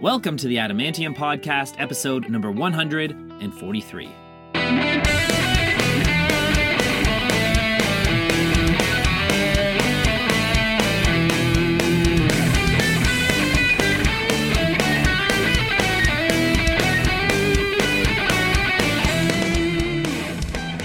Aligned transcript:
Welcome 0.00 0.38
to 0.38 0.48
the 0.48 0.56
Adamantium 0.56 1.14
Podcast, 1.14 1.74
episode 1.76 2.30
number 2.30 2.50
143. 2.50 4.08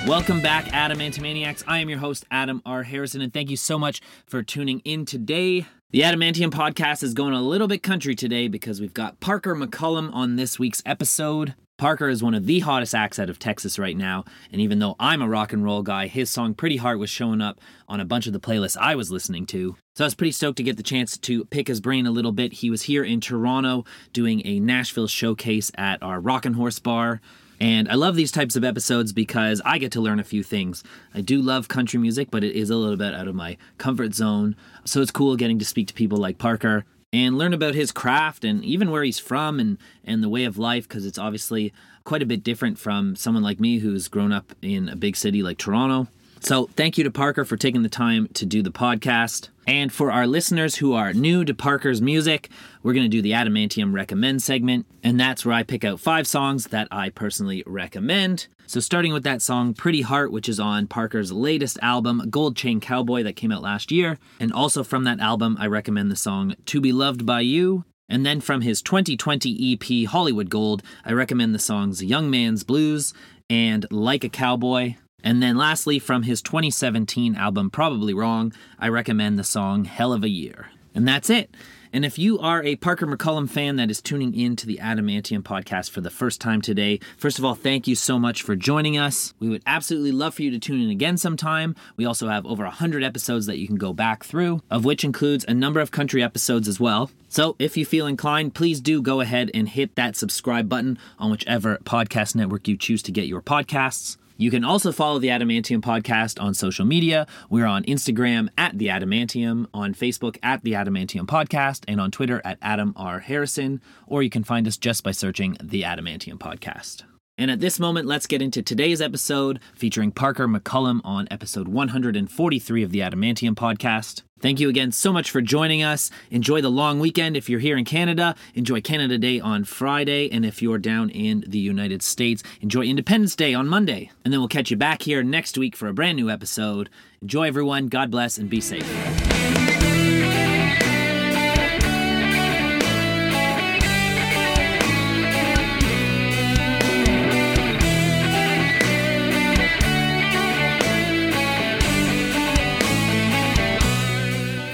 Welcome 0.07 0.39
back, 0.39 0.65
Adamantimaniacs. 0.65 1.63
I 1.65 1.79
am 1.79 1.89
your 1.89 1.97
host, 1.97 2.25
Adam 2.29 2.61
R. 2.63 2.83
Harrison, 2.83 3.21
and 3.21 3.33
thank 3.33 3.49
you 3.49 3.57
so 3.57 3.79
much 3.79 4.01
for 4.27 4.43
tuning 4.43 4.79
in 4.85 5.03
today. 5.03 5.65
The 5.89 6.01
Adamantium 6.01 6.51
podcast 6.51 7.01
is 7.01 7.15
going 7.15 7.33
a 7.33 7.41
little 7.41 7.67
bit 7.67 7.81
country 7.81 8.13
today 8.13 8.47
because 8.47 8.79
we've 8.79 8.93
got 8.93 9.19
Parker 9.19 9.55
McCollum 9.55 10.13
on 10.13 10.35
this 10.35 10.59
week's 10.59 10.83
episode. 10.85 11.55
Parker 11.79 12.07
is 12.07 12.21
one 12.21 12.35
of 12.35 12.45
the 12.45 12.59
hottest 12.59 12.93
acts 12.93 13.17
out 13.17 13.31
of 13.31 13.39
Texas 13.39 13.79
right 13.79 13.97
now, 13.97 14.25
and 14.51 14.61
even 14.61 14.77
though 14.77 14.95
I'm 14.99 15.23
a 15.23 15.27
rock 15.27 15.51
and 15.53 15.63
roll 15.63 15.81
guy, 15.81 16.05
his 16.05 16.29
song 16.29 16.53
Pretty 16.53 16.77
Heart 16.77 16.99
was 16.99 17.09
showing 17.09 17.41
up 17.41 17.59
on 17.87 17.99
a 17.99 18.05
bunch 18.05 18.27
of 18.27 18.33
the 18.33 18.39
playlists 18.39 18.77
I 18.79 18.93
was 18.93 19.11
listening 19.11 19.47
to. 19.47 19.75
So 19.95 20.03
I 20.03 20.07
was 20.07 20.15
pretty 20.15 20.33
stoked 20.33 20.57
to 20.57 20.63
get 20.63 20.77
the 20.77 20.83
chance 20.83 21.17
to 21.17 21.45
pick 21.45 21.67
his 21.67 21.81
brain 21.81 22.05
a 22.05 22.11
little 22.11 22.31
bit. 22.31 22.53
He 22.53 22.69
was 22.69 22.83
here 22.83 23.03
in 23.03 23.21
Toronto 23.21 23.85
doing 24.13 24.43
a 24.45 24.59
Nashville 24.59 25.07
showcase 25.07 25.71
at 25.75 26.03
our 26.03 26.19
Rockin' 26.19 26.53
Horse 26.53 26.77
Bar. 26.77 27.21
And 27.59 27.89
I 27.89 27.95
love 27.95 28.15
these 28.15 28.31
types 28.31 28.55
of 28.55 28.63
episodes 28.63 29.13
because 29.13 29.61
I 29.63 29.77
get 29.77 29.91
to 29.93 30.01
learn 30.01 30.19
a 30.19 30.23
few 30.23 30.43
things. 30.43 30.83
I 31.13 31.21
do 31.21 31.41
love 31.41 31.67
country 31.67 31.99
music, 31.99 32.29
but 32.31 32.43
it 32.43 32.55
is 32.55 32.69
a 32.69 32.75
little 32.75 32.97
bit 32.97 33.13
out 33.13 33.27
of 33.27 33.35
my 33.35 33.57
comfort 33.77 34.13
zone. 34.13 34.55
So 34.83 35.01
it's 35.01 35.11
cool 35.11 35.35
getting 35.35 35.59
to 35.59 35.65
speak 35.65 35.87
to 35.87 35.93
people 35.93 36.17
like 36.17 36.37
Parker 36.37 36.85
and 37.13 37.37
learn 37.37 37.53
about 37.53 37.75
his 37.75 37.91
craft 37.91 38.43
and 38.43 38.63
even 38.65 38.91
where 38.91 39.03
he's 39.03 39.19
from 39.19 39.59
and, 39.59 39.77
and 40.03 40.21
the 40.21 40.29
way 40.29 40.43
of 40.43 40.57
life 40.57 40.87
because 40.87 41.05
it's 41.05 41.17
obviously 41.17 41.73
quite 42.03 42.21
a 42.21 42.25
bit 42.25 42.43
different 42.43 42.77
from 42.77 43.15
someone 43.15 43.43
like 43.43 43.59
me 43.59 43.79
who's 43.79 44.07
grown 44.07 44.33
up 44.33 44.53
in 44.61 44.89
a 44.89 44.95
big 44.95 45.15
city 45.15 45.41
like 45.41 45.57
Toronto. 45.57 46.07
So, 46.45 46.69
thank 46.75 46.99
you 46.99 47.03
to 47.03 47.09
Parker 47.09 47.43
for 47.43 47.57
taking 47.57 47.81
the 47.81 47.89
time 47.89 48.27
to 48.35 48.45
do 48.45 48.61
the 48.61 48.69
podcast. 48.69 49.49
And 49.65 49.91
for 49.91 50.11
our 50.11 50.27
listeners 50.27 50.75
who 50.75 50.93
are 50.93 51.11
new 51.11 51.43
to 51.43 51.55
Parker's 51.55 52.03
music, 52.03 52.51
we're 52.83 52.93
going 52.93 53.09
to 53.09 53.09
do 53.09 53.23
the 53.23 53.31
Adamantium 53.31 53.95
Recommend 53.95 54.43
segment. 54.43 54.85
And 55.01 55.19
that's 55.19 55.43
where 55.43 55.55
I 55.55 55.63
pick 55.63 55.83
out 55.83 55.99
five 55.99 56.27
songs 56.27 56.67
that 56.67 56.87
I 56.91 57.09
personally 57.09 57.63
recommend. 57.65 58.45
So, 58.67 58.79
starting 58.79 59.11
with 59.11 59.23
that 59.23 59.41
song, 59.41 59.73
Pretty 59.73 60.01
Heart, 60.03 60.31
which 60.31 60.47
is 60.47 60.59
on 60.59 60.85
Parker's 60.85 61.31
latest 61.31 61.79
album, 61.81 62.27
Gold 62.29 62.55
Chain 62.55 62.79
Cowboy, 62.79 63.23
that 63.23 63.35
came 63.35 63.51
out 63.51 63.63
last 63.63 63.91
year. 63.91 64.19
And 64.39 64.53
also 64.53 64.83
from 64.83 65.03
that 65.05 65.19
album, 65.19 65.57
I 65.59 65.65
recommend 65.65 66.11
the 66.11 66.15
song 66.15 66.53
To 66.67 66.79
Be 66.79 66.91
Loved 66.91 67.25
by 67.25 67.39
You. 67.39 67.85
And 68.07 68.23
then 68.23 68.39
from 68.39 68.61
his 68.61 68.83
2020 68.83 69.73
EP, 69.73 70.07
Hollywood 70.07 70.51
Gold, 70.51 70.83
I 71.03 71.13
recommend 71.13 71.55
the 71.55 71.59
songs 71.59 72.03
Young 72.03 72.29
Man's 72.29 72.63
Blues 72.63 73.15
and 73.49 73.87
Like 73.89 74.23
a 74.23 74.29
Cowboy. 74.29 74.97
And 75.25 75.41
then 75.41 75.57
lastly, 75.57 75.97
from 75.97 76.21
his 76.23 76.41
2017 76.43 77.35
album 77.35 77.71
Probably 77.71 78.13
Wrong, 78.13 78.53
I 78.77 78.89
recommend 78.89 79.39
the 79.39 79.43
song 79.43 79.85
Hell 79.85 80.13
of 80.13 80.23
a 80.23 80.29
Year. 80.29 80.69
And 80.93 81.07
that's 81.07 81.31
it. 81.31 81.49
And 81.91 82.05
if 82.05 82.19
you 82.19 82.37
are 82.39 82.61
a 82.61 82.75
Parker 82.75 83.07
McCollum 83.07 83.49
fan 83.49 83.77
that 83.77 83.89
is 83.89 84.01
tuning 84.01 84.37
in 84.37 84.55
to 84.57 84.67
the 84.67 84.79
Adamantium 84.81 85.41
podcast 85.41 85.89
for 85.89 86.01
the 86.01 86.11
first 86.11 86.41
time 86.41 86.61
today, 86.61 86.99
first 87.17 87.39
of 87.39 87.45
all, 87.45 87.55
thank 87.55 87.87
you 87.87 87.95
so 87.95 88.19
much 88.19 88.43
for 88.43 88.55
joining 88.55 88.97
us. 88.97 89.33
We 89.39 89.49
would 89.49 89.63
absolutely 89.65 90.11
love 90.11 90.35
for 90.35 90.43
you 90.43 90.51
to 90.51 90.59
tune 90.59 90.81
in 90.81 90.89
again 90.91 91.17
sometime. 91.17 91.75
We 91.97 92.05
also 92.05 92.27
have 92.27 92.45
over 92.45 92.63
100 92.63 93.03
episodes 93.03 93.47
that 93.47 93.57
you 93.57 93.65
can 93.65 93.77
go 93.77 93.93
back 93.93 94.25
through, 94.25 94.61
of 94.69 94.85
which 94.85 95.03
includes 95.03 95.45
a 95.47 95.53
number 95.55 95.79
of 95.79 95.89
country 95.89 96.21
episodes 96.21 96.67
as 96.67 96.79
well. 96.79 97.09
So 97.29 97.55
if 97.57 97.77
you 97.77 97.85
feel 97.85 98.05
inclined, 98.05 98.53
please 98.53 98.79
do 98.79 99.01
go 99.01 99.21
ahead 99.21 99.49
and 99.55 99.69
hit 99.69 99.95
that 99.95 100.15
subscribe 100.15 100.69
button 100.69 100.99
on 101.17 101.31
whichever 101.31 101.77
podcast 101.77 102.35
network 102.35 102.67
you 102.67 102.77
choose 102.77 103.01
to 103.03 103.11
get 103.11 103.25
your 103.25 103.41
podcasts. 103.41 104.17
You 104.37 104.51
can 104.51 104.63
also 104.65 104.91
follow 104.91 105.19
the 105.19 105.29
Adamantium 105.29 105.81
podcast 105.81 106.41
on 106.41 106.53
social 106.53 106.85
media. 106.85 107.25
We're 107.49 107.65
on 107.65 107.83
Instagram 107.83 108.49
at 108.57 108.77
the 108.77 108.87
Adamantium, 108.87 109.67
on 109.73 109.93
Facebook 109.93 110.37
at 110.43 110.63
the 110.63 110.73
Adamantium 110.73 111.25
podcast, 111.25 111.85
and 111.87 112.01
on 112.01 112.11
Twitter 112.11 112.41
at 112.43 112.57
Adam 112.61 112.93
R. 112.97 113.19
Harrison, 113.19 113.81
or 114.07 114.23
you 114.23 114.29
can 114.29 114.43
find 114.43 114.67
us 114.67 114.77
just 114.77 115.03
by 115.03 115.11
searching 115.11 115.55
the 115.63 115.83
Adamantium 115.83 116.37
podcast. 116.37 117.03
And 117.37 117.51
at 117.51 117.59
this 117.59 117.79
moment, 117.79 118.07
let's 118.07 118.27
get 118.27 118.41
into 118.41 118.61
today's 118.61 119.01
episode 119.01 119.59
featuring 119.75 120.11
Parker 120.11 120.47
McCollum 120.47 121.01
on 121.03 121.27
episode 121.29 121.67
143 121.67 122.83
of 122.83 122.91
the 122.91 122.99
Adamantium 122.99 123.55
podcast. 123.55 124.21
Thank 124.39 124.59
you 124.59 124.69
again 124.69 124.91
so 124.91 125.11
much 125.11 125.31
for 125.31 125.41
joining 125.41 125.83
us. 125.83 126.11
Enjoy 126.31 126.61
the 126.61 126.69
long 126.69 126.99
weekend 126.99 127.35
if 127.35 127.49
you're 127.49 127.59
here 127.59 127.77
in 127.77 127.83
Canada. 127.83 128.35
Enjoy 128.53 128.79
Canada 128.79 129.17
Day 129.17 129.39
on 129.41 129.65
Friday. 129.65 130.31
And 130.31 130.45
if 130.45 130.61
you're 130.61 130.77
down 130.77 131.09
in 131.09 131.43
the 131.47 131.59
United 131.59 132.01
States, 132.01 132.41
enjoy 132.61 132.83
Independence 132.83 133.35
Day 133.35 133.53
on 133.53 133.67
Monday. 133.67 134.11
And 134.23 134.31
then 134.31 134.39
we'll 134.39 134.47
catch 134.47 134.71
you 134.71 134.77
back 134.77 135.01
here 135.01 135.23
next 135.23 135.57
week 135.57 135.75
for 135.75 135.87
a 135.87 135.93
brand 135.93 136.15
new 136.15 136.29
episode. 136.29 136.89
Enjoy, 137.21 137.47
everyone. 137.47 137.87
God 137.87 138.11
bless 138.11 138.37
and 138.37 138.49
be 138.49 138.61
safe. 138.61 139.64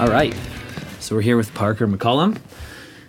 All 0.01 0.07
right. 0.07 0.33
So 0.99 1.15
we're 1.15 1.21
here 1.21 1.37
with 1.37 1.53
Parker 1.53 1.87
McCollum. 1.87 2.39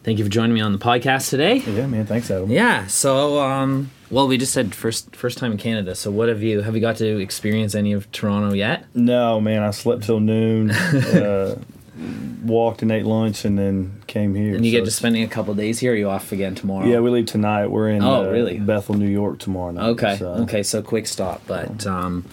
Thank 0.05 0.19
you 0.19 0.25
for 0.27 0.31
joining 0.31 0.53
me 0.53 0.61
on 0.61 0.73
the 0.73 0.79
podcast 0.79 1.31
today. 1.31 1.57
Yeah, 1.57 1.87
man. 1.87 2.05
Thanks, 2.05 2.31
Adam. 2.31 2.51
Yeah. 2.51 2.87
So, 2.87 3.41
um, 3.41 3.91
well, 4.11 4.29
we 4.29 4.37
just 4.37 4.53
said 4.53 4.75
first 4.75 5.17
first 5.17 5.39
time 5.39 5.53
in 5.53 5.57
Canada. 5.57 5.95
So, 5.95 6.11
what 6.11 6.29
have 6.29 6.43
you 6.43 6.61
have 6.61 6.75
you 6.75 6.83
got 6.83 6.97
to 6.97 7.19
experience 7.19 7.75
any 7.75 7.95
of 7.95 8.13
Toronto 8.13 8.53
yet? 8.53 8.85
No, 8.95 9.41
man. 9.41 9.63
I 9.63 9.71
slept 9.71 10.03
till 10.03 10.21
noon. 10.21 10.71
uh, 10.73 11.59
walked 12.45 12.83
and 12.83 12.93
ate 12.93 13.07
lunch, 13.07 13.47
and 13.47 13.59
then 13.59 14.03
came 14.07 14.35
here. 14.35 14.55
And 14.55 14.63
you 14.67 14.73
So 14.73 14.79
get 14.81 14.85
to 14.85 14.91
spending 14.91 15.23
a 15.23 15.29
couple 15.29 15.55
days 15.55 15.79
here. 15.79 15.93
Or 15.93 15.95
are 15.95 15.99
you 15.99 16.11
off 16.11 16.31
again 16.31 16.55
tomorrow? 16.55 16.85
Yeah, 16.87 17.01
we 17.01 17.09
leave 17.09 17.25
tonight. 17.25 17.69
We're 17.69 17.89
in 17.89 18.03
Oh, 18.03 18.27
uh, 18.29 18.31
really? 18.31 18.59
Bethel, 18.59 18.97
New 18.97 19.09
York 19.09 19.39
tomorrow 19.39 19.71
night. 19.71 19.89
Okay. 19.93 20.17
so- 20.19 20.35
Okay. 20.43 20.63
So 20.63 20.83
quick 20.83 21.07
stop, 21.07 21.41
but 21.47 21.87
um, 21.87 22.27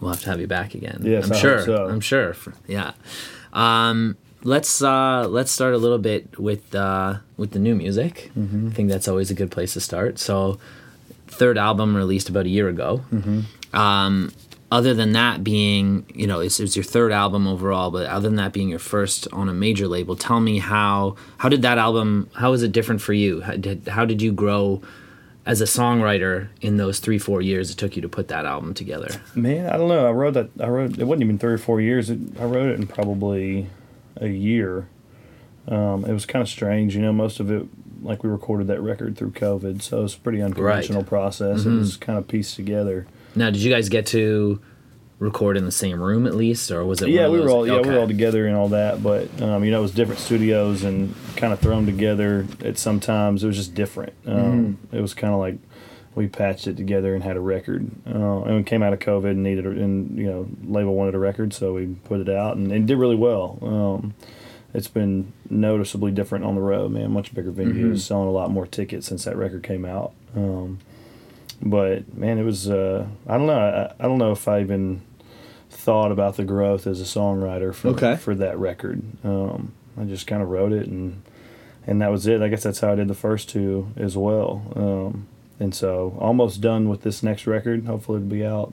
we'll 0.00 0.10
have 0.10 0.22
to 0.22 0.30
have 0.30 0.40
you 0.40 0.48
back 0.48 0.74
again. 0.74 1.00
Yes, 1.04 1.26
I'm 1.26 1.32
I 1.32 1.36
sure. 1.36 1.64
so. 1.64 1.86
I'm 1.86 2.00
sure. 2.00 2.34
Yeah. 2.66 2.92
Um, 3.52 4.16
let's 4.42 4.82
uh, 4.82 5.26
let's 5.28 5.50
start 5.50 5.74
a 5.74 5.78
little 5.78 5.98
bit 5.98 6.38
with 6.38 6.74
uh, 6.74 7.18
with 7.36 7.52
the 7.52 7.58
new 7.58 7.74
music. 7.74 8.30
Mm-hmm. 8.36 8.68
I 8.68 8.70
think 8.72 8.88
that's 8.88 9.08
always 9.08 9.30
a 9.30 9.34
good 9.34 9.50
place 9.50 9.74
to 9.74 9.80
start. 9.80 10.18
So, 10.18 10.58
third 11.28 11.58
album 11.58 11.96
released 11.96 12.28
about 12.28 12.46
a 12.46 12.50
year 12.50 12.68
ago. 12.68 13.04
Mm-hmm. 13.12 13.76
Um, 13.76 14.32
other 14.72 14.94
than 14.94 15.12
that 15.12 15.42
being, 15.42 16.06
you 16.14 16.28
know, 16.28 16.38
it's, 16.38 16.60
it's 16.60 16.76
your 16.76 16.84
third 16.84 17.10
album 17.10 17.48
overall, 17.48 17.90
but 17.90 18.06
other 18.06 18.28
than 18.28 18.36
that 18.36 18.52
being 18.52 18.68
your 18.68 18.78
first 18.78 19.26
on 19.32 19.48
a 19.48 19.52
major 19.52 19.88
label, 19.88 20.14
tell 20.14 20.40
me 20.40 20.58
how 20.58 21.16
how 21.38 21.48
did 21.48 21.62
that 21.62 21.78
album? 21.78 22.30
How 22.34 22.52
was 22.52 22.62
it 22.62 22.72
different 22.72 23.00
for 23.00 23.12
you? 23.12 23.40
How 23.40 23.56
did 23.56 23.88
how 23.88 24.04
did 24.04 24.22
you 24.22 24.32
grow? 24.32 24.82
As 25.46 25.60
a 25.60 25.64
songwriter, 25.64 26.48
in 26.60 26.76
those 26.76 26.98
three 27.00 27.18
four 27.18 27.40
years 27.40 27.70
it 27.70 27.76
took 27.76 27.96
you 27.96 28.02
to 28.02 28.08
put 28.08 28.28
that 28.28 28.44
album 28.44 28.74
together, 28.74 29.08
Man, 29.34 29.66
I 29.66 29.76
don't 29.76 29.88
know. 29.88 30.06
I 30.06 30.10
wrote 30.10 30.34
that. 30.34 30.50
I 30.60 30.68
wrote. 30.68 30.98
It 30.98 31.04
wasn't 31.04 31.22
even 31.24 31.38
three 31.38 31.54
or 31.54 31.58
four 31.58 31.80
years. 31.80 32.10
It, 32.10 32.18
I 32.38 32.44
wrote 32.44 32.68
it 32.70 32.78
in 32.78 32.86
probably 32.86 33.68
a 34.16 34.28
year. 34.28 34.86
Um, 35.66 36.04
it 36.04 36.12
was 36.12 36.26
kind 36.26 36.42
of 36.42 36.48
strange, 36.48 36.94
you 36.94 37.02
know. 37.02 37.12
Most 37.12 37.40
of 37.40 37.50
it, 37.50 37.66
like 38.02 38.22
we 38.22 38.30
recorded 38.30 38.66
that 38.68 38.80
record 38.80 39.16
through 39.16 39.32
COVID, 39.32 39.82
so 39.82 40.00
it 40.00 40.02
was 40.02 40.14
a 40.14 40.18
pretty 40.18 40.42
unconventional 40.42 41.04
process. 41.04 41.60
Mm-hmm. 41.60 41.76
It 41.76 41.78
was 41.78 41.96
kind 41.96 42.18
of 42.18 42.28
pieced 42.28 42.56
together. 42.56 43.06
Now, 43.34 43.50
did 43.50 43.62
you 43.62 43.72
guys 43.72 43.88
get 43.88 44.06
to 44.08 44.60
record 45.20 45.56
in 45.56 45.64
the 45.66 45.70
same 45.70 46.00
room 46.02 46.26
at 46.26 46.34
least, 46.34 46.70
or 46.72 46.84
was 46.84 47.00
it? 47.02 47.10
yeah, 47.10 47.28
we 47.28 47.38
were 47.40 47.48
all 47.50 47.66
yeah 47.66 47.80
we 47.80 47.88
were 47.90 47.98
all 48.00 48.08
together 48.08 48.46
and 48.46 48.56
all 48.56 48.68
that, 48.70 49.02
but 49.02 49.28
um, 49.42 49.62
you 49.64 49.70
know 49.70 49.78
it 49.78 49.82
was 49.82 49.92
different 49.94 50.18
studios 50.20 50.82
and 50.82 51.14
kind 51.36 51.52
of 51.52 51.60
thrown 51.60 51.86
together 51.86 52.46
at 52.64 52.78
some 52.78 52.98
times. 53.00 53.44
It 53.44 53.46
was 53.46 53.56
just 53.56 53.74
different. 53.74 54.12
Um, 54.26 54.34
Mm-hmm. 54.90 54.96
It 54.96 55.00
was 55.00 55.14
kind 55.14 55.32
of 55.32 55.38
like 55.38 55.58
we 56.16 56.26
patched 56.26 56.66
it 56.66 56.76
together 56.76 57.14
and 57.14 57.22
had 57.22 57.36
a 57.36 57.40
record. 57.40 57.88
Uh, 58.06 58.42
and 58.42 58.56
we 58.56 58.62
came 58.64 58.82
out 58.82 58.92
of 58.92 58.98
COVID 58.98 59.30
and 59.30 59.42
needed 59.44 59.64
and 59.66 60.18
you 60.18 60.26
know 60.26 60.48
label 60.66 60.94
wanted 60.94 61.14
a 61.14 61.18
record, 61.18 61.52
so 61.52 61.74
we 61.74 61.86
put 62.04 62.20
it 62.20 62.28
out 62.28 62.56
and 62.56 62.72
it 62.72 62.86
did 62.86 62.96
really 62.96 63.14
well. 63.16 63.58
Um, 63.62 64.14
it's 64.72 64.88
been 64.88 65.32
noticeably 65.50 66.12
different 66.12 66.44
on 66.44 66.54
the 66.54 66.60
road, 66.62 66.92
man. 66.92 67.10
Much 67.12 67.34
bigger 67.34 67.52
venues, 67.52 67.74
Mm-hmm. 67.74 67.96
selling 67.96 68.28
a 68.28 68.32
lot 68.32 68.50
more 68.50 68.66
tickets 68.66 69.06
since 69.08 69.24
that 69.24 69.36
record 69.36 69.62
came 69.64 69.84
out. 69.84 70.12
Um, 70.34 70.78
but 71.62 72.16
man, 72.16 72.38
it 72.38 72.44
was 72.44 72.70
uh, 72.70 73.06
I 73.26 73.36
don't 73.36 73.46
know 73.46 73.58
I, 73.98 74.02
I 74.02 74.08
don't 74.08 74.18
know 74.18 74.32
if 74.32 74.48
I 74.48 74.60
even 74.62 75.02
thought 75.80 76.12
about 76.12 76.36
the 76.36 76.44
growth 76.44 76.86
as 76.86 77.00
a 77.00 77.04
songwriter 77.04 77.74
for 77.74 77.88
Okay. 77.88 78.16
for 78.16 78.34
that 78.34 78.58
record. 78.58 79.02
Um, 79.24 79.72
I 80.00 80.04
just 80.04 80.26
kind 80.26 80.42
of 80.42 80.48
wrote 80.48 80.72
it 80.72 80.86
and 80.86 81.22
and 81.86 82.00
that 82.02 82.10
was 82.10 82.26
it. 82.26 82.42
I 82.42 82.48
guess 82.48 82.62
that's 82.62 82.80
how 82.80 82.92
I 82.92 82.94
did 82.94 83.08
the 83.08 83.14
first 83.14 83.48
two 83.48 83.88
as 83.96 84.16
well. 84.16 84.62
Um, 84.76 85.26
and 85.58 85.74
so 85.74 86.16
almost 86.20 86.60
done 86.60 86.88
with 86.88 87.02
this 87.02 87.22
next 87.22 87.46
record. 87.46 87.86
Hopefully 87.86 88.18
it'll 88.18 88.28
be 88.28 88.44
out 88.44 88.72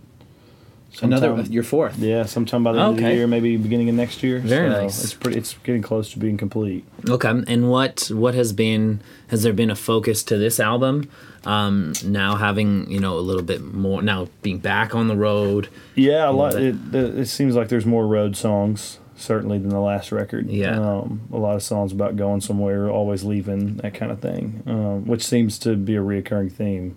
Another, 1.01 1.27
sometime- 1.27 1.51
your 1.51 1.63
fourth. 1.63 1.99
Yeah, 1.99 2.25
sometime 2.25 2.63
by 2.63 2.71
the 2.73 2.79
end 2.79 2.97
of 2.97 3.03
the 3.03 3.13
year, 3.13 3.27
maybe 3.27 3.55
beginning 3.57 3.89
of 3.89 3.95
next 3.95 4.23
year. 4.23 4.39
Very 4.39 4.69
So 4.71 4.81
nice. 4.81 5.03
It's 5.03 5.13
pretty. 5.13 5.37
It's 5.37 5.53
getting 5.63 5.81
close 5.81 6.11
to 6.13 6.19
being 6.19 6.37
complete. 6.37 6.85
Okay, 7.07 7.29
and 7.29 7.69
what 7.69 8.09
what 8.11 8.33
has 8.33 8.53
been 8.53 9.01
has 9.27 9.43
there 9.43 9.53
been 9.53 9.69
a 9.69 9.75
focus 9.75 10.23
to 10.23 10.37
this 10.37 10.59
album? 10.59 11.09
Um, 11.45 11.93
now 12.03 12.35
having 12.35 12.89
you 12.89 12.99
know 12.99 13.17
a 13.17 13.21
little 13.21 13.43
bit 13.43 13.61
more 13.61 14.01
now 14.01 14.27
being 14.41 14.57
back 14.59 14.95
on 14.95 15.07
the 15.07 15.15
road. 15.15 15.67
Yeah, 15.95 16.29
a 16.29 16.31
lot. 16.31 16.55
It, 16.55 16.75
it, 16.93 17.19
it 17.19 17.25
seems 17.27 17.55
like 17.55 17.67
there's 17.69 17.85
more 17.85 18.07
road 18.07 18.35
songs 18.35 18.97
certainly 19.15 19.57
than 19.57 19.69
the 19.69 19.79
last 19.79 20.11
record. 20.11 20.47
Yeah. 20.49 20.79
um, 20.79 21.21
a 21.33 21.37
lot 21.37 21.55
of 21.55 21.63
songs 21.63 21.91
about 21.91 22.15
going 22.15 22.39
somewhere, 22.41 22.89
always 22.89 23.23
leaving, 23.23 23.77
that 23.77 23.93
kind 23.93 24.11
of 24.11 24.19
thing, 24.19 24.61
um, 24.67 25.05
which 25.07 25.23
seems 25.25 25.57
to 25.59 25.75
be 25.75 25.95
a 25.95 25.99
reoccurring 26.01 26.51
theme 26.51 26.95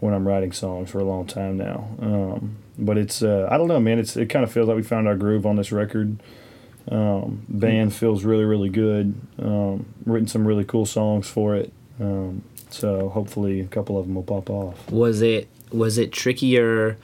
when 0.00 0.12
I'm 0.12 0.28
writing 0.28 0.52
songs 0.52 0.90
for 0.90 0.98
a 0.98 1.04
long 1.04 1.26
time 1.26 1.56
now. 1.56 1.88
Um, 2.00 2.56
but 2.78 2.96
it's 2.98 3.22
uh, 3.22 3.48
I 3.50 3.56
don't 3.58 3.68
know, 3.68 3.80
man. 3.80 3.98
It's 3.98 4.16
it 4.16 4.26
kind 4.26 4.44
of 4.44 4.50
feels 4.52 4.68
like 4.68 4.76
we 4.76 4.82
found 4.82 5.06
our 5.08 5.16
groove 5.16 5.46
on 5.46 5.56
this 5.56 5.72
record. 5.72 6.18
Um, 6.90 7.44
band 7.48 7.94
feels 7.94 8.24
really 8.24 8.44
really 8.44 8.68
good. 8.68 9.14
Um, 9.40 9.86
written 10.04 10.28
some 10.28 10.46
really 10.46 10.64
cool 10.64 10.86
songs 10.86 11.28
for 11.28 11.54
it. 11.56 11.72
Um, 12.00 12.42
so 12.70 13.08
hopefully 13.08 13.60
a 13.60 13.66
couple 13.66 13.98
of 13.98 14.06
them 14.06 14.14
will 14.14 14.22
pop 14.22 14.50
off. 14.50 14.90
Was 14.90 15.20
it 15.22 15.48
was 15.72 15.98
it 15.98 16.12
trickier 16.12 16.96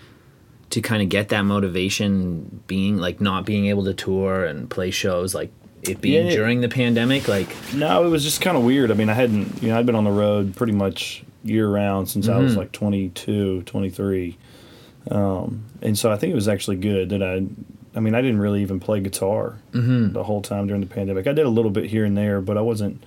to 0.71 0.81
kind 0.81 1.03
of 1.03 1.09
get 1.09 1.29
that 1.31 1.43
motivation 1.43 2.63
being 2.67 2.97
like 2.97 3.21
not 3.21 3.45
being 3.45 3.67
able 3.67 3.85
to 3.85 3.93
tour 3.95 4.45
and 4.45 4.71
play 4.71 4.91
shows 4.91 5.35
like 5.35 5.51
it 5.83 6.01
being 6.01 6.27
Yeah. 6.29 6.33
during 6.37 6.61
the 6.61 6.69
pandemic 6.69 7.27
like 7.29 7.49
No, 7.75 8.07
it 8.07 8.09
was 8.09 8.23
just 8.23 8.41
kind 8.41 8.57
of 8.57 8.63
weird. 8.65 8.91
I 8.91 8.95
mean, 8.95 9.09
I 9.11 9.15
hadn't, 9.15 9.63
you 9.63 9.69
know, 9.71 9.79
I'd 9.79 9.85
been 9.85 9.97
on 9.97 10.05
the 10.05 10.11
road 10.13 10.55
pretty 10.55 10.73
much 10.73 11.25
year 11.45 11.69
round 11.69 12.09
since 12.09 12.29
I 12.29 12.39
was 12.39 12.55
Mhm. 12.55 12.59
like 12.59 12.73
22, 12.73 13.63
23. 13.63 14.39
Um, 15.11 15.65
and 15.81 15.99
so 15.99 16.13
I 16.13 16.17
think 16.17 16.33
it 16.33 16.35
was 16.37 16.49
actually 16.49 16.77
good 16.77 17.09
that 17.11 17.23
I, 17.23 17.43
I 17.97 18.01
mean, 18.01 18.15
I 18.15 18.23
didn't 18.23 18.39
really 18.41 18.63
even 18.63 18.79
play 18.81 19.01
guitar 19.01 19.57
Mhm. 19.73 20.13
the 20.13 20.25
whole 20.25 20.43
time 20.43 20.67
during 20.67 20.81
the 20.81 20.87
pandemic. 20.87 21.27
I 21.27 21.33
did 21.33 21.45
a 21.47 21.51
little 21.51 21.71
bit 21.71 21.87
here 21.87 22.05
and 22.05 22.17
there, 22.17 22.41
but 22.41 22.57
I 22.57 22.61
wasn't, 22.61 23.03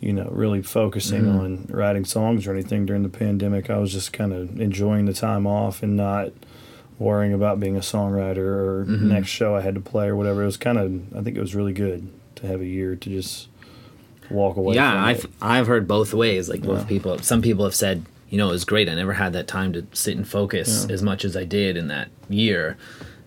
you 0.00 0.12
know, 0.12 0.28
really 0.32 0.62
focusing 0.62 1.22
Mhm. 1.24 1.38
on 1.40 1.66
writing 1.70 2.04
songs 2.04 2.46
or 2.46 2.52
anything 2.52 2.86
during 2.86 3.02
the 3.04 3.08
pandemic. 3.08 3.70
I 3.70 3.78
was 3.78 3.92
just 3.92 4.12
kind 4.12 4.32
of 4.32 4.60
enjoying 4.60 5.06
the 5.06 5.12
time 5.12 5.46
off 5.46 5.82
and 5.82 5.96
not 5.96 6.30
worrying 6.98 7.32
about 7.32 7.58
being 7.60 7.76
a 7.76 7.80
songwriter 7.80 8.38
or 8.38 8.86
Mhm. 8.88 9.02
next 9.02 9.28
show 9.28 9.54
I 9.54 9.60
had 9.60 9.74
to 9.76 9.80
play 9.80 10.08
or 10.08 10.16
whatever. 10.16 10.42
It 10.42 10.46
was 10.46 10.56
kind 10.56 10.78
of, 10.78 10.92
I 11.16 11.22
think 11.22 11.36
it 11.36 11.40
was 11.40 11.54
really 11.54 11.72
good 11.72 12.06
to 12.36 12.46
have 12.48 12.60
a 12.60 12.66
year 12.66 12.96
to 12.96 13.10
just 13.10 13.48
walk 14.30 14.56
away. 14.56 14.74
yeah 14.76 14.92
from 14.92 15.04
i've 15.04 15.24
it. 15.24 15.30
i've 15.42 15.66
heard 15.66 15.86
both 15.86 16.14
ways 16.14 16.48
like 16.48 16.62
both 16.62 16.78
Yeah. 16.80 16.84
people 16.86 17.18
some 17.18 17.42
people 17.42 17.64
have 17.66 17.74
said 17.74 18.02
you 18.32 18.38
know 18.38 18.48
it 18.48 18.52
was 18.52 18.64
great 18.64 18.88
i 18.88 18.94
never 18.94 19.12
had 19.12 19.32
that 19.34 19.46
time 19.46 19.72
to 19.74 19.86
sit 19.92 20.16
and 20.16 20.26
focus 20.26 20.86
Yeah. 20.88 20.94
as 20.94 21.02
much 21.02 21.24
as 21.24 21.36
i 21.36 21.44
did 21.44 21.76
in 21.76 21.86
that 21.88 22.08
year 22.28 22.76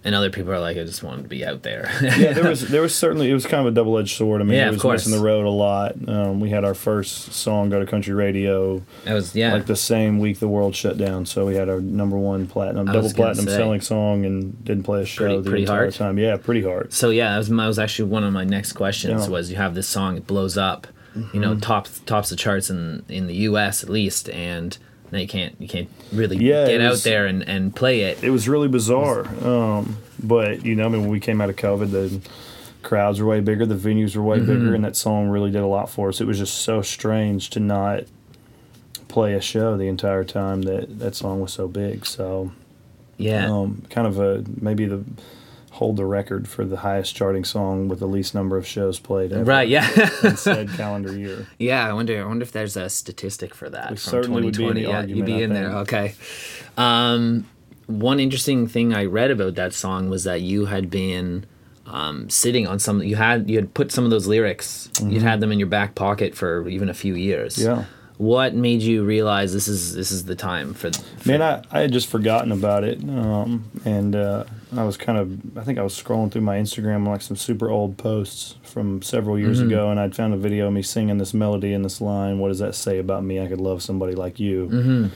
and 0.03 0.13
other 0.13 0.29
people 0.29 0.51
are 0.51 0.59
like 0.59 0.77
i 0.77 0.83
just 0.83 1.01
wanted 1.03 1.23
to 1.23 1.29
be 1.29 1.43
out 1.45 1.61
there 1.63 1.89
yeah, 2.01 2.33
there 2.33 2.47
was 2.49 2.67
there 2.69 2.81
was 2.81 2.93
certainly 2.95 3.29
it 3.29 3.33
was 3.33 3.45
kind 3.45 3.61
of 3.65 3.71
a 3.71 3.75
double 3.75 3.97
edged 3.97 4.15
sword. 4.17 4.39
I 4.41 4.43
mean, 4.43 4.57
Yeah, 4.57 4.67
it 4.69 4.73
was 4.73 4.83
missing 4.83 5.11
the 5.13 5.23
road 5.23 5.45
a 5.45 5.49
lot. 5.49 5.95
Um, 6.07 6.39
we 6.39 6.49
had 6.51 6.63
our 6.63 6.75
first 6.75 7.33
song 7.33 7.69
go 7.71 7.79
to 7.79 7.85
country 7.87 8.13
radio 8.13 8.83
i 9.07 9.13
was 9.15 9.35
yeah 9.35 9.53
like 9.53 9.65
the 9.65 9.75
same 9.75 10.19
week 10.19 10.37
the 10.39 10.47
world 10.47 10.75
shut 10.75 10.97
down. 10.97 11.25
So 11.25 11.45
we 11.45 11.55
had 11.55 11.69
our 11.69 11.81
number 11.81 12.17
one 12.17 12.45
platinum, 12.47 12.87
I 12.89 12.93
double 12.93 13.11
platinum 13.13 13.45
say. 13.47 13.55
selling 13.57 13.81
song, 13.81 14.25
and 14.25 14.63
didn't 14.63 14.83
play 14.83 15.01
a 15.01 15.05
show 15.05 15.23
Pretty- 15.25 15.41
the 15.41 15.49
pretty 15.49 15.63
entire 15.63 15.77
hard. 15.89 15.93
time. 15.95 16.17
Yeah, 16.19 16.37
pretty 16.37 16.63
hard. 16.63 16.93
So 16.93 17.09
yeah, 17.09 17.31
that 17.31 17.37
was, 17.39 17.49
that 17.49 17.67
was 17.67 17.79
actually 17.79 18.09
one 18.09 18.23
of 18.23 18.31
my 18.33 18.43
next 18.43 18.73
questions. 18.73 19.23
Yeah. 19.25 19.29
Was 19.31 19.49
you 19.49 19.57
have 19.57 19.73
this 19.75 19.87
song, 19.87 20.17
it 20.17 20.27
blows 20.27 20.55
up, 20.57 20.85
you 21.15 21.21
Mm-hmm. 21.23 21.39
know, 21.41 21.55
tops 21.55 21.99
tops 22.05 22.29
the 22.29 22.35
charts 22.35 22.69
in 22.69 23.03
in 23.09 23.25
the 23.25 23.35
U.S. 23.49 23.81
at 23.83 23.89
least, 23.89 24.29
and 24.29 24.77
now 25.15 25.21
you 25.21 25.27
can't 25.27 25.55
you 25.59 25.67
can't 25.67 25.89
really 26.13 26.37
Yeah, 26.37 26.65
get 26.67 26.75
it 26.75 26.81
out 26.81 26.97
there 26.99 27.25
and, 27.25 27.41
and 27.47 27.75
play 27.75 28.01
it. 28.01 28.23
It 28.23 28.29
was 28.29 28.47
really 28.47 28.67
bizarre. 28.67 29.25
Um, 29.43 29.97
but 30.21 30.65
you 30.65 30.75
know, 30.75 30.85
I 30.85 30.89
mean, 30.89 31.01
when 31.01 31.09
we 31.09 31.19
came 31.19 31.41
out 31.41 31.49
of 31.49 31.55
COVID, 31.55 31.91
the 31.91 32.21
crowds 32.83 33.19
were 33.19 33.25
way 33.27 33.39
bigger, 33.39 33.65
the 33.65 33.75
venues 33.75 34.15
were 34.15 34.21
way 34.23 34.37
Mm-hmm. 34.37 34.45
bigger, 34.47 34.75
and 34.75 34.83
that 34.83 34.95
song 34.95 35.29
really 35.29 35.49
did 35.51 35.61
a 35.61 35.67
lot 35.67 35.89
for 35.89 36.09
us. 36.09 36.21
It 36.21 36.25
was 36.27 36.37
just 36.37 36.55
so 36.59 36.81
strange 36.81 37.49
to 37.51 37.59
not 37.59 38.03
play 39.07 39.33
a 39.33 39.41
show 39.41 39.77
the 39.77 39.87
entire 39.87 40.23
time 40.23 40.63
that 40.63 40.99
that 40.99 41.15
song 41.15 41.39
was 41.41 41.53
so 41.53 41.67
big. 41.67 42.05
So 42.05 42.51
Yeah, 43.17 43.49
um, 43.51 43.83
kind 43.89 44.07
of 44.07 44.19
a 44.19 44.43
maybe 44.61 44.85
the 44.85 45.03
hold 45.75 45.97
the 45.97 46.05
record 46.05 46.47
for 46.47 46.63
the 46.63 46.77
highest 46.77 47.15
charting 47.15 47.43
song 47.43 47.89
with 47.89 47.99
the 47.99 48.07
least 48.07 48.33
number 48.33 48.55
of 48.55 48.65
shows 48.65 48.97
played 48.97 49.33
right. 49.33 49.67
Yeah, 49.67 49.89
in 50.23 50.37
said 50.37 50.69
calendar 50.69 51.17
year. 51.17 51.47
yeah. 51.59 51.85
I 51.87 51.91
wonder. 51.91 52.21
I 52.21 52.25
wonder 52.25 52.43
if 52.43 52.53
there's 52.53 52.77
a 52.77 52.89
statistic 52.89 53.53
for 53.53 53.69
that 53.69 53.91
We 53.91 53.97
from 53.97 54.09
certainly 54.11 54.43
would 54.43 54.57
be 54.57 54.63
in 54.63 54.73
2020. 54.75 54.81
the 54.81 54.87
yeah, 54.87 54.95
argument, 54.95 55.17
you'd 55.17 55.25
be 55.25 55.41
I 55.41 55.45
in 55.45 55.53
there. 55.53 55.69
Okay. 55.79 56.15
Um, 56.77 57.45
one 57.87 58.19
interesting 58.19 58.67
thing 58.67 58.93
I 58.93 59.05
read 59.05 59.31
about 59.31 59.55
that 59.55 59.73
song 59.73 60.09
was 60.09 60.23
that 60.23 60.41
you 60.41 60.65
had 60.65 60.89
been 60.89 61.45
um, 61.85 62.29
sitting 62.29 62.67
on 62.67 62.79
some. 62.79 63.03
You 63.03 63.17
had 63.17 63.49
you 63.49 63.57
had 63.57 63.73
put 63.73 63.91
some 63.91 64.05
of 64.05 64.11
those 64.11 64.27
lyrics. 64.27 64.89
You'd 65.03 65.23
had 65.23 65.41
them 65.41 65.51
in 65.51 65.59
your 65.59 65.67
back 65.67 65.93
pocket 65.95 66.35
for 66.35 66.67
even 66.69 66.89
a 66.89 66.93
few 66.93 67.15
years. 67.15 67.57
Mm-hmm. 67.57 67.81
Yeah. 67.81 67.85
What 68.17 68.55
made 68.55 68.81
you 68.81 69.03
realize 69.03 69.51
this 69.51 69.67
is 69.67 69.93
this 69.93 70.09
is 70.09 70.23
the 70.23 70.35
time 70.35 70.73
for? 70.73 70.89
for 70.93 71.27
Man, 71.27 71.41
I, 71.41 71.61
I 71.69 71.81
had 71.81 71.91
just 71.91 72.07
forgotten 72.07 72.53
about 72.53 72.85
it, 72.85 73.03
um, 73.03 73.69
and 73.83 74.15
uh, 74.15 74.45
I 74.77 74.83
was 74.83 74.97
kind 74.97 75.17
of 75.17 75.57
I 75.57 75.63
think 75.63 75.79
I 75.79 75.83
was 75.83 75.93
scrolling 76.01 76.31
through 76.31 76.41
my 76.41 76.57
Instagram 76.57 76.97
on 76.97 77.05
like 77.05 77.21
some 77.21 77.37
super 77.37 77.69
old 77.69 77.97
posts 77.97 78.55
from 78.63 79.01
several 79.01 79.37
years 79.39 79.59
Mm-hmm. 79.59 79.67
ago, 79.69 79.89
and 79.89 79.99
I'd 79.99 80.15
found 80.15 80.33
a 80.33 80.37
video 80.37 80.67
of 80.67 80.73
me 80.73 80.81
singing 80.81 81.17
this 81.17 81.33
melody 81.33 81.73
and 81.73 81.83
this 81.85 82.01
line. 82.01 82.39
What 82.39 82.49
does 82.49 82.59
that 82.59 82.75
say 82.75 82.99
about 82.99 83.23
me? 83.23 83.39
I 83.39 83.47
could 83.47 83.61
love 83.61 83.81
somebody 83.81 84.15
like 84.15 84.39
you. 84.39 84.67
Mm-hmm. 84.67 85.07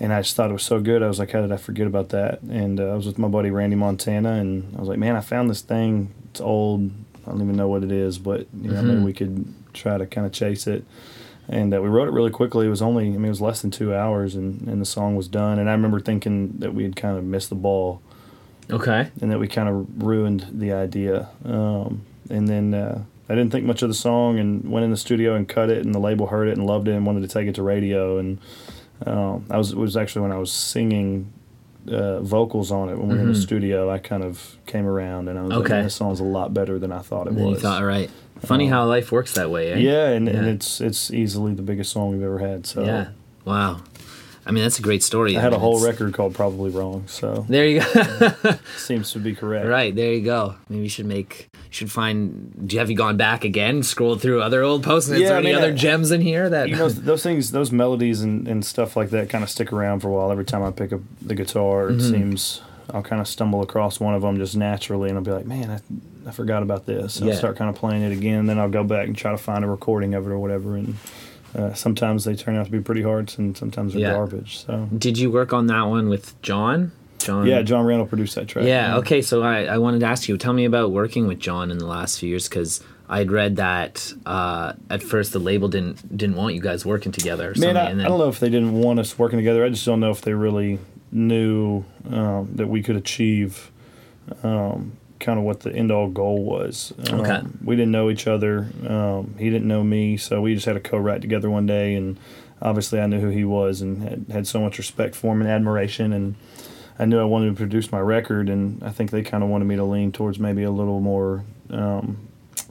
And 0.00 0.12
I 0.12 0.20
just 0.22 0.36
thought 0.36 0.50
it 0.50 0.52
was 0.52 0.62
so 0.62 0.78
good. 0.80 1.02
I 1.02 1.08
was 1.08 1.18
like, 1.18 1.32
how 1.32 1.40
did 1.40 1.50
I 1.50 1.56
forget 1.56 1.88
about 1.88 2.10
that? 2.10 2.40
And 2.42 2.78
uh, 2.78 2.92
I 2.92 2.94
was 2.94 3.06
with 3.06 3.18
my 3.18 3.26
buddy 3.26 3.50
Randy 3.50 3.74
Montana, 3.74 4.34
and 4.34 4.72
I 4.76 4.80
was 4.80 4.88
like, 4.88 4.98
man, 4.98 5.16
I 5.16 5.20
found 5.20 5.50
this 5.50 5.60
thing. 5.60 6.14
It's 6.30 6.40
old. 6.40 6.90
I 7.26 7.30
don't 7.32 7.42
even 7.42 7.56
know 7.56 7.66
what 7.68 7.82
it 7.82 7.90
is, 7.90 8.16
but 8.18 8.46
you 8.62 8.70
know, 8.70 8.80
maybe 8.82 9.00
we 9.02 9.12
could 9.12 9.52
try 9.74 9.98
to 9.98 10.06
kind 10.06 10.26
of 10.26 10.32
chase 10.32 10.66
it. 10.68 10.84
And 11.48 11.74
uh, 11.74 11.82
we 11.82 11.88
wrote 11.88 12.06
it 12.08 12.12
really 12.12 12.30
quickly. 12.30 12.66
It 12.66 12.70
was 12.70 12.80
only, 12.82 13.06
I 13.06 13.10
mean, 13.10 13.24
it 13.24 13.28
was 13.30 13.40
less 13.40 13.60
than 13.62 13.70
two 13.72 13.92
hours, 13.94 14.34
and, 14.36 14.68
and 14.68 14.80
the 14.80 14.86
song 14.86 15.16
was 15.16 15.26
done. 15.28 15.58
And 15.58 15.68
I 15.68 15.72
remember 15.72 15.98
thinking 15.98 16.58
that 16.58 16.74
we 16.74 16.84
had 16.84 16.94
kind 16.94 17.18
of 17.18 17.24
missed 17.24 17.48
the 17.48 17.54
ball, 17.56 18.00
Okay. 18.70 19.08
and 19.20 19.30
that 19.30 19.38
we 19.38 19.48
kind 19.48 19.68
of 19.68 20.02
ruined 20.02 20.46
the 20.52 20.72
idea. 20.72 21.28
Um, 21.44 22.02
and 22.30 22.46
then 22.48 22.74
uh, 22.74 23.02
I 23.28 23.34
didn't 23.34 23.50
think 23.52 23.64
much 23.66 23.82
of 23.82 23.88
the 23.88 23.94
song, 23.94 24.38
and 24.38 24.70
went 24.70 24.84
in 24.84 24.90
the 24.90 24.96
studio 24.96 25.34
and 25.34 25.48
cut 25.48 25.70
it. 25.70 25.84
And 25.84 25.94
the 25.94 25.98
label 25.98 26.26
heard 26.26 26.48
it 26.48 26.56
and 26.56 26.66
loved 26.66 26.88
it, 26.88 26.92
and 26.92 27.06
wanted 27.06 27.22
to 27.22 27.28
take 27.28 27.46
it 27.48 27.54
to 27.56 27.62
radio. 27.62 28.18
And 28.18 28.38
um, 29.06 29.44
I 29.50 29.56
was 29.58 29.72
it 29.72 29.76
was 29.78 29.96
actually 29.96 30.22
when 30.22 30.32
I 30.32 30.38
was 30.38 30.52
singing 30.52 31.32
uh, 31.90 32.20
vocals 32.20 32.70
on 32.70 32.90
it 32.90 32.98
when 32.98 33.08
we 33.08 33.14
were 33.14 33.20
in 33.22 33.26
the 33.28 33.32
Mhm. 33.38 33.42
studio. 33.42 33.90
I 33.90 33.98
kind 33.98 34.22
of 34.22 34.56
came 34.66 34.86
around, 34.86 35.28
and 35.28 35.38
I 35.38 35.42
was 35.42 35.50
like, 35.52 35.60
Okay. 35.60 35.74
"Man, 35.74 35.84
this 35.84 35.94
song's 35.94 36.20
a 36.20 36.24
lot 36.24 36.52
better 36.52 36.78
than 36.78 36.92
I 36.92 36.98
thought 36.98 37.26
it 37.26 37.30
And 37.30 37.38
then 37.38 37.46
you 37.46 37.52
was. 37.54 37.62
thought, 37.62 37.80
all 37.80 37.88
right. 37.88 38.10
Funny 38.40 38.66
Um, 38.66 38.70
how 38.72 38.86
life 38.86 39.10
works 39.10 39.32
that 39.34 39.50
way, 39.50 39.72
eh? 39.72 39.78
yeah, 39.78 40.08
and, 40.08 40.28
and 40.28 40.46
it's 40.46 40.80
it's 40.82 41.10
easily 41.10 41.54
the 41.54 41.62
biggest 41.62 41.90
song 41.92 42.10
we've 42.12 42.22
ever 42.22 42.38
had. 42.38 42.66
So 42.66 42.84
Yeah. 42.84 43.06
Wow. 43.44 43.78
I 44.48 44.50
mean, 44.50 44.62
that's 44.64 44.78
a 44.78 44.82
great 44.82 45.02
story. 45.02 45.36
I 45.36 45.40
had 45.40 45.48
a 45.52 45.56
mean, 45.56 45.60
whole 45.60 45.84
record 45.84 46.14
called 46.14 46.34
Probably 46.34 46.70
Wrong, 46.70 47.04
so 47.06 47.44
There 47.50 47.66
you 47.66 47.80
go. 47.80 48.34
seems 48.78 49.12
to 49.12 49.18
be 49.18 49.34
correct. 49.34 49.66
right 49.66 49.94
there 49.94 50.12
you 50.14 50.24
go. 50.24 50.54
Maybe 50.70 50.84
you 50.84 50.88
should 50.88 51.04
make. 51.06 51.50
You 51.52 51.60
should 51.70 51.92
find. 51.92 52.66
Do 52.66 52.74
you 52.74 52.80
have 52.80 52.88
you 52.90 52.96
gone 52.96 53.18
back 53.18 53.44
again? 53.44 53.82
Scrolled 53.82 54.22
through 54.22 54.40
other 54.42 54.62
old 54.62 54.82
posts. 54.82 55.10
And 55.10 55.16
is 55.16 55.22
Yeah, 55.22 55.28
there 55.28 55.36
I 55.36 55.40
any 55.40 55.48
mean, 55.48 55.56
other 55.56 55.72
I- 55.72 55.76
gems 55.76 56.10
in 56.12 56.22
here 56.22 56.48
that? 56.48 56.68
You 56.70 56.76
know 56.76 56.88
those 56.88 57.22
things, 57.22 57.52
those 57.52 57.70
melodies 57.70 58.22
and, 58.22 58.48
and 58.48 58.64
stuff 58.64 58.96
like 58.96 59.10
that 59.10 59.28
kind 59.28 59.44
of 59.44 59.50
stick 59.50 59.70
around 59.72 60.00
for 60.00 60.08
a 60.08 60.12
while. 60.12 60.32
Every 60.32 60.46
time 60.46 60.62
I 60.62 60.70
pick 60.70 60.94
up 60.94 61.00
the 61.20 61.34
guitar, 61.34 61.90
it 61.90 61.98
Mhm. 61.98 62.10
seems 62.10 62.62
I'll 62.90 63.02
kind 63.02 63.20
of 63.20 63.28
stumble 63.28 63.60
across 63.60 64.00
one 64.00 64.14
of 64.14 64.22
them 64.22 64.38
just 64.38 64.56
naturally, 64.56 65.10
and 65.10 65.18
I'll 65.18 65.24
be 65.24 65.30
like, 65.30 65.44
"Man, 65.44 65.70
I, 65.70 66.28
I 66.28 66.32
forgot 66.32 66.62
about 66.62 66.86
this." 66.86 67.18
And 67.18 67.26
Yeah. 67.26 67.34
I'll 67.34 67.38
start 67.38 67.56
kind 67.58 67.68
of 67.68 67.76
playing 67.76 68.00
it 68.02 68.12
again. 68.12 68.46
Then 68.46 68.58
I'll 68.58 68.70
go 68.70 68.82
back 68.82 69.06
and 69.08 69.14
try 69.14 69.30
to 69.30 69.36
find 69.36 69.62
a 69.62 69.68
recording 69.68 70.14
of 70.14 70.26
it 70.26 70.30
or 70.30 70.38
whatever. 70.38 70.74
And 70.74 70.94
uh, 71.56 71.72
sometimes 71.74 72.24
they 72.24 72.34
turn 72.34 72.56
out 72.56 72.66
to 72.66 72.72
be 72.72 72.80
pretty 72.80 73.02
hard, 73.02 73.32
and 73.38 73.56
sometimes 73.56 73.92
they're 73.92 74.02
Yeah. 74.02 74.12
garbage. 74.14 74.58
So 74.64 74.88
Did 74.96 75.18
you 75.18 75.30
work 75.30 75.52
on 75.52 75.66
that 75.68 75.82
one 75.82 76.08
with 76.08 76.40
Jon? 76.42 76.92
Jon. 77.18 77.46
yeah, 77.46 77.62
Jon 77.62 77.84
Randall 77.84 78.06
produced 78.06 78.34
that 78.36 78.46
track. 78.48 78.64
Yeah. 78.64 78.96
Okay. 78.98 79.22
So 79.22 79.42
I, 79.42 79.64
I 79.64 79.78
wanted 79.78 80.00
to 80.00 80.06
ask 80.06 80.28
you, 80.28 80.36
tell 80.38 80.52
me 80.52 80.64
about 80.64 80.92
working 80.92 81.26
with 81.26 81.38
Jon 81.40 81.70
in 81.70 81.78
the 81.78 81.86
last 81.86 82.20
few 82.20 82.28
years 82.28 82.48
because 82.48 82.80
I'd 83.08 83.32
read 83.32 83.56
that 83.56 84.12
uh, 84.24 84.74
at 84.88 85.02
first 85.02 85.32
the 85.32 85.38
label 85.40 85.68
didn't 85.68 86.16
didn't 86.16 86.36
want 86.36 86.54
you 86.54 86.60
guys 86.60 86.86
working 86.86 87.10
together. 87.10 87.46
Or 87.46 87.54
Man, 87.58 87.60
something, 87.60 87.76
I, 87.76 87.90
and 87.90 88.02
I 88.02 88.08
don't 88.08 88.18
know 88.18 88.28
if 88.28 88.38
they 88.38 88.50
didn't 88.50 88.72
want 88.72 88.98
us 89.00 89.18
working 89.18 89.38
together. 89.38 89.64
I 89.64 89.68
just 89.70 89.84
don't 89.84 89.98
know 90.00 90.10
if 90.10 90.20
they 90.20 90.34
really 90.34 90.78
knew 91.10 91.84
um, 92.10 92.50
that 92.54 92.66
we 92.68 92.82
could 92.82 92.96
achieve 92.96 93.70
um, 94.42 94.92
kind 95.20 95.38
of 95.38 95.44
what 95.44 95.60
the 95.60 95.72
end 95.72 95.90
all 95.90 96.08
goal 96.08 96.44
was. 96.44 96.92
Um, 97.10 97.20
Okay. 97.20 97.40
We 97.64 97.76
didn't 97.76 97.92
know 97.92 98.10
each 98.10 98.26
other. 98.26 98.68
Um, 98.86 99.34
he 99.38 99.50
didn't 99.50 99.68
know 99.68 99.82
me, 99.82 100.16
so 100.16 100.40
we 100.40 100.54
just 100.54 100.66
had 100.66 100.76
a 100.76 100.80
co-write 100.80 101.20
together 101.20 101.50
one 101.50 101.66
day, 101.66 101.94
and 101.94 102.18
obviously 102.62 103.00
I 103.00 103.06
knew 103.06 103.20
who 103.20 103.28
he 103.30 103.44
was 103.44 103.80
and 103.82 104.02
had, 104.02 104.26
had 104.30 104.46
so 104.46 104.60
much 104.60 104.78
respect 104.78 105.14
for 105.14 105.32
him 105.34 105.40
and 105.40 105.50
admiration, 105.50 106.12
and 106.12 106.34
I 106.98 107.04
knew 107.04 107.20
I 107.20 107.24
wanted 107.24 107.50
to 107.50 107.54
produce 107.54 107.92
my 107.92 108.00
record, 108.00 108.48
and 108.48 108.82
I 108.82 108.90
think 108.90 109.10
they 109.10 109.22
kind 109.22 109.44
of 109.44 109.50
wanted 109.50 109.66
me 109.66 109.76
to 109.76 109.84
lean 109.84 110.10
towards 110.12 110.38
maybe 110.38 110.62
a 110.64 110.70
little 110.70 111.00
more 111.00 111.44
um, 111.70 112.28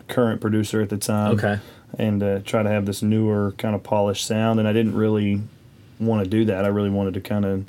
current 0.07 0.41
producer 0.41 0.81
at 0.81 0.89
the 0.89 0.97
time 0.97 1.33
Okay. 1.33 1.59
and 1.97 2.21
uh, 2.23 2.39
try 2.39 2.61
to 2.63 2.69
have 2.69 2.85
this 2.85 3.01
newer 3.01 3.53
kind 3.57 3.75
of 3.75 3.83
polished 3.83 4.25
sound. 4.25 4.59
And 4.59 4.67
I 4.67 4.73
didn't 4.73 4.95
really 4.95 5.41
want 5.99 6.23
to 6.23 6.29
do 6.29 6.45
that. 6.45 6.65
I 6.65 6.67
really 6.69 6.89
wanted 6.89 7.13
to 7.15 7.21
kind 7.21 7.45
of 7.45 7.65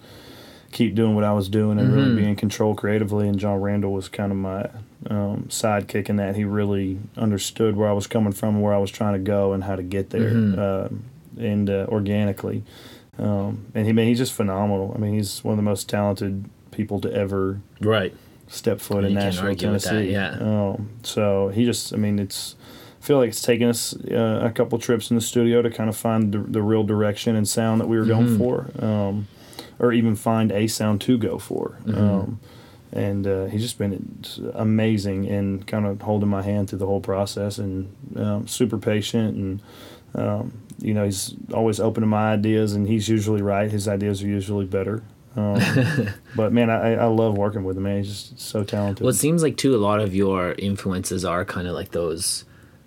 keep 0.72 0.94
doing 0.94 1.14
what 1.14 1.24
I 1.24 1.32
was 1.32 1.48
doing 1.48 1.78
and 1.78 1.88
Mm-hmm. 1.88 1.96
really 1.96 2.14
be 2.16 2.24
in 2.28 2.36
control 2.36 2.74
creatively. 2.74 3.28
And 3.28 3.38
Jon 3.38 3.60
Randall 3.60 3.92
was 3.92 4.08
kind 4.08 4.30
of 4.32 4.38
my 4.38 4.68
um, 5.08 5.44
sidekick 5.48 6.08
in 6.08 6.16
that. 6.16 6.36
He 6.36 6.44
really 6.44 6.98
understood 7.16 7.76
where 7.76 7.88
I 7.88 7.92
was 7.92 8.06
coming 8.06 8.32
from, 8.32 8.56
and 8.56 8.62
where 8.62 8.74
I 8.74 8.78
was 8.78 8.90
trying 8.90 9.14
to 9.14 9.18
go, 9.20 9.52
and 9.52 9.64
how 9.64 9.76
to 9.76 9.82
get 9.82 10.10
there, 10.10 10.30
Mm-hmm. 10.30 10.58
um 10.60 11.04
and 11.38 11.70
uh, 11.70 11.86
organically. 11.88 12.64
Um, 13.18 13.66
and 13.74 13.86
he, 13.86 13.92
man, 13.92 14.06
he's 14.08 14.18
just 14.18 14.32
phenomenal. 14.32 14.92
I 14.94 14.98
mean, 14.98 15.14
he's 15.14 15.42
one 15.44 15.52
of 15.52 15.56
the 15.56 15.62
most 15.62 15.88
talented 15.88 16.44
people 16.72 17.00
to 17.00 17.12
ever 17.12 17.60
Right. 17.80 18.12
step 18.48 18.80
foot 18.80 19.02
You 19.02 19.08
in 19.10 19.14
Nashville, 19.14 19.48
with 19.50 19.58
that, 19.60 19.64
Tennessee. 19.64 20.12
yeah. 20.12 20.36
Um, 20.40 20.90
so 21.02 21.48
he 21.48 21.64
just, 21.64 21.92
I 21.94 21.96
mean, 21.96 22.18
it's. 22.18 22.56
I 23.00 23.04
feel 23.04 23.18
like 23.18 23.28
it's 23.28 23.40
taken 23.42 23.68
us 23.68 23.94
uh, 24.10 24.40
a 24.42 24.50
couple 24.50 24.76
trips 24.78 25.10
in 25.10 25.14
the 25.16 25.20
studio 25.22 25.62
to 25.62 25.70
kind 25.70 25.88
of 25.88 25.96
find 25.96 26.32
the, 26.34 26.38
the 26.38 26.60
real 26.62 26.82
direction 26.82 27.36
and 27.36 27.46
sound 27.48 27.80
that 27.80 27.86
we 27.86 27.96
were 27.98 28.04
going 28.04 28.26
Mm-hmm. 28.26 28.38
for, 28.38 28.84
um, 28.84 29.28
or 29.78 29.92
even 29.92 30.16
find 30.16 30.50
a 30.52 30.66
sound 30.66 31.00
to 31.02 31.18
go 31.18 31.38
for. 31.38 31.78
Mm-hmm. 31.84 31.98
Um, 31.98 32.40
and 32.92 33.26
uh, 33.26 33.44
he's 33.46 33.62
just 33.62 33.78
been 33.78 34.24
amazing 34.54 35.28
and 35.28 35.66
kind 35.66 35.86
of 35.86 36.00
holding 36.02 36.28
my 36.28 36.42
hand 36.42 36.70
through 36.70 36.78
the 36.78 36.86
whole 36.86 37.00
process 37.00 37.58
and 37.58 37.94
um, 38.16 38.46
super 38.46 38.78
patient 38.78 39.36
and 39.36 39.62
um, 40.14 40.62
you 40.80 40.94
know 40.94 41.04
he's 41.04 41.34
always 41.52 41.80
open 41.80 42.00
to 42.00 42.06
my 42.06 42.32
ideas 42.32 42.72
and 42.72 42.88
he's 42.88 43.08
usually 43.08 43.42
right. 43.42 43.70
His 43.70 43.86
ideas 43.88 44.22
are 44.22 44.26
usually 44.26 44.64
better. 44.64 45.02
Um, 45.36 45.60
but 46.36 46.52
man, 46.52 46.70
I, 46.70 46.94
I 46.94 47.04
love 47.06 47.36
working 47.36 47.64
with 47.64 47.76
him. 47.76 47.84
Man, 47.84 47.98
he's 47.98 48.08
just 48.08 48.40
so 48.40 48.64
talented. 48.64 49.04
Well, 49.04 49.10
it 49.10 49.16
seems 49.16 49.42
like 49.42 49.56
too 49.56 49.74
a 49.74 49.78
lot 49.78 50.00
of 50.00 50.14
your 50.14 50.54
influences 50.58 51.24
are 51.24 51.44
kind 51.44 51.68
of 51.68 51.74
like 51.74 51.90
those, 51.90 52.44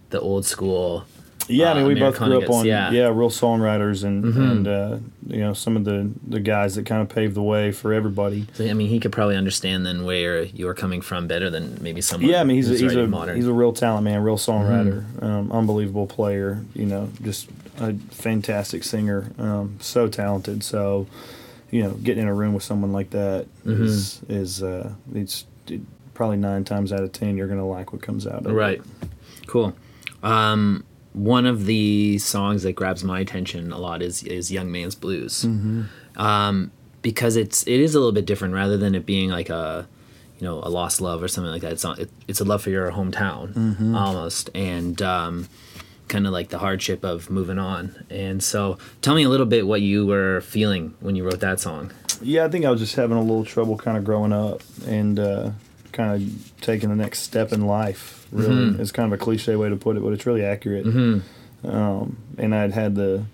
the 0.09 0.19
old 0.19 0.45
school. 0.45 1.05
Yeah, 1.51 1.71
I 1.71 1.73
mean, 1.75 1.85
we 1.87 1.95
both 1.95 2.17
grew 2.17 2.41
up 2.41 2.49
on 2.49 2.65
yeah. 2.65 2.89
real 3.07 3.29
songwriters 3.29 4.03
and 4.03 4.23
Mm-hmm. 4.23 4.41
and 4.41 4.67
uh, 4.67 4.97
you 5.27 5.39
know 5.39 5.53
some 5.53 5.75
of 5.77 5.83
the 5.85 6.09
the 6.27 6.39
guys 6.39 6.75
that 6.75 6.85
kind 6.85 7.01
of 7.01 7.09
paved 7.09 7.35
the 7.35 7.41
way 7.41 7.71
for 7.71 7.93
everybody. 7.93 8.47
So, 8.53 8.65
I 8.65 8.73
mean, 8.73 8.87
he 8.89 8.99
could 8.99 9.11
probably 9.11 9.35
understand 9.37 9.85
then 9.85 10.03
where 10.05 10.43
you're 10.43 10.73
coming 10.73 11.01
from 11.01 11.27
better 11.27 11.49
than 11.49 11.77
maybe 11.81 12.01
someone. 12.01 12.29
Yeah, 12.29 12.41
I 12.41 12.43
mean, 12.43 12.55
he's 12.57 12.69
a, 12.69 12.75
he's 12.77 12.95
a 12.95 13.07
modern. 13.07 13.35
he's 13.35 13.47
a 13.47 13.53
real 13.53 13.73
talent 13.73 14.03
man, 14.05 14.21
real 14.23 14.37
songwriter, 14.37 15.03
Mm-hmm. 15.03 15.25
um, 15.25 15.51
unbelievable 15.51 16.07
player. 16.07 16.63
You 16.73 16.85
know, 16.85 17.09
just 17.21 17.49
a 17.79 17.93
fantastic 18.11 18.83
singer, 18.83 19.31
um, 19.39 19.77
so 19.79 20.07
talented. 20.07 20.63
So, 20.63 21.07
you 21.71 21.81
know, 21.83 21.91
getting 21.91 22.23
in 22.23 22.27
a 22.29 22.33
room 22.33 22.53
with 22.53 22.63
someone 22.63 22.91
like 22.93 23.09
that 23.11 23.45
Mm-hmm. 23.65 23.83
is 23.85 24.21
is 24.29 24.61
uh, 24.63 24.93
it's 25.15 25.45
it, 25.67 25.81
probably 26.13 26.37
nine 26.37 26.63
times 26.63 26.91
out 26.93 27.01
of 27.01 27.11
ten 27.13 27.37
you're 27.37 27.47
gonna 27.47 27.65
like 27.67 27.93
what 27.93 28.01
comes 28.01 28.27
out 28.27 28.45
of 28.45 28.47
it. 28.47 28.53
Right. 28.53 28.81
Cool. 29.47 29.73
Um, 30.23 30.83
one 31.13 31.45
of 31.45 31.65
the 31.65 32.17
songs 32.19 32.63
that 32.63 32.73
grabs 32.73 33.03
my 33.03 33.19
attention 33.19 33.71
a 33.71 33.77
lot 33.77 34.01
is 34.01 34.23
is 34.23 34.51
Young 34.51 34.71
Man's 34.71 34.95
Blues, 34.95 35.43
Mm-hmm. 35.45 35.83
um, 36.19 36.71
because 37.01 37.35
it's 37.35 37.63
it 37.63 37.79
is 37.79 37.95
a 37.95 37.99
little 37.99 38.11
bit 38.13 38.25
different 38.25 38.53
rather 38.53 38.77
than 38.77 38.95
it 38.95 39.05
being 39.05 39.29
like 39.29 39.49
a 39.49 39.87
you 40.39 40.45
know 40.47 40.59
a 40.63 40.69
lost 40.69 41.01
love 41.01 41.21
or 41.21 41.27
something 41.27 41.51
like 41.51 41.61
that. 41.61 41.71
It's 41.73 41.83
not, 41.83 41.99
it, 41.99 42.09
it's 42.27 42.39
a 42.39 42.45
love 42.45 42.61
for 42.61 42.69
your 42.69 42.91
hometown 42.91 43.53
Mm-hmm. 43.53 43.95
almost, 43.95 44.49
and 44.55 45.01
um, 45.01 45.47
kind 46.07 46.25
of 46.27 46.33
like 46.33 46.49
the 46.49 46.57
hardship 46.59 47.03
of 47.03 47.29
moving 47.29 47.59
on. 47.59 48.05
And 48.09 48.43
so, 48.43 48.77
tell 49.01 49.15
me 49.15 49.23
a 49.23 49.29
little 49.29 49.45
bit 49.45 49.67
what 49.67 49.81
you 49.81 50.05
were 50.05 50.41
feeling 50.41 50.93
when 50.99 51.15
you 51.15 51.23
wrote 51.23 51.39
that 51.41 51.59
song. 51.59 51.91
Yeah, 52.21 52.45
I 52.45 52.49
think 52.49 52.65
I 52.65 52.71
was 52.71 52.79
just 52.79 52.95
having 52.95 53.17
a 53.17 53.21
little 53.21 53.45
trouble 53.45 53.77
kind 53.77 53.97
of 53.97 54.03
growing 54.05 54.31
up 54.33 54.61
and 54.85 55.19
uh, 55.19 55.51
kind 55.91 56.21
of 56.21 56.51
taking 56.61 56.89
the 56.89 56.95
next 56.95 57.19
step 57.19 57.51
in 57.51 57.65
life. 57.65 58.20
Really, 58.31 58.49
Mm-hmm. 58.71 58.81
it's 58.81 58.91
kind 58.91 59.11
of 59.11 59.19
a 59.19 59.23
cliche 59.23 59.55
way 59.55 59.69
to 59.69 59.75
put 59.75 59.97
it, 59.97 60.03
but 60.03 60.13
it's 60.13 60.25
really 60.25 60.43
accurate. 60.45 60.85
Um, 61.63 62.17
and 62.37 62.55
I'd 62.55 62.71
had 62.71 62.95
the 62.95 63.25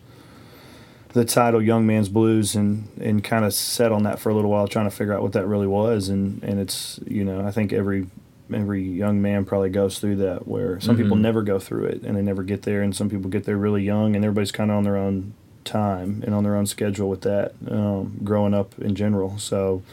the 1.13 1.23
title 1.25 1.61
"Young 1.61 1.85
Man's 1.87 2.09
Blues" 2.09 2.55
and 2.55 2.87
and 2.99 3.23
kind 3.23 3.45
of 3.45 3.53
sat 3.53 3.91
on 3.91 4.03
that 4.03 4.19
for 4.19 4.29
a 4.29 4.35
little 4.35 4.49
while, 4.51 4.67
trying 4.67 4.89
to 4.89 4.95
figure 4.95 5.13
out 5.13 5.21
what 5.21 5.33
that 5.33 5.45
really 5.47 5.67
was. 5.67 6.09
And 6.09 6.43
and 6.43 6.59
it's 6.59 6.99
you 7.07 7.23
know 7.23 7.45
I 7.45 7.51
think 7.51 7.71
every 7.73 8.07
every 8.53 8.81
young 8.81 9.21
man 9.21 9.45
probably 9.45 9.69
goes 9.69 9.99
through 9.99 10.15
that 10.17 10.47
where 10.47 10.79
some 10.79 10.95
people 10.95 11.17
never 11.17 11.41
go 11.41 11.59
through 11.59 11.83
it 11.85 12.01
and 12.03 12.15
they 12.17 12.21
never 12.21 12.43
get 12.43 12.63
there, 12.63 12.81
and 12.81 12.95
some 12.95 13.09
people 13.09 13.29
get 13.29 13.43
there 13.45 13.57
really 13.57 13.83
young, 13.83 14.15
and 14.15 14.23
everybody's 14.25 14.51
kind 14.51 14.71
of 14.71 14.77
on 14.77 14.83
their 14.83 14.97
own 14.97 15.33
time 15.63 16.23
and 16.25 16.33
on 16.33 16.43
their 16.43 16.55
own 16.55 16.65
schedule 16.65 17.09
with 17.09 17.21
that 17.21 17.53
um, 17.69 18.17
growing 18.23 18.53
up 18.53 18.77
in 18.79 18.95
general. 18.95 19.37
So 19.37 19.83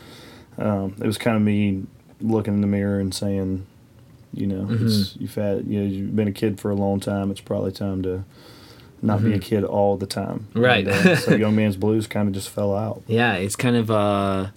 um, 0.56 0.94
it 1.00 1.06
was 1.06 1.18
kind 1.18 1.36
of 1.36 1.42
me 1.42 1.82
looking 2.20 2.54
in 2.54 2.60
the 2.60 2.68
mirror 2.68 3.00
and 3.00 3.12
saying, 3.12 3.66
you 4.36 4.46
know, 4.46 4.66
it's, 4.70 5.16
you've 5.16 5.34
had 5.34 5.66
you 5.66 5.80
know 5.80 5.86
you've 5.86 6.14
been 6.16 6.28
a 6.28 6.32
kid 6.32 6.60
for 6.60 6.70
a 6.70 6.74
long 6.74 7.00
time. 7.00 7.30
It's 7.30 7.40
probably 7.40 7.72
time 7.72 8.02
to 8.02 8.24
not 9.02 9.22
be 9.22 9.32
a 9.34 9.38
kid 9.38 9.64
all 9.64 9.96
the 9.96 10.06
time. 10.06 10.48
Right. 10.54 10.86
And, 10.88 11.08
uh, 11.08 11.16
so 11.16 11.34
young 11.34 11.54
man's 11.56 11.76
blues 11.76 12.06
kind 12.06 12.26
of 12.28 12.34
just 12.34 12.48
fell 12.48 12.74
out. 12.74 13.02
Yeah, 13.06 13.34
it's 13.34 13.56
kind 13.56 13.76
of 13.76 13.90
uh 13.90 14.48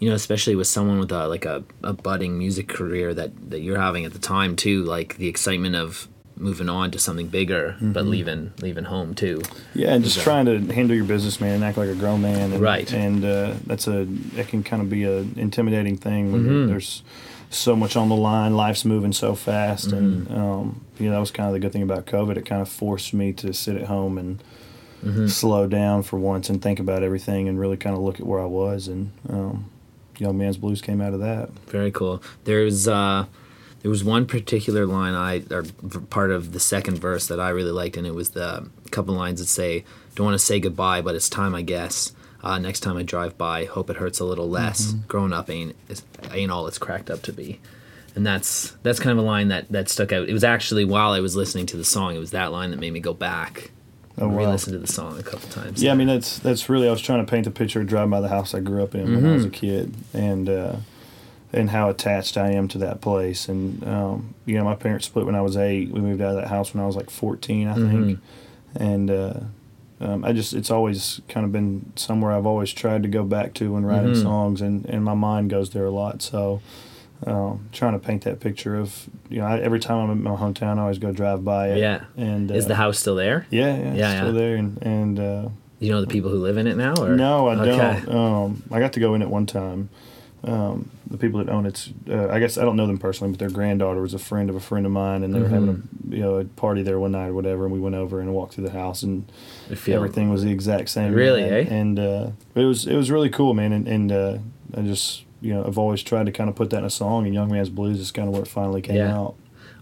you 0.00 0.08
know, 0.10 0.14
especially 0.16 0.54
with 0.54 0.66
someone 0.66 0.98
with 0.98 1.12
a 1.12 1.28
like 1.28 1.44
a, 1.46 1.64
a 1.82 1.92
budding 1.94 2.36
music 2.36 2.68
career 2.68 3.14
that 3.14 3.50
that 3.50 3.60
you're 3.60 3.78
having 3.80 4.04
at 4.04 4.12
the 4.12 4.18
time 4.18 4.54
too, 4.56 4.84
like 4.84 5.16
the 5.16 5.28
excitement 5.28 5.76
of 5.76 6.08
moving 6.36 6.68
on 6.68 6.90
to 6.90 6.98
something 6.98 7.28
bigger 7.28 7.76
but 7.80 8.04
leaving 8.04 8.52
leaving 8.60 8.84
home 8.84 9.14
too. 9.14 9.40
Yeah, 9.72 9.94
and 9.94 10.02
just 10.04 10.16
Yeah. 10.18 10.24
trying 10.24 10.46
to 10.46 10.74
handle 10.74 10.96
your 10.96 11.04
business, 11.06 11.40
man, 11.40 11.54
and 11.54 11.64
act 11.64 11.78
like 11.78 11.88
a 11.88 11.94
grown 11.94 12.20
man. 12.22 12.52
And, 12.52 12.60
Right. 12.60 12.92
And 12.92 13.24
uh, 13.24 13.54
that's 13.66 13.86
a 13.86 14.04
that 14.34 14.48
can 14.48 14.62
kind 14.64 14.82
of 14.82 14.90
be 14.90 15.04
a 15.04 15.18
intimidating 15.36 15.96
thing 15.96 16.32
when 16.32 16.42
Mm-hmm. 16.42 16.66
there's 16.66 17.02
so 17.50 17.76
much 17.76 17.96
on 17.96 18.08
the 18.08 18.16
line. 18.16 18.56
Life's 18.56 18.84
moving 18.84 19.12
so 19.12 19.34
fast, 19.34 19.92
and 19.92 20.26
Mm-hmm. 20.26 20.36
um, 20.40 20.84
you 20.98 21.06
know 21.06 21.12
that 21.12 21.20
was 21.20 21.30
kind 21.30 21.48
of 21.48 21.52
the 21.54 21.60
good 21.60 21.72
thing 21.72 21.82
about 21.82 22.06
COVID. 22.06 22.36
It 22.36 22.46
kind 22.46 22.62
of 22.62 22.68
forced 22.68 23.12
me 23.14 23.32
to 23.34 23.52
sit 23.52 23.76
at 23.76 23.86
home 23.86 24.18
and 24.18 24.42
Mm-hmm. 25.04 25.26
slow 25.26 25.66
down 25.66 26.02
for 26.02 26.18
once 26.18 26.48
and 26.48 26.62
think 26.62 26.80
about 26.80 27.02
everything 27.02 27.46
and 27.46 27.60
really 27.60 27.76
kind 27.76 27.94
of 27.94 28.00
look 28.00 28.20
at 28.20 28.24
where 28.26 28.40
I 28.40 28.46
was. 28.46 28.88
And 28.88 29.12
um, 29.28 29.70
Young 30.16 30.38
Man's 30.38 30.56
Blues 30.56 30.80
came 30.80 31.02
out 31.02 31.12
of 31.12 31.20
that. 31.20 31.50
Very 31.68 31.90
cool. 31.90 32.22
There's 32.44 32.88
uh 32.88 33.26
there 33.82 33.90
was 33.90 34.02
one 34.02 34.24
particular 34.24 34.86
line 34.86 35.12
I 35.12 35.42
or 35.54 35.64
part 36.08 36.30
of 36.30 36.52
the 36.52 36.60
second 36.60 36.96
verse 36.98 37.26
that 37.26 37.38
I 37.38 37.50
really 37.50 37.70
liked 37.70 37.98
and 37.98 38.06
it 38.06 38.14
was 38.14 38.30
the 38.30 38.66
couple 38.92 39.12
lines 39.14 39.40
that 39.40 39.46
say 39.46 39.84
don't 40.14 40.24
want 40.24 40.38
to 40.38 40.44
say 40.46 40.58
goodbye 40.58 41.02
but 41.02 41.14
it's 41.14 41.28
time 41.28 41.54
I 41.54 41.60
guess. 41.60 42.12
Uh, 42.44 42.58
next 42.58 42.80
time 42.80 42.96
I 42.98 43.02
drive 43.02 43.36
by, 43.38 43.64
hope 43.64 43.88
it 43.90 43.96
hurts 43.96 44.20
a 44.20 44.24
little 44.24 44.48
less. 44.48 44.88
Mm-hmm. 44.92 45.06
Growing 45.08 45.32
up 45.32 45.48
ain't 45.50 45.74
ain't 46.30 46.50
all 46.52 46.66
it's 46.66 46.78
cracked 46.78 47.10
up 47.10 47.22
to 47.22 47.32
be, 47.32 47.58
and 48.14 48.24
that's 48.26 48.76
that's 48.82 49.00
kind 49.00 49.18
of 49.18 49.24
a 49.24 49.26
line 49.26 49.48
that 49.48 49.72
that 49.72 49.88
stuck 49.88 50.12
out. 50.12 50.28
It 50.28 50.32
was 50.34 50.44
actually 50.44 50.84
while 50.84 51.12
I 51.12 51.20
was 51.20 51.34
listening 51.34 51.66
to 51.66 51.76
the 51.76 51.84
song, 51.84 52.14
it 52.14 52.18
was 52.18 52.32
that 52.32 52.52
line 52.52 52.70
that 52.70 52.78
made 52.78 52.92
me 52.92 53.00
go 53.00 53.14
back 53.14 53.70
Oh, 54.16 54.26
and 54.26 54.36
wow. 54.36 54.44
re-listen 54.44 54.72
to 54.74 54.78
the 54.78 54.86
song 54.86 55.18
a 55.18 55.24
couple 55.24 55.48
times. 55.48 55.82
Yeah, 55.82 55.90
I 55.90 55.94
mean 55.96 56.06
that's 56.06 56.38
that's 56.38 56.68
really 56.68 56.86
I 56.86 56.90
was 56.92 57.00
trying 57.00 57.24
to 57.24 57.28
paint 57.28 57.46
the 57.46 57.50
picture 57.50 57.80
of 57.80 57.88
driving 57.88 58.10
by 58.10 58.20
the 58.20 58.28
house 58.28 58.54
I 58.54 58.60
grew 58.60 58.82
up 58.84 58.94
in 58.94 59.12
when 59.12 59.26
I 59.26 59.34
was 59.34 59.44
a 59.46 59.50
kid, 59.50 59.94
and 60.12 60.48
uh, 60.48 60.76
and 61.52 61.70
how 61.70 61.88
attached 61.88 62.36
I 62.36 62.50
am 62.50 62.68
to 62.68 62.78
that 62.78 63.00
place. 63.00 63.48
And 63.48 63.82
um, 63.88 64.34
you 64.44 64.56
know, 64.58 64.64
my 64.64 64.74
parents 64.76 65.06
split 65.06 65.24
when 65.26 65.34
I 65.34 65.40
was 65.40 65.56
eight. 65.56 65.90
We 65.90 66.00
moved 66.00 66.20
out 66.20 66.30
of 66.30 66.42
that 66.42 66.48
house 66.48 66.74
when 66.74 66.82
I 66.82 66.86
was 66.86 66.94
like 66.94 67.08
fourteen, 67.10 67.66
I 67.68 67.74
think. 67.74 68.20
And 68.76 69.10
uh, 69.10 69.34
um, 70.04 70.24
I 70.24 70.32
just 70.32 70.52
it's 70.54 70.70
always 70.70 71.20
kind 71.28 71.44
of 71.46 71.52
been 71.52 71.92
somewhere 71.96 72.32
I've 72.32 72.46
always 72.46 72.72
tried 72.72 73.02
to 73.04 73.08
go 73.08 73.24
back 73.24 73.54
to 73.54 73.72
when 73.72 73.84
writing 73.84 74.14
songs, 74.14 74.60
and 74.60 74.84
and 74.86 75.02
my 75.04 75.14
mind 75.14 75.50
goes 75.50 75.70
there 75.70 75.86
a 75.86 75.90
lot. 75.90 76.22
So. 76.22 76.60
Um, 77.26 77.70
trying 77.72 77.94
to 77.94 77.98
paint 78.00 78.24
that 78.24 78.40
picture 78.40 78.76
of 78.76 79.08
you 79.30 79.38
know 79.38 79.46
I, 79.46 79.58
every 79.58 79.80
time 79.80 79.96
I'm 79.98 80.10
in 80.10 80.22
my 80.22 80.32
hometown 80.36 80.76
I 80.76 80.82
always 80.82 80.98
go 80.98 81.10
drive 81.10 81.42
by 81.42 81.68
it 81.70 81.78
Yeah. 81.78 82.04
and 82.18 82.50
uh, 82.50 82.54
Is 82.54 82.66
the 82.66 82.74
house 82.74 82.98
still 82.98 83.14
there? 83.14 83.46
yeah 83.50 83.74
yeah, 83.78 83.90
it's 83.92 83.98
Yeah, 83.98 84.16
still 84.16 84.26
yeah. 84.34 84.40
there 84.40 84.56
and 84.56 84.82
and 84.82 85.18
uh, 85.20 85.48
You 85.78 85.90
know 85.92 86.02
the 86.02 86.06
people 86.06 86.30
who 86.30 86.36
live 86.38 86.58
in 86.58 86.66
it 86.66 86.76
now, 86.76 86.92
or 87.02 87.16
no, 87.16 87.48
I 87.48 87.54
Okay. 87.54 87.64
don't. 88.04 88.08
Um, 88.14 88.62
I 88.70 88.78
got 88.78 88.92
to 88.94 89.00
go 89.00 89.14
in 89.14 89.22
it 89.22 89.30
one 89.30 89.46
time. 89.46 89.88
Um, 90.42 90.90
the 91.16 91.20
people 91.20 91.42
that 91.44 91.50
own 91.52 91.64
it's, 91.66 91.90
uh, 92.10 92.28
I 92.28 92.38
guess 92.40 92.58
I 92.58 92.62
don't 92.64 92.76
know 92.76 92.86
them 92.86 92.98
personally, 92.98 93.30
but 93.32 93.38
their 93.38 93.50
granddaughter 93.50 94.00
was 94.00 94.14
a 94.14 94.18
friend 94.18 94.50
of 94.50 94.56
a 94.56 94.60
friend 94.60 94.84
of 94.86 94.92
mine, 94.92 95.22
and 95.22 95.32
they 95.34 95.40
were 95.40 95.48
having 95.48 95.68
a 95.68 96.14
you 96.14 96.20
know 96.22 96.34
a 96.36 96.44
party 96.44 96.82
there 96.82 96.98
one 96.98 97.12
night 97.12 97.28
or 97.28 97.34
whatever, 97.34 97.64
and 97.64 97.72
we 97.72 97.80
went 97.80 97.94
over 97.94 98.20
and 98.20 98.32
walked 98.34 98.54
through 98.54 98.64
the 98.64 98.72
house, 98.72 99.02
and 99.02 99.30
everything 99.88 100.30
was 100.30 100.42
the 100.42 100.50
exact 100.50 100.88
same. 100.88 101.12
Really, 101.12 101.42
man. 101.42 101.52
eh? 101.52 101.66
And 101.74 101.98
uh, 101.98 102.30
it 102.54 102.64
was 102.64 102.86
it 102.86 102.96
was 102.96 103.10
really 103.10 103.30
cool, 103.30 103.54
man, 103.54 103.72
and, 103.72 103.86
and 103.88 104.12
uh, 104.12 104.38
I 104.76 104.82
just 104.82 105.24
you 105.40 105.54
know 105.54 105.64
I've 105.64 105.78
always 105.78 106.02
tried 106.02 106.26
to 106.26 106.32
kind 106.32 106.50
of 106.50 106.56
put 106.56 106.70
that 106.70 106.78
in 106.78 106.84
a 106.84 106.90
song, 106.90 107.24
and 107.26 107.34
Young 107.34 107.50
Man's 107.50 107.70
Blues 107.70 108.00
is 108.00 108.10
kind 108.12 108.28
of 108.28 108.34
where 108.34 108.42
it 108.42 108.48
finally 108.48 108.82
came 108.82 108.96
Yeah. 108.96 109.16
out. 109.16 109.34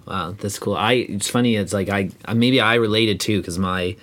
Wow, 0.06 0.34
that's 0.38 0.58
cool. 0.58 0.74
I 0.74 0.92
it's 0.94 1.28
funny. 1.28 1.56
It's 1.56 1.72
like 1.72 1.88
I 1.88 2.10
I- 2.24 2.34
maybe 2.34 2.60
I 2.60 2.74
related 2.74 3.20
too 3.20 3.38
because 3.40 3.58
my 3.58 3.96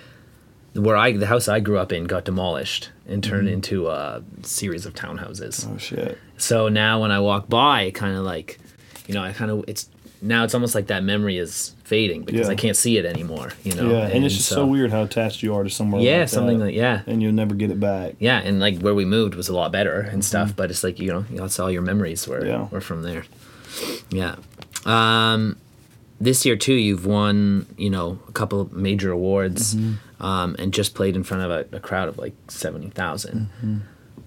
where 0.74 0.96
I 0.96 1.12
the 1.12 1.26
house 1.26 1.48
I 1.48 1.60
grew 1.60 1.78
up 1.78 1.92
in 1.92 2.04
got 2.04 2.24
demolished 2.24 2.90
and 3.08 3.22
turned 3.24 3.48
into 3.48 3.88
a 3.88 4.22
series 4.42 4.86
of 4.86 4.94
townhouses. 4.94 5.68
Oh 5.68 5.78
shit! 5.78 6.16
So 6.36 6.68
now 6.68 7.00
when 7.02 7.10
I 7.10 7.20
walk 7.20 7.48
by, 7.48 7.82
it 7.82 7.92
kind 7.92 8.16
of 8.16 8.24
like, 8.24 8.58
you 9.06 9.14
know, 9.14 9.22
I 9.22 9.32
kind 9.32 9.50
of 9.50 9.64
it's 9.66 9.88
now 10.22 10.44
it's 10.44 10.54
almost 10.54 10.74
like 10.74 10.88
that 10.88 11.02
memory 11.02 11.38
is 11.38 11.74
fading 11.84 12.22
because 12.22 12.46
Yeah. 12.46 12.52
I 12.52 12.54
can't 12.54 12.76
see 12.76 12.98
it 12.98 13.04
anymore. 13.06 13.52
You 13.64 13.74
know. 13.74 13.90
yeah, 13.90 14.06
and, 14.06 14.24
it's 14.24 14.36
just 14.36 14.48
so, 14.48 14.66
weird 14.66 14.90
how 14.90 15.02
attached 15.02 15.42
you 15.42 15.54
are 15.54 15.64
to 15.64 15.70
somewhere. 15.70 16.02
Yeah, 16.02 16.20
like 16.20 16.28
something 16.28 16.58
that, 16.58 16.66
like 16.66 16.74
yeah. 16.74 17.02
and 17.06 17.22
you'll 17.22 17.32
never 17.32 17.54
get 17.54 17.70
it 17.70 17.80
back. 17.80 18.14
Yeah, 18.18 18.38
and 18.38 18.60
like 18.60 18.78
where 18.80 18.94
we 18.94 19.04
moved 19.04 19.34
was 19.34 19.48
a 19.48 19.54
lot 19.54 19.72
better 19.72 20.00
and 20.00 20.24
stuff, 20.24 20.54
but 20.54 20.70
it's 20.70 20.84
like 20.84 21.00
you 21.00 21.08
know, 21.12 21.24
that's 21.30 21.58
all 21.58 21.70
your 21.70 21.82
memories 21.82 22.28
were 22.28 22.44
Yeah. 22.46 22.68
were 22.70 22.80
from 22.80 23.02
there. 23.02 23.24
Yeah. 24.10 24.36
Um, 24.84 25.56
this 26.20 26.44
year 26.44 26.56
too, 26.56 26.74
you've 26.74 27.06
won 27.06 27.66
you 27.78 27.90
know 27.90 28.18
a 28.28 28.32
couple 28.32 28.60
of 28.60 28.72
major 28.72 29.10
awards, 29.10 29.76
um, 30.20 30.54
and 30.58 30.72
just 30.72 30.94
played 30.94 31.16
in 31.16 31.24
front 31.24 31.42
of 31.44 31.50
a, 31.50 31.76
a 31.76 31.80
crowd 31.80 32.08
of 32.08 32.18
like 32.18 32.34
seventy 32.48 32.90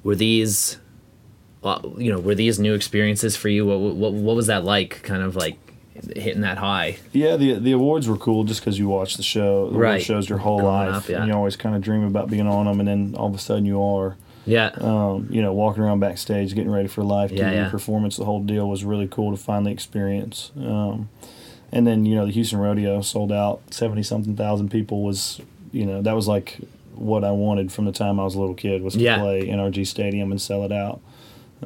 Were 0.04 0.16
these 0.16 0.78
well, 1.62 1.96
you 1.98 2.12
know, 2.12 2.20
were 2.20 2.36
these 2.36 2.60
new 2.60 2.74
experiences 2.74 3.38
for 3.38 3.48
you? 3.50 3.66
What, 3.66 3.80
what 3.80 4.14
what 4.14 4.36
was 4.36 4.48
that 4.48 4.64
like? 4.66 5.02
Kind 5.04 5.24
of 5.24 5.36
like 5.36 5.58
hitting 6.16 6.42
that 6.42 6.58
high. 6.58 6.98
Yeah, 7.14 7.38
the 7.38 7.54
the 7.60 7.72
awards 7.72 8.08
were 8.10 8.18
cool 8.18 8.44
just 8.44 8.60
because 8.60 8.78
you 8.78 8.90
watch 8.90 9.16
the 9.16 9.24
show. 9.24 9.70
The 9.70 9.78
Right. 9.78 10.02
shows 10.02 10.28
your 10.28 10.40
whole 10.40 10.60
Growing 10.60 10.88
life, 10.88 10.96
up, 11.04 11.10
yeah. 11.10 11.20
and 11.20 11.28
you 11.28 11.34
always 11.34 11.56
kind 11.56 11.76
of 11.76 11.82
dream 11.82 12.04
about 12.04 12.30
being 12.30 12.48
on 12.48 12.66
them, 12.66 12.80
and 12.80 12.88
then 12.88 13.16
all 13.18 13.28
of 13.30 13.36
a 13.36 13.40
sudden 13.40 13.66
you 13.66 13.82
are. 13.82 14.18
Yeah. 14.46 14.72
Um, 14.76 15.28
you 15.32 15.42
know, 15.42 15.54
walking 15.54 15.84
around 15.84 16.02
backstage, 16.02 16.54
getting 16.54 16.70
ready 16.70 16.90
for 16.90 17.02
live 17.02 17.32
TV 17.32 17.38
Yeah, 17.38 17.52
yeah. 17.52 17.70
performance. 17.70 18.18
The 18.18 18.26
whole 18.26 18.42
deal 18.44 18.68
was 18.68 18.84
really 18.84 19.08
cool 19.08 19.32
to 19.32 19.38
finally 19.42 19.72
experience. 19.72 20.52
Um, 20.58 21.08
and 21.74 21.86
then 21.86 22.06
you 22.06 22.16
know 22.16 22.26
the 22.26 22.32
Houston 22.32 22.60
Rodeo 22.60 23.02
sold 23.02 23.32
out 23.34 23.60
seventy 23.72 24.04
something 24.04 24.36
thousand 24.38 24.70
people 24.70 25.04
was 25.04 25.42
you 25.74 25.86
know 25.86 26.02
that 26.02 26.14
was 26.16 26.28
like 26.30 26.60
what 26.96 27.24
I 27.26 27.32
wanted 27.32 27.72
from 27.72 27.84
the 27.86 27.92
time 27.92 28.20
I 28.20 28.24
was 28.24 28.36
a 28.36 28.40
little 28.40 28.56
kid 28.56 28.82
was 28.84 28.94
to 28.94 29.00
Yeah. 29.02 29.18
play 29.20 29.48
NRG 29.48 29.86
Stadium 29.86 30.32
and 30.32 30.40
sell 30.42 30.64
it 30.64 30.72
out. 30.72 31.02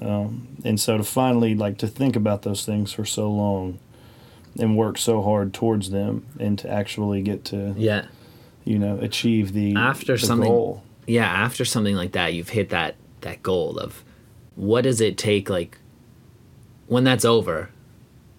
Um, 0.02 0.48
and 0.64 0.80
so 0.80 0.98
to 0.98 1.04
finally 1.04 1.54
like 1.56 1.78
to 1.80 1.88
think 1.88 2.16
about 2.16 2.44
those 2.44 2.64
things 2.66 2.92
for 2.94 3.04
so 3.04 3.30
long 3.32 3.80
and 4.60 4.78
work 4.78 4.98
so 4.98 5.22
hard 5.22 5.54
towards 5.54 5.90
them 5.90 6.26
and 6.40 6.58
to 6.60 6.70
actually 6.70 7.22
get 7.22 7.44
to 7.46 7.74
yeah. 7.78 8.06
you 8.64 8.80
know 8.80 8.98
achieve 9.00 9.54
the 9.54 9.76
After 9.76 10.14
the 10.14 10.26
something- 10.26 10.48
goal. 10.50 10.84
yeah 11.08 11.26
after 11.26 11.66
something 11.66 11.96
like 11.96 12.14
that 12.14 12.34
you've 12.34 12.50
hit 12.50 12.70
that 12.70 12.96
that 13.22 13.42
goal 13.44 13.78
of 13.80 14.04
what 14.56 14.82
does 14.84 15.02
it 15.02 15.18
take 15.18 15.50
like 15.50 15.78
when 16.88 17.04
that's 17.04 17.26
over 17.26 17.70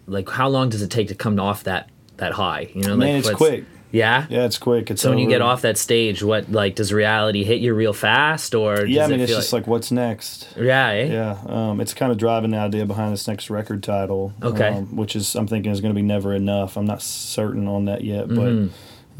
like 0.09 0.29
how 0.29 0.49
long 0.49 0.69
does 0.69 0.83
it 0.83 0.91
take 0.91 1.09
to 1.09 1.15
come 1.15 1.38
off 1.38 1.65
that 1.65 1.88
that 2.17 2.33
high 2.33 2.69
you 2.75 2.83
know 2.83 2.91
like 2.91 2.99
Man, 2.99 3.17
it's 3.21 3.31
quick. 3.31 3.65
yeah 3.93 4.27
Yeah, 4.29 4.45
it's 4.45 4.59
quick. 4.59 4.91
It's 4.91 5.00
so 5.03 5.11
when 5.11 5.19
you 5.19 5.29
get 5.29 5.41
off 5.41 5.62
that 5.62 5.79
stage 5.79 6.23
what 6.23 6.50
like 6.50 6.75
does 6.75 6.93
reality 6.93 7.45
hit 7.45 7.61
you 7.61 7.73
real 7.75 7.93
fast 7.93 8.55
or 8.55 8.77
does 8.77 8.88
yeah, 8.88 9.03
I 9.03 9.05
it 9.07 9.11
mean 9.11 9.21
it's 9.21 9.33
just 9.33 9.53
like 9.53 9.67
what's 9.67 9.93
next. 9.93 10.49
yeah 10.59 10.88
eh? 10.88 11.05
Yeah, 11.12 11.38
um, 11.47 11.81
it's 11.81 11.95
kind 11.95 12.11
of 12.11 12.19
driving 12.19 12.50
the 12.50 12.59
idea 12.59 12.85
behind 12.87 13.12
this 13.12 13.29
next 13.29 13.50
record 13.50 13.83
title. 13.83 14.33
Okay. 14.43 14.69
Um, 14.69 14.97
which 14.97 15.15
is 15.15 15.35
I'm 15.37 15.47
thinking 15.47 15.71
is 15.71 15.81
going 15.81 15.95
to 15.95 15.99
be 15.99 16.03
never 16.03 16.35
enough. 16.35 16.77
I'm 16.77 16.87
not 16.87 17.03
certain 17.03 17.69
on 17.69 17.85
that 17.85 18.03
yet, 18.03 18.27
Mm-hmm. 18.29 18.69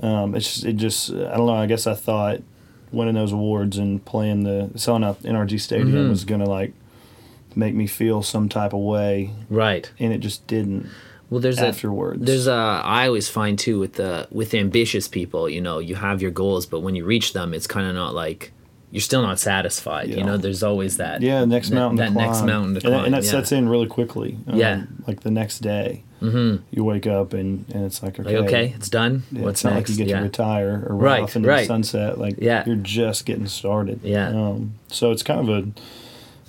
but 0.01 0.07
um, 0.07 0.35
it's 0.35 0.47
just, 0.55 0.65
it 0.65 0.73
just 0.77 1.11
I 1.11 1.37
don't 1.37 1.47
know. 1.47 1.55
I 1.55 1.67
guess 1.67 1.87
I 1.87 1.95
thought 1.95 2.41
winning 2.93 3.15
those 3.15 3.33
awards 3.33 3.77
and 3.79 4.05
playing 4.05 4.45
the 4.45 4.71
selling 4.77 5.05
out 5.05 5.23
NRG 5.23 5.61
Stadium 5.61 5.93
Mm-hmm. 5.93 6.09
was 6.11 6.25
going 6.25 6.41
to 6.41 6.47
like 6.49 6.73
make 7.57 7.75
me 7.75 7.87
feel 7.87 8.23
some 8.23 8.49
type 8.49 8.73
of 8.73 8.81
way, 8.81 9.31
right 9.51 9.91
and 9.99 10.13
it 10.13 10.19
just 10.19 10.47
didn't. 10.47 10.89
well 11.31 11.41
there's 11.41 11.59
afterwards. 11.59 12.23
a 12.23 12.25
there's 12.25 12.47
a 12.47 12.53
i 12.85 13.07
always 13.07 13.29
find 13.29 13.59
too 13.59 13.79
with 13.79 13.95
the 13.95 14.27
with 14.31 14.55
ambitious 14.55 15.09
people 15.09 15.49
you 15.49 15.61
know 15.61 15.79
you 15.79 15.95
have 15.95 16.23
your 16.23 16.31
goals 16.31 16.65
but 16.67 16.81
when 16.81 16.95
you 16.95 17.05
reach 17.05 17.33
them 17.33 17.53
it's 17.55 17.67
kind 17.67 17.87
of 17.87 17.95
not 17.95 18.15
like 18.15 18.53
you're 18.91 19.03
still 19.03 19.21
not 19.21 19.39
satisfied 19.39 20.09
you 20.09 20.25
know 20.25 20.39
there's 20.39 20.63
always 20.63 20.97
that 20.97 21.21
Yeah, 21.21 21.45
next 21.45 21.71
mountain. 21.71 21.97
that 21.99 22.07
to 22.07 22.13
climb. 22.13 22.27
next 22.27 22.43
mountain 22.43 22.75
to 22.75 22.81
and, 22.81 22.89
climb 22.95 23.05
and 23.05 23.15
that 23.15 23.25
yeah. 23.25 23.31
sets 23.31 23.53
in 23.53 23.69
really 23.69 23.87
quickly. 23.87 24.39
Um, 24.47 24.59
Yeah. 24.59 24.85
like 25.07 25.21
the 25.21 25.31
next 25.31 25.59
day, 25.59 26.05
mm-hmm. 26.23 26.63
you 26.71 26.85
wake 26.85 27.07
up 27.07 27.35
and 27.35 27.67
and 27.75 27.85
it's 27.85 28.03
like 28.03 28.19
okay, 28.19 28.39
like 28.39 28.47
okay 28.49 28.73
it's 28.75 28.89
done 28.89 29.25
Yeah, 29.31 29.43
what's 29.43 29.61
it's 29.61 29.65
not 29.65 29.75
next 29.75 29.91
like 29.91 29.99
you 29.99 30.05
get 30.07 30.11
yeah 30.13 30.19
to 30.21 30.25
retire 30.25 30.87
or 30.89 30.97
Right, 30.97 31.23
off 31.23 31.37
into 31.37 31.47
right. 31.51 31.61
the 31.61 31.67
sunset. 31.67 32.17
Like 32.19 32.37
Yeah. 32.41 32.65
you're 32.67 32.77
just 32.77 33.27
getting 33.27 33.47
started. 33.47 34.01
Yeah. 34.03 34.29
Um, 34.31 34.77
so 34.89 35.11
it's 35.11 35.23
kind 35.23 35.41
of 35.47 35.49
a 35.51 35.69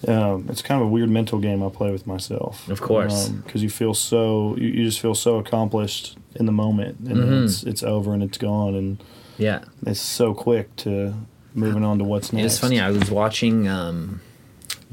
um, 0.08 0.48
it's 0.50 0.62
kind 0.62 0.82
of 0.82 0.88
a 0.88 0.89
weird 0.89 1.10
mental 1.10 1.39
game 1.39 1.62
I 1.63 1.70
play 1.70 1.91
with 1.91 2.08
myself. 2.08 2.68
Of 2.70 2.82
course. 2.82 3.29
because 3.29 3.62
you 3.63 3.70
feel 3.70 3.94
so 3.94 4.56
you, 4.58 4.68
you 4.70 4.86
just 4.86 5.00
feel 5.00 5.15
so 5.15 5.38
accomplished 5.38 6.18
in 6.36 6.46
the 6.46 6.51
moment, 6.51 7.00
and 7.00 7.18
Mm-hmm. 7.18 7.46
it's 7.46 7.63
it's 7.63 7.84
over 7.84 8.13
and 8.13 8.24
it's 8.24 8.38
gone, 8.38 8.75
and 8.75 9.03
yeah 9.38 9.63
it's 9.86 10.01
so 10.01 10.34
quick 10.34 10.75
to 10.77 11.13
moving 11.53 11.84
on 11.84 11.98
to 12.00 12.03
what's 12.03 12.32
next. 12.32 12.53
It's 12.53 12.60
funny. 12.60 12.79
I 12.79 12.91
was 12.91 13.10
watching 13.12 13.68
um, 13.68 14.22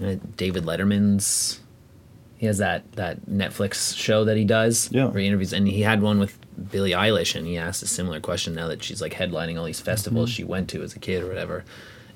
uh, 0.03 0.17
David 0.37 0.65
Letterman's. 0.65 1.61
He 2.39 2.47
has 2.47 2.59
that 2.59 2.91
that 2.93 3.27
Netflix 3.27 3.97
show 3.97 4.25
that 4.25 4.37
he 4.37 4.45
does. 4.45 4.89
Yeah. 4.93 5.07
Where 5.07 5.21
he 5.21 5.27
interviews, 5.27 5.53
and 5.53 5.67
he 5.69 5.83
had 5.83 6.03
one 6.03 6.19
with 6.19 6.39
Billie 6.71 6.91
Eilish, 6.93 7.35
and 7.35 7.47
he 7.47 7.57
asked 7.57 7.83
a 7.83 7.87
similar 7.87 8.21
question. 8.21 8.55
Now 8.55 8.69
that 8.69 8.83
she's 8.83 9.01
like 9.01 9.15
headlining 9.15 9.59
all 9.59 9.65
these 9.65 9.81
festivals 9.81 10.31
Mm-hmm. 10.31 10.37
she 10.37 10.45
went 10.45 10.69
to 10.71 10.83
as 10.83 10.95
a 10.95 10.99
kid 10.99 11.23
or 11.23 11.29
whatever, 11.29 11.65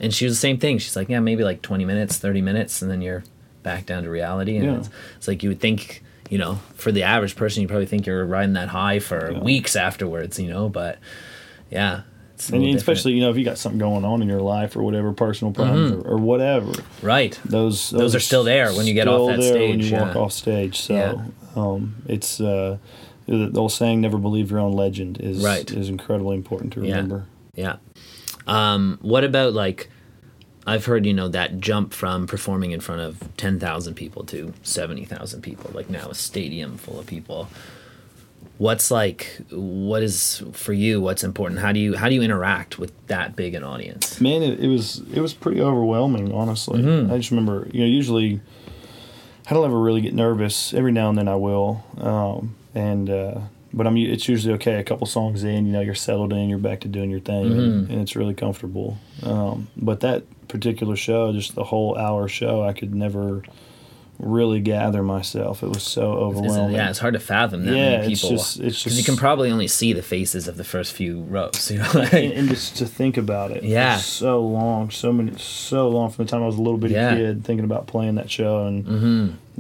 and 0.00 0.12
she 0.14 0.24
was 0.24 0.34
the 0.34 0.40
same 0.40 0.58
thing. 0.58 0.78
She's 0.78 0.96
like, 0.96 1.08
yeah, 1.08 1.20
maybe 1.20 1.44
like 1.44 1.62
twenty 1.62 1.84
minutes, 1.84 2.16
thirty 2.18 2.40
minutes, 2.42 2.82
and 2.82 2.90
then 2.90 3.00
you're 3.02 3.22
back 3.62 3.86
down 3.86 4.02
to 4.04 4.10
reality. 4.10 4.56
And 4.56 4.64
Yeah. 4.64 4.76
it's, 4.78 4.90
it's 5.18 5.28
like 5.28 5.42
you 5.42 5.48
would 5.50 5.60
think. 5.60 6.02
You 6.30 6.38
know, 6.38 6.60
for 6.76 6.92
the 6.92 7.02
average 7.02 7.34
person, 7.34 7.60
you 7.60 7.66
probably 7.66 7.86
think 7.86 8.06
you're 8.06 8.24
riding 8.24 8.52
that 8.52 8.68
high 8.68 9.00
for 9.00 9.32
Yeah. 9.32 9.40
weeks 9.40 9.74
afterwards. 9.74 10.38
You 10.38 10.48
know, 10.48 10.68
but 10.68 10.98
yeah, 11.72 12.02
it's 12.34 12.50
and 12.50 12.64
especially 12.76 13.14
you 13.14 13.20
know 13.20 13.30
if 13.30 13.36
you 13.36 13.44
got 13.44 13.58
something 13.58 13.80
going 13.80 14.04
on 14.04 14.22
in 14.22 14.28
your 14.28 14.40
life 14.40 14.76
or 14.76 14.82
whatever 14.84 15.12
personal 15.12 15.52
problems 15.52 15.90
or, 15.90 16.12
or 16.12 16.18
whatever 16.18 16.70
right. 17.02 17.36
those 17.44 17.90
Those 17.90 18.14
are 18.14 18.20
still 18.20 18.44
there 18.44 18.72
when 18.72 18.86
you 18.86 18.94
get 18.94 19.08
off 19.08 19.14
still 19.16 19.26
that 19.26 19.40
there 19.40 19.68
when 19.68 19.80
stage, 19.82 19.90
you 19.90 19.98
walk 19.98 20.14
off 20.14 20.30
stage 20.32 20.80
so 20.80 20.94
Yeah. 20.94 21.60
um, 21.60 21.96
it's 22.06 22.40
uh, 22.40 22.78
the 23.26 23.50
old 23.58 23.72
saying 23.72 24.00
never 24.00 24.16
believe 24.16 24.52
your 24.52 24.60
own 24.60 24.72
legend 24.72 25.20
is 25.20 25.42
Right. 25.44 25.68
is 25.70 25.88
incredibly 25.88 26.36
important 26.36 26.72
to 26.74 26.80
Yeah. 26.82 26.90
remember 26.94 27.24
Yeah. 27.56 27.76
Um, 28.50 28.98
what 29.00 29.24
about 29.24 29.52
like 29.54 29.88
I've 30.66 30.84
heard, 30.84 31.06
you 31.06 31.14
know, 31.14 31.28
that 31.28 31.58
jump 31.60 31.94
from 31.94 32.26
performing 32.26 32.72
in 32.72 32.80
front 32.80 33.00
of 33.00 33.34
10,000 33.38 33.94
people 33.94 34.24
to 34.24 34.52
70,000 34.62 35.40
people, 35.40 35.70
like 35.72 35.88
now 35.88 36.08
a 36.10 36.14
stadium 36.14 36.76
full 36.76 37.00
of 37.00 37.06
people. 37.06 37.48
What's 38.58 38.90
like 38.90 39.40
what 39.50 40.02
is 40.02 40.42
for 40.52 40.74
you 40.74 41.00
what's 41.00 41.24
important? 41.24 41.60
How 41.60 41.72
do 41.72 41.80
you 41.80 41.96
how 41.96 42.08
do 42.10 42.14
you 42.14 42.20
interact 42.22 42.78
with 42.78 42.92
that 43.06 43.34
big 43.34 43.54
an 43.54 43.64
audience? 43.64 44.20
man 44.20 44.42
it, 44.42 44.60
it 44.60 44.68
was 44.68 45.00
it 45.14 45.20
was 45.20 45.32
pretty 45.32 45.62
overwhelming 45.62 46.30
honestly 46.32 46.82
Mm-hmm. 46.82 47.10
i 47.12 47.16
just 47.16 47.30
remember 47.30 47.68
you 47.72 47.80
know 47.80 47.86
usually 47.86 48.40
i 49.48 49.54
don't 49.54 49.64
ever 49.64 49.78
really 49.80 50.02
get 50.02 50.12
nervous 50.14 50.74
every 50.74 50.92
now 50.92 51.08
and 51.08 51.16
then 51.16 51.26
i 51.28 51.36
will 51.36 51.82
um, 51.98 52.54
and 52.74 53.08
uh, 53.08 53.40
but 53.72 53.86
i'm 53.86 53.96
it's 53.96 54.28
usually 54.28 54.54
okay 54.54 54.74
a 54.74 54.84
couple 54.84 55.06
songs 55.06 55.44
in 55.44 55.66
you 55.66 55.72
know 55.72 55.80
you're 55.80 55.94
settled 55.94 56.32
in 56.32 56.48
you're 56.48 56.58
back 56.58 56.80
to 56.80 56.88
doing 56.88 57.10
your 57.10 57.20
thing 57.20 57.44
Mm-hmm. 57.44 57.58
and, 57.60 57.90
and 57.90 58.00
it's 58.00 58.16
really 58.16 58.34
comfortable 58.34 58.98
um, 59.22 59.68
but 59.76 60.00
that 60.00 60.24
particular 60.48 60.96
show 60.96 61.32
just 61.32 61.54
the 61.54 61.64
whole 61.64 61.96
hour 61.96 62.26
show 62.28 62.62
i 62.62 62.72
could 62.72 62.94
never 62.94 63.42
really 64.18 64.60
gather 64.60 65.02
myself 65.02 65.62
it 65.62 65.68
was 65.68 65.82
so 65.82 66.12
overwhelming 66.12 66.76
yeah, 66.76 66.90
it's 66.90 66.98
hard 66.98 67.14
to 67.14 67.20
fathom 67.20 67.64
that 67.64 67.74
Yeah, 67.74 67.98
many 68.00 68.12
it's 68.12 68.20
people. 68.20 68.36
just- 68.36 68.60
it's 68.60 68.82
Because 68.84 68.98
you 68.98 69.04
can 69.04 69.16
probably 69.16 69.50
only 69.50 69.66
see 69.66 69.94
the 69.94 70.02
faces 70.02 70.46
of 70.46 70.58
the 70.58 70.64
first 70.64 70.92
few 70.92 71.22
rows. 71.22 71.70
You 71.70 71.78
know, 71.78 71.84
and, 71.94 71.94
like, 71.94 72.12
and 72.12 72.48
just 72.50 72.76
to 72.76 72.86
think 72.86 73.16
about 73.16 73.50
it 73.50 73.62
Yeah. 73.64 73.96
for 73.96 74.02
so 74.02 74.44
long 74.44 74.90
so 74.90 75.10
many 75.10 75.38
so 75.38 75.88
long 75.88 76.10
from 76.10 76.26
the 76.26 76.30
time 76.30 76.42
i 76.42 76.46
was 76.46 76.56
a 76.56 76.60
little 76.60 76.76
bitty 76.76 76.94
Yeah. 76.94 77.14
kid 77.14 77.44
thinking 77.44 77.64
about 77.64 77.86
playing 77.86 78.16
that 78.16 78.30
show 78.30 78.66
and 78.66 78.84
mm-hmm. 78.84 79.06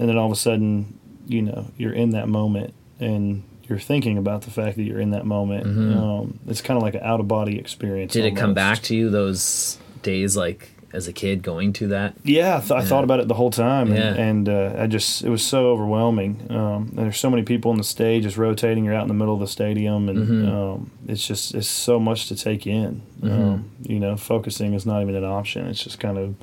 and 0.00 0.08
then 0.08 0.18
all 0.18 0.26
of 0.26 0.32
a 0.32 0.36
sudden 0.36 0.98
you 1.26 1.40
know 1.40 1.66
you're 1.78 1.94
in 1.94 2.10
that 2.10 2.28
moment 2.28 2.74
and 2.98 3.42
you're 3.70 3.78
thinking 3.78 4.18
about 4.18 4.42
the 4.42 4.50
fact 4.50 4.76
that 4.76 4.82
you're 4.82 5.00
in 5.00 5.12
that 5.12 5.24
moment. 5.24 5.64
Um, 5.96 6.40
it's 6.46 6.60
kind 6.60 6.76
of 6.76 6.82
like 6.82 6.94
an 6.94 7.02
out 7.02 7.20
of 7.20 7.28
body 7.28 7.58
experience 7.58 8.12
Mm-hmm. 8.12 8.22
Did 8.24 8.32
it 8.34 8.36
come 8.36 8.52
back 8.52 8.80
to 8.82 8.94
you 8.96 9.08
those 9.08 9.78
days 10.02 10.36
like 10.36 10.68
as 10.92 11.06
a 11.06 11.12
kid 11.12 11.40
going 11.44 11.72
to 11.74 11.86
that? 11.86 12.14
yeah 12.24 12.56
I, 12.56 12.60
th- 12.60 12.72
I 12.72 12.84
thought 12.84 13.04
about 13.04 13.20
it 13.20 13.28
the 13.28 13.34
whole 13.34 13.52
time 13.52 13.92
and, 13.92 13.96
Yeah. 13.96 14.22
and 14.22 14.48
uh, 14.48 14.74
i 14.76 14.88
just 14.88 15.22
it 15.22 15.30
was 15.30 15.40
so 15.44 15.68
overwhelming. 15.68 16.48
Um, 16.50 16.88
and 16.96 16.98
there's 16.98 17.20
so 17.20 17.30
many 17.30 17.44
people 17.44 17.70
on 17.70 17.78
the 17.78 17.84
stage 17.84 18.24
just 18.24 18.36
rotating 18.36 18.84
you're 18.84 18.94
out 18.94 19.02
in 19.02 19.08
the 19.08 19.14
middle 19.14 19.34
of 19.34 19.40
the 19.40 19.46
stadium 19.46 20.08
and 20.08 20.18
Mm-hmm. 20.18 20.48
um, 20.52 20.90
it's 21.06 21.24
just 21.24 21.54
it's 21.54 21.68
so 21.68 22.00
much 22.00 22.26
to 22.28 22.34
take 22.36 22.66
in. 22.66 23.02
Um, 23.22 23.70
you 23.82 24.00
know 24.00 24.16
focusing 24.16 24.74
is 24.74 24.84
not 24.84 25.00
even 25.02 25.14
an 25.14 25.24
option. 25.24 25.66
It's 25.68 25.84
just 25.84 26.00
kind 26.00 26.18
of 26.18 26.34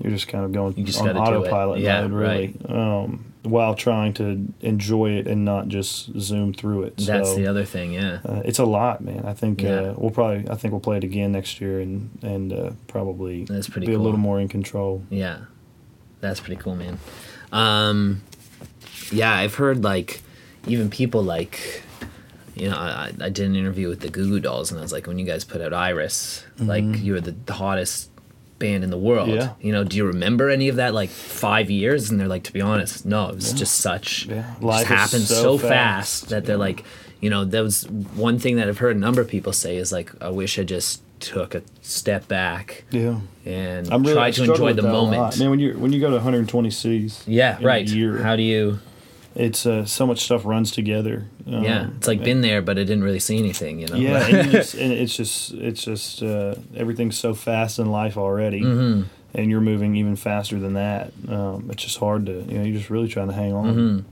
you're 0.00 0.12
just 0.12 0.28
kind 0.28 0.44
of 0.44 0.52
going 0.52 0.74
on 0.78 1.16
autopilot 1.16 1.80
Yeah, 1.80 2.02
mode 2.02 2.12
really. 2.12 2.54
um, 2.68 3.31
while 3.42 3.74
trying 3.74 4.12
to 4.14 4.46
enjoy 4.60 5.10
it 5.10 5.26
and 5.26 5.44
not 5.44 5.66
just 5.68 6.16
zoom 6.20 6.52
through 6.54 6.84
it 6.84 6.96
That's 6.98 7.30
so, 7.30 7.34
the 7.34 7.46
other 7.48 7.64
thing, 7.64 7.92
yeah. 7.92 8.20
uh, 8.24 8.42
it's 8.44 8.60
a 8.60 8.64
lot 8.64 9.00
man 9.02 9.24
i 9.26 9.34
think 9.34 9.62
Yeah. 9.62 9.70
uh, 9.70 9.94
we'll 9.96 10.10
probably 10.12 10.48
i 10.48 10.54
think 10.54 10.70
we'll 10.72 10.80
play 10.80 10.98
it 10.98 11.04
again 11.04 11.32
next 11.32 11.60
year 11.60 11.80
and 11.80 12.10
and 12.22 12.52
uh, 12.52 12.70
probably 12.86 13.44
That's 13.44 13.68
pretty 13.68 13.86
be 13.88 13.94
cool. 13.94 14.02
a 14.02 14.04
little 14.04 14.20
more 14.20 14.38
in 14.40 14.48
control 14.48 15.02
Yeah, 15.10 15.38
that's 16.20 16.38
pretty 16.40 16.62
cool, 16.62 16.76
man. 16.76 16.98
Um, 17.50 18.22
yeah, 19.10 19.34
I've 19.34 19.56
heard 19.56 19.82
like 19.82 20.22
even 20.68 20.88
people 20.88 21.22
like, 21.22 21.82
you 22.54 22.70
know, 22.70 22.76
I, 22.76 23.10
I 23.20 23.28
did 23.28 23.46
an 23.46 23.56
interview 23.56 23.88
with 23.88 24.00
the 24.00 24.08
Goo 24.08 24.28
Goo 24.28 24.38
Dolls, 24.40 24.70
and 24.70 24.78
I 24.78 24.82
was 24.82 24.92
like, 24.92 25.06
when 25.08 25.18
you 25.18 25.26
guys 25.26 25.44
put 25.44 25.60
out 25.60 25.72
Iris, 25.74 26.44
like 26.58 26.84
you 26.84 27.14
were 27.14 27.20
the 27.20 27.34
hottest 27.52 28.08
band 28.62 28.84
in 28.84 28.90
the 28.90 28.98
world. 28.98 29.28
Yeah. 29.28 29.52
You 29.60 29.72
know, 29.72 29.84
do 29.84 29.96
you 29.96 30.06
remember 30.06 30.48
any 30.48 30.68
of 30.70 30.76
that 30.76 30.94
like 30.94 31.10
five 31.10 31.70
years? 31.70 32.10
And 32.10 32.18
they're 32.18 32.28
like, 32.36 32.44
to 32.44 32.52
be 32.52 32.60
honest, 32.62 33.04
no, 33.04 33.28
it 33.28 33.34
was 33.34 33.52
just 33.52 33.74
such. 33.88 34.26
Yeah. 34.26 34.54
Life 34.60 34.88
just 34.88 35.00
happened 35.00 35.24
so 35.28 35.42
so, 35.42 35.58
fast, 35.58 35.68
fast. 36.22 36.28
that 36.30 36.44
they're 36.46 36.56
like, 36.56 36.84
you 37.20 37.28
know, 37.28 37.44
that 37.44 37.60
was 37.62 37.86
one 37.88 38.38
thing 38.38 38.56
that 38.56 38.68
I've 38.68 38.78
heard 38.78 38.96
a 38.96 38.98
number 38.98 39.20
of 39.20 39.28
people 39.28 39.52
say 39.52 39.76
is 39.76 39.92
like, 39.92 40.10
I 40.22 40.30
wish 40.30 40.58
I 40.58 40.62
just 40.64 41.02
took 41.20 41.54
a 41.54 41.62
step 41.82 42.26
back 42.26 42.82
yeah 42.90 43.16
and 43.46 43.88
I'm 43.92 44.02
really 44.02 44.14
try 44.14 44.30
to 44.32 44.42
enjoy 44.42 44.72
the 44.72 44.82
that 44.82 44.88
a 44.88 44.92
lot. 44.92 45.10
moment. 45.10 45.38
Man, 45.38 45.50
when 45.50 45.60
you 45.60 45.78
when 45.78 45.92
you 45.92 46.00
go 46.00 46.08
to 46.08 46.14
120 46.16 46.68
cities, 46.70 47.22
Yeah, 47.28 47.58
right. 47.62 47.86
year, 47.88 48.18
How 48.18 48.34
do 48.34 48.42
you? 48.42 48.80
It's 49.34 49.66
uh, 49.66 49.84
so 49.84 50.06
much 50.06 50.20
stuff 50.24 50.44
runs 50.44 50.70
together. 50.70 51.26
Um, 51.46 51.62
Yeah, 51.64 51.88
it's 51.96 52.06
like 52.06 52.22
been 52.22 52.40
there, 52.40 52.62
but 52.62 52.78
I 52.78 52.84
didn't 52.84 53.04
really 53.04 53.20
see 53.20 53.38
anything. 53.38 53.80
You 53.80 53.86
know. 53.88 53.96
yeah, 53.96 54.26
and, 54.26 54.46
you 54.46 54.52
just, 54.52 54.74
and 54.74 54.92
it's 54.92 55.16
just 55.16 55.52
it's 55.52 55.82
just 55.84 56.22
uh, 56.22 56.54
everything's 56.76 57.18
so 57.18 57.34
fast 57.34 57.78
in 57.78 57.90
life 57.90 58.16
already. 58.16 58.62
Mm-hmm. 58.62 59.08
and 59.34 59.50
you're 59.50 59.62
moving 59.62 59.96
even 59.96 60.16
faster 60.16 60.58
than 60.58 60.74
that. 60.74 61.12
Um, 61.28 61.70
it's 61.70 61.82
just 61.82 61.98
hard 61.98 62.26
to 62.26 62.32
you 62.32 62.58
know 62.58 62.64
you're 62.64 62.76
just 62.76 62.90
really 62.90 63.08
trying 63.08 63.28
to 63.28 63.34
hang 63.34 63.52
on. 63.52 63.74
Mm-hmm. 63.74 64.08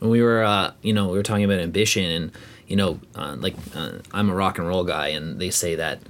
when 0.00 0.10
we 0.10 0.22
were 0.22 0.42
uh, 0.42 0.72
you 0.82 0.92
know 0.92 1.08
we 1.08 1.16
were 1.16 1.22
talking 1.22 1.44
about 1.44 1.58
ambition 1.60 2.04
and 2.04 2.32
you 2.66 2.76
know 2.76 3.00
uh, 3.14 3.34
like 3.38 3.54
uh, 3.74 3.92
i'm 4.12 4.28
a 4.28 4.34
rock 4.34 4.58
and 4.58 4.68
roll 4.68 4.84
guy 4.84 5.08
and 5.08 5.40
they 5.40 5.48
say 5.48 5.74
that 5.76 6.00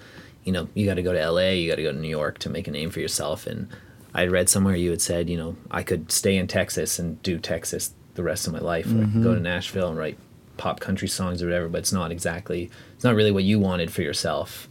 you 0.43 0.51
know 0.51 0.69
you 0.75 0.85
got 0.87 0.95
to 0.95 1.03
go 1.03 1.13
to 1.13 1.31
la 1.31 1.49
you 1.51 1.69
got 1.71 1.77
to 1.77 1.83
go 1.85 1.93
to 1.93 1.99
new 1.99 2.09
york 2.09 2.39
to 2.39 2.51
make 2.51 2.67
a 2.67 2.71
name 2.73 2.91
for 2.91 2.99
yourself 2.99 3.47
and 3.47 3.69
i 4.13 4.27
read 4.27 4.49
somewhere 4.49 4.75
you 4.75 4.91
had 4.91 5.01
said 5.01 5.31
you 5.31 5.37
know 5.37 5.55
i 5.71 5.85
could 5.85 6.11
stay 6.11 6.37
in 6.37 6.49
texas 6.49 6.99
and 6.99 7.23
do 7.23 7.39
texas 7.39 7.95
the 8.19 8.23
rest 8.23 8.47
of 8.47 8.53
my 8.53 8.59
life 8.59 8.87
or 8.87 8.99
could 9.13 9.23
go 9.23 9.35
to 9.35 9.41
nashville 9.41 9.89
and 9.89 9.97
write 9.97 10.19
pop 10.59 10.81
country 10.81 11.09
songs 11.09 11.41
or 11.43 11.47
whatever 11.47 11.69
but 11.69 11.79
it's 11.79 11.93
not 11.93 12.11
exactly 12.11 12.69
it's 12.95 13.05
not 13.05 13.15
really 13.15 13.31
what 13.31 13.45
you 13.45 13.59
wanted 13.59 13.91
for 13.93 14.03
yourself 14.03 14.69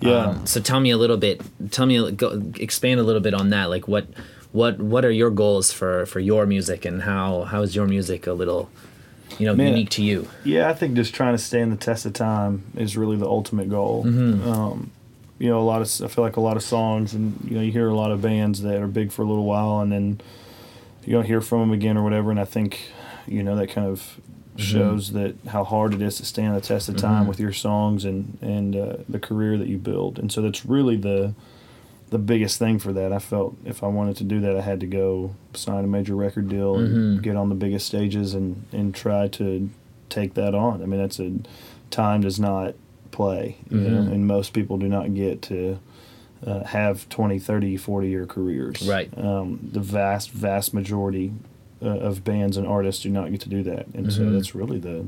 Yeah. 0.00 0.26
um, 0.26 0.46
so 0.46 0.60
tell 0.60 0.80
me 0.80 0.90
a 0.90 0.98
little 0.98 1.16
bit 1.16 1.40
tell 1.70 1.86
me 1.86 1.96
go, 2.12 2.28
expand 2.60 3.00
a 3.00 3.02
little 3.02 3.22
bit 3.22 3.34
on 3.34 3.50
that 3.50 3.70
like 3.70 3.88
what 3.88 4.06
what 4.52 4.78
what 4.80 5.04
are 5.04 5.10
your 5.22 5.30
goals 5.30 5.72
for 5.72 6.04
for 6.06 6.20
your 6.20 6.44
music 6.46 6.84
and 6.84 7.02
how 7.02 7.42
how 7.52 7.62
is 7.62 7.74
your 7.74 7.86
music 7.86 8.26
a 8.26 8.32
little 8.34 8.68
you 9.38 9.46
know 9.46 9.54
Man. 9.54 9.68
unique 9.68 9.90
to 9.90 10.02
you 10.02 10.28
Yeah, 10.44 10.68
I 10.68 10.74
think 10.74 10.94
just 10.94 11.14
trying 11.14 11.34
to 11.34 11.42
stand 11.42 11.72
the 11.72 11.76
test 11.76 12.04
of 12.04 12.12
time 12.12 12.64
is 12.76 12.96
really 12.96 13.16
the 13.16 13.28
ultimate 13.28 13.68
goal. 13.70 14.02
Um, 14.06 14.90
you 15.38 15.48
know, 15.48 15.58
a 15.60 15.68
lot 15.72 15.80
of 15.80 15.88
I 16.04 16.08
feel 16.12 16.24
like 16.24 16.36
a 16.36 16.40
lot 16.42 16.56
of 16.58 16.62
songs, 16.62 17.14
and 17.14 17.38
you 17.48 17.54
know, 17.56 17.62
you 17.62 17.72
hear 17.72 17.88
a 17.88 17.94
lot 17.94 18.10
of 18.10 18.20
bands 18.20 18.60
that 18.62 18.76
are 18.82 18.88
big 18.88 19.10
for 19.12 19.22
a 19.22 19.24
little 19.24 19.44
while, 19.46 19.80
and 19.80 19.90
then 19.90 20.20
you 21.04 21.12
don't 21.12 21.26
hear 21.26 21.40
from 21.40 21.60
them 21.60 21.72
again 21.72 21.96
or 21.96 22.02
whatever. 22.02 22.30
And 22.30 22.40
I 22.40 22.44
think, 22.44 22.90
you 23.26 23.42
know, 23.42 23.56
that 23.56 23.68
kind 23.68 23.86
of 23.86 24.00
mm-hmm. 24.00 24.62
shows 24.62 25.12
that 25.12 25.36
how 25.48 25.64
hard 25.64 25.94
it 25.94 26.02
is 26.02 26.16
to 26.16 26.24
stand 26.24 26.56
the 26.56 26.60
test 26.60 26.88
of 26.88 26.96
mm-hmm. 26.96 27.06
time 27.06 27.26
with 27.26 27.40
your 27.40 27.52
songs 27.52 28.04
and 28.04 28.38
and 28.40 28.76
uh, 28.76 28.96
the 29.08 29.18
career 29.18 29.58
that 29.58 29.68
you 29.68 29.78
build. 29.78 30.18
And 30.18 30.30
so 30.30 30.42
that's 30.42 30.66
really 30.66 30.96
the 30.96 31.34
the 32.10 32.18
biggest 32.18 32.58
thing 32.58 32.78
for 32.78 32.92
that. 32.92 33.12
I 33.12 33.18
felt 33.18 33.56
if 33.64 33.82
I 33.82 33.86
wanted 33.86 34.16
to 34.16 34.24
do 34.24 34.40
that, 34.40 34.56
I 34.56 34.60
had 34.60 34.80
to 34.80 34.86
go 34.86 35.34
sign 35.54 35.84
a 35.84 35.86
major 35.86 36.16
record 36.16 36.48
deal 36.48 36.76
and 36.76 36.88
mm-hmm. 36.88 37.22
get 37.22 37.36
on 37.36 37.48
the 37.48 37.54
biggest 37.54 37.86
stages 37.86 38.34
and 38.34 38.64
and 38.72 38.94
try 38.94 39.28
to 39.28 39.70
take 40.08 40.34
that 40.34 40.54
on. 40.54 40.82
I 40.82 40.86
mean, 40.86 41.00
that's 41.00 41.20
a 41.20 41.32
time 41.90 42.22
does 42.22 42.38
not 42.38 42.74
play, 43.10 43.56
you 43.68 43.78
know, 43.78 44.02
and 44.12 44.26
most 44.26 44.52
people 44.52 44.78
do 44.78 44.88
not 44.88 45.14
get 45.14 45.42
to 45.42 45.78
uh, 46.46 46.64
have 46.64 47.08
20, 47.08 47.38
30, 47.38 47.76
40 47.76 48.08
year 48.08 48.26
careers. 48.26 48.86
Right. 48.88 49.10
Um, 49.18 49.58
the 49.72 49.80
vast, 49.80 50.30
vast 50.30 50.72
majority 50.74 51.32
uh, 51.82 51.86
of 51.88 52.24
bands 52.24 52.56
and 52.56 52.66
artists 52.66 53.02
do 53.02 53.08
not 53.10 53.30
get 53.30 53.40
to 53.42 53.48
do 53.48 53.62
that, 53.64 53.86
and 53.94 54.12
so 54.12 54.30
that's 54.30 54.54
really 54.54 54.78
the 54.78 55.06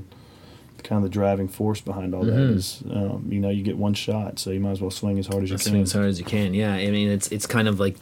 kind 0.82 0.96
of 0.96 1.02
the 1.04 1.08
driving 1.14 1.46
force 1.46 1.80
behind 1.80 2.12
all 2.12 2.24
that 2.24 2.34
is, 2.34 2.82
um, 2.90 3.24
you 3.30 3.38
know, 3.38 3.48
you 3.50 3.62
get 3.62 3.76
one 3.76 3.94
shot, 3.94 4.38
so 4.40 4.50
you 4.50 4.58
might 4.58 4.72
as 4.72 4.80
well 4.80 4.90
swing 4.90 5.16
as 5.18 5.28
hard 5.28 5.44
as 5.44 5.50
you 5.50 5.56
swing 5.58 5.74
can. 5.74 5.82
as 5.82 5.92
hard 5.92 6.06
as 6.06 6.18
you 6.18 6.24
can. 6.24 6.54
Yeah, 6.54 6.72
I 6.74 6.90
mean 6.90 7.08
it's 7.08 7.28
it's 7.30 7.46
kind 7.46 7.68
of 7.68 7.78
like 7.78 7.96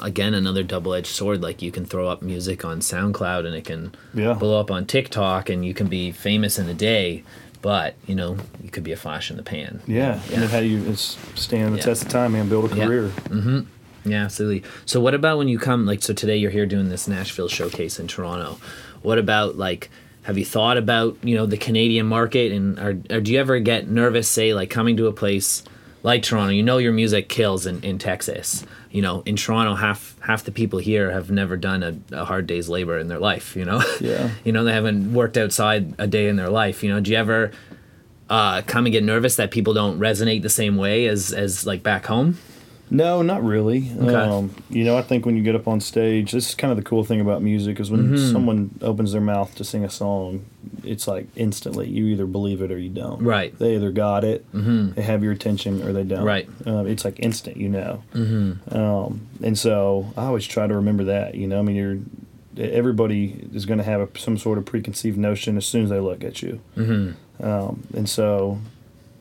again 0.00 0.34
another 0.34 0.62
double-edged 0.62 1.06
sword. 1.06 1.40
Like 1.42 1.62
you 1.62 1.70
can 1.70 1.84
throw 1.84 2.08
up 2.08 2.20
music 2.22 2.64
on 2.64 2.80
SoundCloud 2.80 3.46
and 3.46 3.54
it 3.54 3.64
can 3.64 3.94
Yeah. 4.14 4.32
blow 4.32 4.58
up 4.58 4.70
on 4.70 4.86
TikTok 4.86 5.48
and 5.50 5.64
you 5.64 5.72
can 5.74 5.86
be 5.88 6.10
famous 6.10 6.58
in 6.58 6.68
a 6.68 6.74
day, 6.74 7.22
but 7.62 7.94
you 8.06 8.14
know 8.14 8.36
you 8.62 8.70
could 8.70 8.84
be 8.84 8.92
a 8.92 8.96
flash 8.96 9.30
in 9.30 9.36
the 9.36 9.42
pan. 9.42 9.80
Yeah, 9.86 10.14
and 10.14 10.30
Yeah. 10.30 10.40
then 10.40 10.48
how 10.48 10.60
do 10.60 10.66
you 10.66 10.94
stand 10.94 11.74
the 11.74 11.78
Yeah. 11.78 11.84
test 11.84 12.02
of 12.02 12.08
time, 12.08 12.32
man? 12.32 12.48
Build 12.48 12.72
a 12.72 12.76
Yeah. 12.76 12.86
career. 12.86 13.02
Mm-hmm. 13.28 13.60
Yeah, 14.10 14.24
absolutely. 14.24 14.62
So 14.86 15.00
what 15.00 15.14
about 15.14 15.36
when 15.38 15.48
you 15.48 15.58
come 15.58 15.84
like 15.86 16.02
so 16.02 16.14
today 16.14 16.36
you're 16.36 16.50
here 16.50 16.66
doing 16.66 16.88
this 16.88 17.06
Nashville 17.06 17.48
showcase 17.48 18.00
in 18.00 18.06
Toronto. 18.08 18.58
What 19.02 19.18
about 19.18 19.58
like 19.58 19.90
have 20.22 20.36
you 20.38 20.44
thought 20.44 20.76
about, 20.76 21.16
you 21.22 21.34
know, 21.34 21.46
the 21.46 21.56
Canadian 21.56 22.06
market 22.06 22.52
and 22.52 22.78
or, 22.78 22.98
or 23.10 23.20
do 23.20 23.32
you 23.32 23.38
ever 23.38 23.58
get 23.58 23.88
nervous 23.88 24.28
say 24.28 24.52
like 24.54 24.70
coming 24.70 24.96
to 24.98 25.06
a 25.06 25.12
place 25.12 25.62
like 26.02 26.22
Toronto, 26.22 26.50
you 26.52 26.62
know 26.62 26.78
your 26.78 26.92
music 26.92 27.28
kills 27.28 27.66
in, 27.66 27.82
in 27.82 27.98
Texas. 27.98 28.64
You 28.90 29.02
know, 29.02 29.22
in 29.26 29.36
Toronto 29.36 29.74
half 29.74 30.16
half 30.20 30.44
the 30.44 30.50
people 30.52 30.78
here 30.78 31.10
have 31.12 31.30
never 31.30 31.56
done 31.56 31.82
a, 31.82 31.96
a 32.16 32.24
hard 32.24 32.46
day's 32.46 32.68
labor 32.68 32.98
in 32.98 33.08
their 33.08 33.18
life, 33.20 33.54
you 33.56 33.64
know? 33.64 33.82
Yeah. 34.00 34.30
you 34.44 34.52
know, 34.52 34.64
they 34.64 34.72
haven't 34.72 35.12
worked 35.12 35.36
outside 35.36 35.94
a 35.98 36.06
day 36.06 36.28
in 36.28 36.36
their 36.36 36.48
life. 36.50 36.82
You 36.82 36.90
know, 36.92 37.00
do 37.00 37.10
you 37.10 37.16
ever 37.16 37.52
uh, 38.28 38.62
come 38.66 38.86
and 38.86 38.92
get 38.92 39.04
nervous 39.04 39.36
that 39.36 39.50
people 39.50 39.74
don't 39.74 39.98
resonate 39.98 40.42
the 40.42 40.48
same 40.50 40.76
way 40.76 41.06
as 41.06 41.32
as 41.32 41.66
like 41.66 41.82
back 41.82 42.06
home? 42.06 42.38
No, 42.92 43.22
not 43.22 43.44
really. 43.44 43.88
Okay. 44.00 44.14
Um, 44.14 44.52
you 44.68 44.82
know, 44.84 44.96
I 44.98 45.02
think 45.02 45.24
when 45.24 45.36
you 45.36 45.44
get 45.44 45.54
up 45.54 45.68
on 45.68 45.80
stage, 45.80 46.32
this 46.32 46.48
is 46.48 46.54
kind 46.56 46.72
of 46.72 46.76
the 46.76 46.82
cool 46.82 47.04
thing 47.04 47.20
about 47.20 47.40
music 47.42 47.78
is 47.78 47.88
when 47.90 48.08
Mm-hmm. 48.08 48.32
someone 48.32 48.70
opens 48.82 49.12
their 49.12 49.20
mouth 49.20 49.54
to 49.56 49.62
sing 49.64 49.84
a 49.84 49.90
song, 49.90 50.44
it's 50.84 51.06
like 51.08 51.26
instantly 51.36 51.88
you 51.88 52.06
either 52.06 52.26
believe 52.26 52.62
it 52.62 52.70
or 52.70 52.78
you 52.78 52.90
don't. 52.90 53.22
Right. 53.22 53.56
They 53.58 53.74
either 53.76 53.90
got 53.90 54.24
it, 54.24 54.50
mm-hmm. 54.52 54.92
they 54.92 55.02
have 55.02 55.22
your 55.22 55.32
attention, 55.32 55.82
or 55.82 55.92
they 55.92 56.04
don't. 56.04 56.24
Right. 56.24 56.48
Um, 56.66 56.86
it's 56.86 57.04
like 57.04 57.20
instant, 57.20 57.56
you 57.56 57.68
know. 57.68 58.02
Mm-hmm. 58.14 58.76
Um, 58.76 59.26
and 59.42 59.58
so 59.58 60.12
I 60.16 60.26
always 60.26 60.46
try 60.46 60.66
to 60.66 60.74
remember 60.74 61.04
that. 61.04 61.34
You 61.34 61.46
know, 61.46 61.58
I 61.58 61.62
mean, 61.62 61.76
you're 61.76 61.98
everybody 62.58 63.48
is 63.54 63.66
going 63.66 63.78
to 63.78 63.84
have 63.84 64.00
a, 64.00 64.18
some 64.18 64.36
sort 64.36 64.58
of 64.58 64.66
preconceived 64.66 65.16
notion 65.16 65.56
as 65.56 65.66
soon 65.66 65.84
as 65.84 65.90
they 65.90 66.00
look 66.00 66.24
at 66.24 66.42
you. 66.42 66.60
Mm-hmm. 66.76 67.44
Um, 67.44 67.86
and 67.94 68.08
so, 68.08 68.58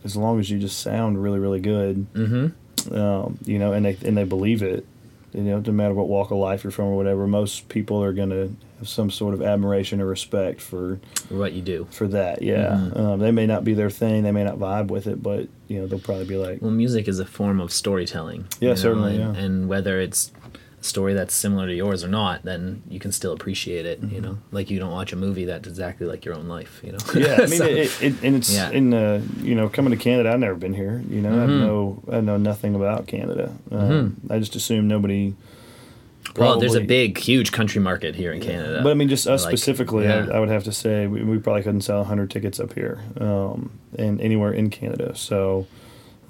as 0.03 0.15
long 0.15 0.39
as 0.39 0.49
you 0.49 0.59
just 0.59 0.79
sound 0.79 1.21
really, 1.21 1.39
really 1.39 1.59
good, 1.59 2.05
Mm-hmm. 2.13 2.95
um, 2.95 3.37
you 3.45 3.59
know, 3.59 3.73
and 3.73 3.85
they 3.85 3.97
and 4.05 4.17
they 4.17 4.23
believe 4.23 4.61
it. 4.61 4.85
You 5.33 5.43
know, 5.43 5.59
no 5.59 5.71
matter 5.71 5.93
what 5.93 6.07
walk 6.07 6.31
of 6.31 6.37
life 6.37 6.63
you're 6.63 6.71
from 6.71 6.85
or 6.85 6.97
whatever, 6.97 7.27
most 7.27 7.69
people 7.69 8.03
are 8.03 8.13
gonna 8.13 8.35
have 8.35 8.55
some 8.83 9.09
sort 9.11 9.33
of 9.33 9.41
admiration 9.41 9.99
or 10.01 10.05
respect 10.05 10.61
for 10.61 10.99
What 11.29 11.53
you 11.53 11.61
do. 11.61 11.87
for 11.91 12.07
that. 12.07 12.41
Yeah, 12.41 12.69
Mm-hmm. 12.71 12.99
um, 12.99 13.19
they 13.19 13.31
may 13.31 13.45
not 13.45 13.63
be 13.63 13.73
their 13.73 13.89
thing, 13.89 14.23
they 14.23 14.31
may 14.31 14.43
not 14.43 14.57
vibe 14.57 14.87
with 14.87 15.07
it, 15.07 15.21
but 15.21 15.47
you 15.67 15.79
know, 15.79 15.87
they'll 15.87 15.99
probably 15.99 16.25
be 16.25 16.37
like, 16.37 16.61
Well, 16.61 16.71
music 16.71 17.07
is 17.07 17.19
a 17.19 17.25
form 17.25 17.59
of 17.59 17.71
storytelling. 17.71 18.47
Yeah, 18.59 18.61
you 18.61 18.67
know, 18.69 18.75
certainly, 18.75 19.21
And, 19.21 19.35
yeah. 19.35 19.41
and 19.43 19.67
whether 19.69 19.99
it's 19.99 20.31
a 20.79 20.83
story 20.83 21.13
that's 21.13 21.33
similar 21.35 21.67
to 21.67 21.73
yours 21.75 22.05
or 22.05 22.07
not, 22.07 22.43
then 22.43 22.81
you 22.89 22.99
can 23.01 23.11
still 23.11 23.33
appreciate 23.33 23.85
it. 23.85 24.01
You 24.01 24.21
know, 24.21 24.37
like 24.51 24.69
you 24.69 24.79
don't 24.79 24.91
watch 24.91 25.11
a 25.11 25.17
movie 25.17 25.43
that's 25.43 25.67
exactly 25.67 26.07
like 26.07 26.23
your 26.23 26.35
own 26.35 26.47
life. 26.47 26.79
You 26.83 26.93
know. 26.93 26.97
Mm-hmm. 26.99 27.19
yeah. 27.19 27.33
I 27.35 27.37
mean, 27.47 27.59
So- 27.59 27.65
it, 27.65 28.01
it, 28.01 28.23
and 28.23 28.35
it's 28.37 28.53
Yeah. 28.53 28.69
in 28.71 28.89
the 28.91 29.21
you 29.41 29.55
know, 29.55 29.67
coming 29.67 29.91
to 29.91 29.97
Canada. 29.97 30.31
I've 30.31 30.39
never 30.39 30.55
been 30.55 30.73
here. 30.73 31.03
You 31.09 31.21
know, 31.21 31.31
I 31.33 31.45
Mm-hmm. 31.47 31.59
know 31.59 32.03
I 32.13 32.21
know 32.21 32.37
nothing 32.37 32.75
about 32.75 33.07
Canada. 33.07 33.53
Um, 33.71 34.21
I 34.29 34.39
just 34.39 34.55
assume 34.55 34.87
nobody. 34.87 35.35
Well, 36.39 36.59
there's 36.59 36.75
a 36.75 36.81
big, 36.81 37.17
huge 37.17 37.51
country 37.51 37.81
market 37.81 38.15
here 38.15 38.31
in 38.31 38.41
Canada. 38.41 38.81
But 38.83 38.91
I 38.91 38.93
mean, 38.93 39.09
just 39.09 39.27
us 39.27 39.43
Like, 39.45 39.51
specifically, 39.51 40.05
yeah. 40.05 40.27
I, 40.31 40.37
I 40.37 40.39
would 40.39 40.49
have 40.49 40.63
to 40.65 40.71
say 40.71 41.07
we, 41.07 41.23
we 41.23 41.37
probably 41.39 41.63
couldn't 41.63 41.81
sell 41.81 41.99
100 41.99 42.29
tickets 42.31 42.59
up 42.59 42.73
here 42.73 43.01
um, 43.19 43.71
and 43.97 44.19
anywhere 44.21 44.51
in 44.53 44.69
Canada. 44.69 45.15
So 45.15 45.67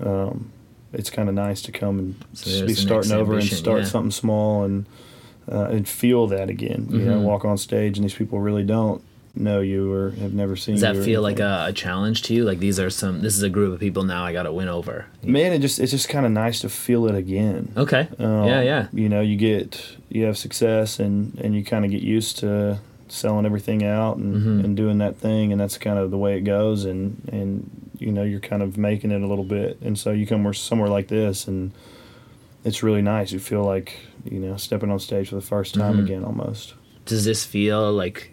um, 0.03 0.51
it's 0.93 1.09
kind 1.09 1.29
of 1.29 1.35
nice 1.35 1.61
to 1.63 1.71
come 1.71 1.99
and 1.99 2.15
So 2.33 2.65
be 2.65 2.73
starting 2.73 3.11
over 3.11 3.33
and 3.37 3.43
start 3.47 3.81
yeah. 3.81 3.85
something 3.87 4.11
small 4.11 4.63
and 4.63 4.85
uh, 5.51 5.65
and 5.71 5.87
feel 5.87 6.27
that 6.27 6.49
again. 6.49 6.87
You 6.91 6.99
know, 6.99 7.19
Mhm. 7.19 7.23
walk 7.23 7.43
on 7.45 7.57
stage 7.57 7.97
and 7.97 8.03
these 8.05 8.13
people 8.13 8.39
really 8.39 8.63
don't 8.63 9.01
know 9.39 9.61
you 9.61 9.91
or 9.91 10.11
have 10.11 10.33
never 10.33 10.55
seen 10.55 10.75
Does 10.75 10.81
that 10.81 10.97
feel 10.97 11.21
like 11.21 11.39
a, 11.39 11.65
a 11.69 11.73
challenge 11.73 12.23
to 12.23 12.33
you? 12.33 12.43
Like 12.43 12.59
these 12.59 12.79
are 12.79 12.89
some. 12.89 13.21
This 13.21 13.35
is 13.35 13.43
a 13.43 13.49
group 13.49 13.73
of 13.73 13.79
people 13.79 14.03
now 14.03 14.23
I 14.25 14.33
got 14.33 14.43
to 14.43 14.53
win 14.53 14.67
over. 14.67 15.05
man? 15.23 15.53
It 15.53 15.59
just 15.59 15.79
it's 15.79 15.91
just 15.91 16.09
kind 16.09 16.25
of 16.25 16.31
nice 16.31 16.59
to 16.61 16.69
feel 16.69 17.07
it 17.07 17.15
again. 17.15 17.71
Okay. 17.77 18.07
Um, 18.19 18.45
yeah, 18.45 18.61
yeah. 18.61 18.87
You 18.93 19.09
know, 19.09 19.21
you 19.21 19.35
get 19.37 19.95
you 20.09 20.25
have 20.25 20.37
success 20.37 20.99
and 20.99 21.37
and 21.39 21.55
you 21.55 21.63
kind 21.63 21.85
of 21.85 21.91
get 21.91 22.01
used 22.01 22.37
to 22.39 22.79
selling 23.07 23.45
everything 23.45 23.83
out 23.83 24.17
and, 24.17 24.35
Mm-hmm. 24.35 24.65
and 24.65 24.77
doing 24.77 24.97
that 24.99 25.17
thing 25.17 25.51
and 25.51 25.59
that's 25.59 25.79
kind 25.79 25.97
of 25.97 26.11
the 26.11 26.17
way 26.17 26.37
it 26.37 26.41
goes 26.41 26.85
and 26.85 27.19
and 27.31 27.67
you 27.97 28.11
know 28.11 28.21
you're 28.21 28.39
kind 28.39 28.61
of 28.61 28.77
making 28.77 29.09
it 29.09 29.21
a 29.23 29.25
little 29.25 29.43
bit 29.43 29.79
and 29.81 29.97
so 29.97 30.11
you 30.11 30.27
come 30.27 30.43
where- 30.43 30.53
somewhere 30.53 30.89
like 30.89 31.07
this 31.07 31.47
and 31.47 31.71
it's 32.63 32.83
really 32.83 33.01
nice 33.01 33.31
you 33.31 33.39
feel 33.39 33.63
like 33.63 33.97
you 34.25 34.39
know 34.39 34.55
stepping 34.57 34.91
on 34.91 34.99
stage 34.99 35.29
for 35.29 35.35
the 35.35 35.41
first 35.41 35.73
time 35.73 35.93
Mm-hmm. 35.95 36.03
again 36.05 36.23
almost 36.23 36.75
Does 37.09 37.25
this 37.25 37.43
feel 37.43 37.91
like? 37.91 38.29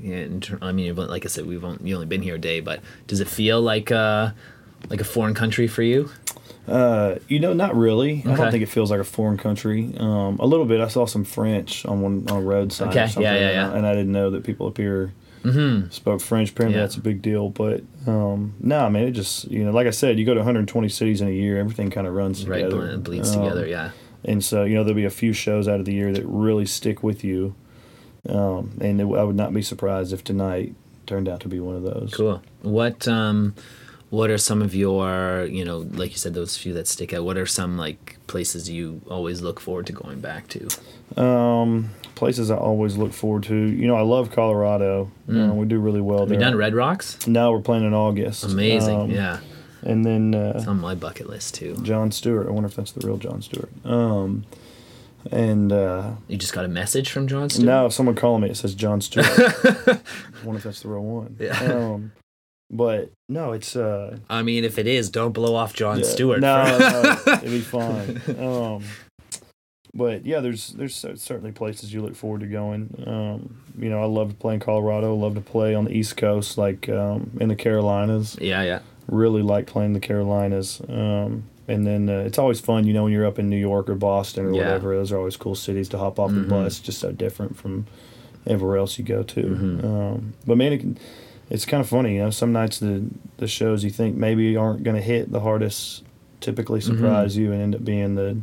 I 0.62 0.72
mean, 0.72 0.94
like 0.96 1.24
I 1.24 1.28
said, 1.28 1.46
we've 1.46 1.64
only, 1.64 1.92
only 1.94 2.06
been 2.06 2.22
here 2.22 2.34
a 2.36 2.38
day, 2.38 2.60
but 2.60 2.80
does 3.06 3.20
it 3.20 3.28
feel 3.28 3.60
like 3.60 3.90
uh 3.90 4.30
like 4.90 5.00
a 5.00 5.04
foreign 5.04 5.34
country 5.34 5.66
for 5.66 5.82
you? 5.82 6.10
uh, 6.68 7.14
you 7.28 7.38
know 7.38 7.52
not 7.52 7.76
really 7.76 8.24
I 8.26 8.34
don't 8.34 8.50
think 8.50 8.62
it 8.64 8.68
feels 8.68 8.90
like 8.90 8.98
a 8.98 9.04
foreign 9.04 9.36
country 9.38 9.94
um, 9.98 10.38
a 10.40 10.46
little 10.46 10.66
bit 10.66 10.80
I 10.80 10.88
saw 10.88 11.06
some 11.06 11.22
French 11.24 11.86
on 11.86 12.00
one 12.00 12.28
on 12.28 12.38
a 12.38 12.40
road 12.40 12.72
sign 12.72 12.88
Okay, 12.88 13.06
yeah, 13.20 13.34
yeah, 13.34 13.36
and 13.36 13.46
I- 13.46 13.52
yeah. 13.52 13.72
and 13.78 13.86
I 13.86 13.92
didn't 13.94 14.10
know 14.12 14.30
that 14.30 14.44
people 14.44 14.66
up 14.66 14.76
here 14.76 15.12
Mm-hmm. 15.44 15.90
spoke 15.90 16.20
French. 16.20 16.50
Apparently, 16.50 16.76
Yeah. 16.76 16.82
that's 16.86 16.96
a 16.96 17.00
big 17.00 17.22
deal. 17.22 17.50
But 17.50 17.84
um, 18.08 18.54
no, 18.58 18.80
I 18.84 18.88
mean, 18.88 19.04
it 19.04 19.12
just 19.12 19.48
you 19.48 19.64
know, 19.64 19.70
like 19.70 19.86
I 19.86 19.90
said, 19.92 20.18
you 20.18 20.24
go 20.26 20.34
to 20.34 20.40
120 20.40 20.88
cities 20.88 21.20
in 21.20 21.28
a 21.28 21.30
year, 21.30 21.56
everything 21.56 21.88
kind 21.88 22.04
of 22.08 22.14
runs 22.14 22.44
Right, 22.44 22.64
together, 22.64 22.76
blend, 22.82 23.04
bleeds 23.04 23.36
Um, 23.36 23.42
together. 23.44 23.64
Yeah. 23.64 23.90
And 24.24 24.42
so 24.44 24.64
you 24.64 24.74
know, 24.74 24.82
there'll 24.82 24.96
be 24.96 25.04
a 25.04 25.10
few 25.10 25.32
shows 25.32 25.68
out 25.68 25.78
of 25.78 25.86
the 25.86 25.94
year 25.94 26.10
that 26.12 26.24
really 26.26 26.66
stick 26.66 27.04
with 27.04 27.22
you, 27.22 27.54
um, 28.28 28.76
and 28.80 29.00
it, 29.00 29.04
I 29.04 29.22
would 29.22 29.36
not 29.36 29.52
be 29.54 29.62
surprised 29.62 30.12
if 30.12 30.24
tonight 30.24 30.74
turned 31.06 31.28
out 31.28 31.40
to 31.40 31.48
be 31.48 31.60
one 31.60 31.76
of 31.76 31.82
those. 31.82 32.12
Cool. 32.14 32.42
What 32.62 33.06
um, 33.08 33.54
what 34.10 34.30
are 34.30 34.38
some 34.38 34.62
of 34.62 34.74
your 34.74 35.46
you 35.50 35.64
know 35.64 35.78
like 35.78 36.10
you 36.12 36.16
said 36.16 36.34
those 36.34 36.56
few 36.56 36.72
that 36.74 36.86
stick 36.88 37.12
out? 37.12 37.24
What 37.24 37.36
are 37.36 37.46
some 37.46 37.76
like 37.76 38.16
places 38.26 38.68
you 38.70 39.00
always 39.08 39.40
look 39.42 39.60
forward 39.60 39.86
to 39.86 39.92
going 39.92 40.20
back 40.20 40.48
to? 40.48 40.68
Um, 41.22 41.90
places 42.16 42.50
I 42.50 42.56
always 42.56 42.96
look 42.96 43.12
forward 43.12 43.44
to. 43.44 43.54
You 43.54 43.86
know, 43.86 43.94
I 43.96 44.02
love 44.02 44.30
Colorado. 44.32 45.10
Uh, 45.28 45.52
we 45.54 45.66
do 45.66 45.78
really 45.78 46.00
well 46.00 46.18
Mm. 46.18 46.22
Have 46.22 46.30
you 46.32 46.38
there. 46.38 46.48
done 46.50 46.56
Red 46.58 46.74
Rocks? 46.74 47.26
No, 47.26 47.52
we're 47.52 47.60
playing 47.60 47.84
in 47.84 47.94
August. 47.94 48.44
Amazing. 48.44 49.00
Um, 49.02 49.10
yeah, 49.10 49.38
And 49.82 50.04
then 50.04 50.34
uh, 50.34 50.54
it's 50.56 50.66
on 50.66 50.80
my 50.80 50.94
bucket 50.94 51.28
list 51.28 51.54
too. 51.54 51.76
John 51.82 52.10
Stewart. 52.10 52.46
I 52.48 52.50
wonder 52.50 52.68
if 52.68 52.74
that's 52.76 52.92
the 52.92 53.06
real 53.06 53.18
John 53.18 53.42
Stewart. 53.42 53.70
Um, 53.84 54.44
and 55.32 55.72
uh, 55.72 56.12
You 56.28 56.36
just 56.36 56.52
got 56.52 56.64
a 56.64 56.68
message 56.68 57.10
from 57.10 57.26
John 57.28 57.48
Stewart. 57.50 57.66
no, 57.66 57.88
someone 57.88 58.14
calling 58.14 58.42
me. 58.42 58.50
It 58.50 58.56
says 58.56 58.74
John 58.74 59.00
Stewart. 59.00 59.26
I 59.28 59.98
wonder 60.44 60.58
if 60.58 60.62
that's 60.64 60.80
the 60.82 60.88
real 60.88 61.02
one. 61.02 61.36
Yeah. 61.38 61.58
Um, 61.62 62.12
but 62.70 63.12
no, 63.28 63.52
it's 63.52 63.76
uh, 63.76 64.18
I 64.28 64.42
mean, 64.42 64.64
if 64.64 64.78
it 64.78 64.86
is, 64.86 65.08
don't 65.10 65.32
blow 65.32 65.54
off 65.54 65.72
John 65.72 65.98
yeah, 65.98 66.04
Stewart. 66.04 66.40
No, 66.40 66.78
no, 66.78 67.32
it'd 67.34 67.42
be 67.50 67.60
fine. 67.60 68.20
Um, 68.38 68.82
but 69.94 70.26
yeah, 70.26 70.40
there's 70.40 70.68
there's 70.70 70.94
certainly 70.94 71.52
places 71.52 71.92
you 71.94 72.02
look 72.02 72.16
forward 72.16 72.40
to 72.40 72.46
going. 72.46 73.02
Um, 73.06 73.62
you 73.78 73.88
know, 73.88 74.02
I 74.02 74.06
love 74.06 74.30
to 74.30 74.34
play 74.34 74.54
in 74.54 74.60
Colorado. 74.60 75.14
Love 75.14 75.34
to 75.36 75.40
play 75.40 75.74
on 75.74 75.84
the 75.84 75.92
East 75.92 76.16
Coast, 76.16 76.58
like 76.58 76.88
um, 76.88 77.30
in 77.40 77.48
the 77.48 77.56
Carolinas. 77.56 78.36
yeah, 78.40 78.62
yeah. 78.62 78.80
Really 79.08 79.42
like 79.42 79.66
playing 79.68 79.92
the 79.92 80.00
Carolinas. 80.00 80.82
Um, 80.88 81.44
and 81.68 81.86
then 81.86 82.08
uh, 82.08 82.18
it's 82.26 82.38
always 82.38 82.60
fun, 82.60 82.86
you 82.86 82.92
know, 82.92 83.04
when 83.04 83.12
you're 83.12 83.26
up 83.26 83.38
in 83.38 83.48
New 83.50 83.56
York 83.56 83.88
or 83.88 83.94
Boston 83.94 84.46
or 84.46 84.50
Yeah. 84.52 84.58
whatever. 84.64 84.94
Those 84.96 85.12
are 85.12 85.18
always 85.18 85.36
cool 85.36 85.54
cities 85.54 85.88
to 85.90 85.98
hop 85.98 86.18
off 86.18 86.30
Mhm. 86.30 86.42
the 86.44 86.48
bus. 86.48 86.78
Just 86.78 86.98
so 86.98 87.12
different 87.12 87.56
from 87.56 87.86
everywhere 88.46 88.76
else 88.76 88.98
you 88.98 89.04
go 89.04 89.22
to. 89.22 89.42
Mhm. 89.42 89.84
Um, 89.84 90.32
but 90.46 90.56
man, 90.56 90.72
it 90.72 90.78
can, 90.78 90.98
it's 91.50 91.64
kind 91.64 91.80
of 91.80 91.88
funny. 91.88 92.14
You 92.14 92.22
know, 92.24 92.30
some 92.30 92.52
nights 92.52 92.78
the 92.78 93.02
the 93.38 93.48
shows 93.48 93.84
you 93.84 93.90
think 93.90 94.16
maybe 94.16 94.56
aren't 94.56 94.82
going 94.82 94.96
to 94.96 95.02
hit 95.02 95.30
the 95.32 95.40
hardest 95.40 96.02
typically 96.40 96.80
surprise 96.80 97.36
you 97.36 97.50
and 97.52 97.60
end 97.62 97.74
up 97.74 97.84
being 97.84 98.14
the 98.14 98.36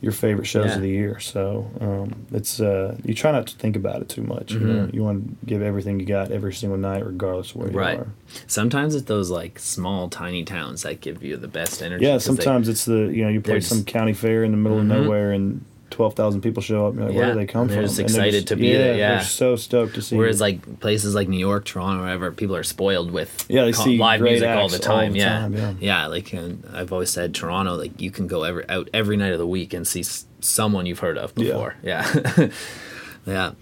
your 0.00 0.12
favorite 0.12 0.46
shows 0.46 0.66
Mm-hmm. 0.66 0.68
Yeah. 0.70 0.76
of 0.76 0.82
the 0.82 0.88
year. 0.90 1.18
So 1.20 1.70
um, 1.80 2.26
it's 2.32 2.60
uh, 2.60 2.96
you 3.04 3.14
try 3.14 3.32
not 3.32 3.46
to 3.48 3.56
think 3.56 3.74
about 3.76 4.00
it 4.02 4.08
too 4.08 4.22
much. 4.22 4.52
You, 4.52 4.60
know? 4.60 4.90
You 4.92 5.02
want 5.02 5.40
to 5.40 5.46
give 5.46 5.60
everything 5.62 5.98
you 5.98 6.06
got 6.06 6.30
every 6.30 6.52
single 6.54 6.78
night, 6.78 7.04
regardless 7.04 7.50
of 7.50 7.56
where 7.56 7.70
Right. 7.70 7.94
you 7.98 8.02
are. 8.02 8.08
Sometimes 8.46 8.94
it's 8.94 9.06
those 9.06 9.30
like 9.30 9.58
small, 9.58 10.08
tiny 10.08 10.44
towns 10.44 10.82
that 10.84 11.00
give 11.00 11.22
you 11.24 11.36
the 11.36 11.48
best 11.48 11.82
energy. 11.82 12.04
Yeah, 12.04 12.12
'cause 12.12 12.24
they- 12.26 12.34
sometimes 12.36 12.68
it's 12.68 12.84
the 12.84 13.06
you 13.12 13.24
know 13.24 13.28
you 13.30 13.40
play 13.40 13.60
some 13.60 13.84
county 13.84 14.12
fair 14.12 14.44
in 14.44 14.52
the 14.52 14.56
middle 14.56 14.78
Mhm. 14.78 14.82
of 14.82 14.86
nowhere 14.86 15.32
and 15.32 15.64
twelve 15.90 16.14
thousand 16.14 16.40
people 16.42 16.62
show 16.62 16.86
up. 16.86 16.94
You're 16.94 17.06
like, 17.06 17.14
where 17.16 17.32
do 17.32 17.38
they 17.38 17.46
come 17.46 17.62
and 17.62 17.70
they're 17.70 17.78
from? 17.78 17.86
just 17.86 17.98
excited 18.00 18.46
to 18.48 18.56
be 18.56 18.72
there, 18.72 18.96
yeah. 18.96 19.08
they're 19.16 19.24
so 19.24 19.56
stoked 19.56 19.94
to 19.94 20.02
see. 20.02 20.16
Whereas 20.16 20.36
you. 20.38 20.42
like 20.46 20.80
places 20.80 21.14
like 21.14 21.28
New 21.28 21.38
York, 21.38 21.64
Toronto, 21.64 22.02
wherever, 22.02 22.30
people 22.32 22.54
are 22.56 22.62
spoiled 22.62 23.10
with 23.10 23.44
Yeah, 23.48 23.64
they 23.64 23.72
co- 23.72 23.84
see 23.84 23.98
live 23.98 24.20
music 24.20 24.48
all 24.48 24.68
the 24.68 24.76
acts 24.76 24.86
all 24.86 24.96
time. 24.96 25.12
the 25.12 25.18
yeah. 25.18 25.38
time, 25.40 25.78
yeah. 25.80 26.06
like 26.06 26.32
and 26.32 26.64
I've 26.74 26.92
always 26.92 27.10
said 27.10 27.34
Toronto, 27.34 27.74
like 27.76 28.00
you 28.00 28.10
can 28.10 28.26
go 28.26 28.42
every 28.44 28.68
out 28.68 28.88
every 28.92 29.16
night 29.16 29.32
of 29.32 29.38
the 29.38 29.46
week 29.46 29.72
and 29.74 29.86
see 29.86 30.00
s- 30.00 30.26
someone 30.40 30.86
you've 30.86 30.98
heard 31.00 31.18
of 31.18 31.32
Yeah. 31.36 31.44
before. 31.44 31.74
Yeah, 31.82 32.48
yeah, 33.26 33.52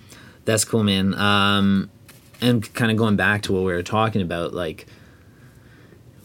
that's 0.45 0.65
cool, 0.65 0.83
man. 0.83 1.15
Um, 1.15 1.91
and 2.41 2.73
kind 2.75 2.91
of 2.91 2.97
going 2.97 3.17
back 3.17 3.43
to 3.43 3.53
what 3.53 3.61
we 3.61 3.73
were 3.73 3.83
talking 3.83 4.21
about, 4.23 4.53
like 4.53 4.87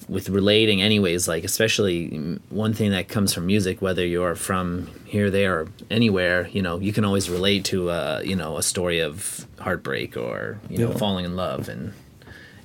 with 0.10 0.30
relating 0.30 0.82
anyways 0.82 1.28
like 1.28 1.44
especially 1.44 2.10
one 2.50 2.74
thing 2.74 2.92
that 2.92 3.08
comes 3.08 3.34
from 3.34 3.46
music 3.46 3.82
whether 3.82 4.06
you're 4.06 4.36
from 4.36 4.88
here 5.06 5.30
there 5.30 5.60
or 5.62 5.68
anywhere 5.90 6.48
you 6.50 6.62
know 6.62 6.80
you 6.80 6.92
can 6.92 7.06
always 7.06 7.30
relate 7.30 7.64
to 7.66 7.90
uh 7.90 8.22
you 8.26 8.36
know 8.36 8.58
a 8.58 8.64
story 8.64 9.00
of 9.00 9.46
heartbreak 9.60 10.18
or 10.18 10.60
you 10.70 10.78
know 10.80 10.92
falling 10.92 11.24
in 11.26 11.36
love 11.36 11.70
and 11.70 11.94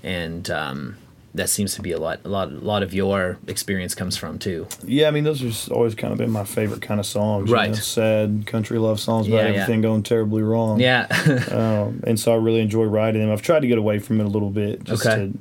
and 0.03 0.51
um 0.51 0.96
that 1.35 1.51
seems 1.51 1.75
to 1.75 1.83
be 1.83 1.92
a 1.92 1.99
lot 1.99 2.18
a 2.25 2.29
lot 2.29 2.49
a 2.49 2.55
lot 2.55 2.83
of 2.83 2.94
your 2.94 3.37
experience 3.46 3.94
comes 3.94 4.16
from 4.16 4.38
too 4.38 4.66
yeah, 4.87 5.07
I 5.07 5.11
mean 5.11 5.25
those 5.25 5.40
have 5.42 5.70
always 5.70 5.94
kind 5.94 6.12
of 6.12 6.18
been 6.18 6.31
my 6.31 6.44
favorite 6.44 6.81
kind 6.81 6.99
of 6.99 7.05
songs. 7.05 7.51
Right. 7.51 7.66
You 7.68 7.75
know, 7.75 7.81
sad 7.81 8.44
country 8.46 8.79
love 8.79 8.99
songs 9.01 9.27
about 9.29 9.37
Yeah, 9.37 9.42
yeah. 9.51 9.61
everything 9.62 9.83
going 9.83 10.03
terribly 10.03 10.42
wrong. 10.42 10.81
yeah 10.81 11.07
Um, 11.51 12.03
and 12.07 12.18
so 12.18 12.33
I 12.33 12.37
really 12.37 12.61
enjoy 12.61 12.85
writing 12.85 13.20
them. 13.20 13.31
I've 13.31 13.42
tried 13.42 13.61
to 13.61 13.66
get 13.68 13.77
away 13.77 13.99
from 13.99 14.18
it 14.20 14.25
a 14.25 14.29
little 14.31 14.49
bit, 14.49 14.83
just 14.85 15.05
Okay. 15.07 15.14
to 15.33 15.38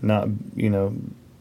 not 0.00 0.28
you 0.56 0.70
know 0.70 0.94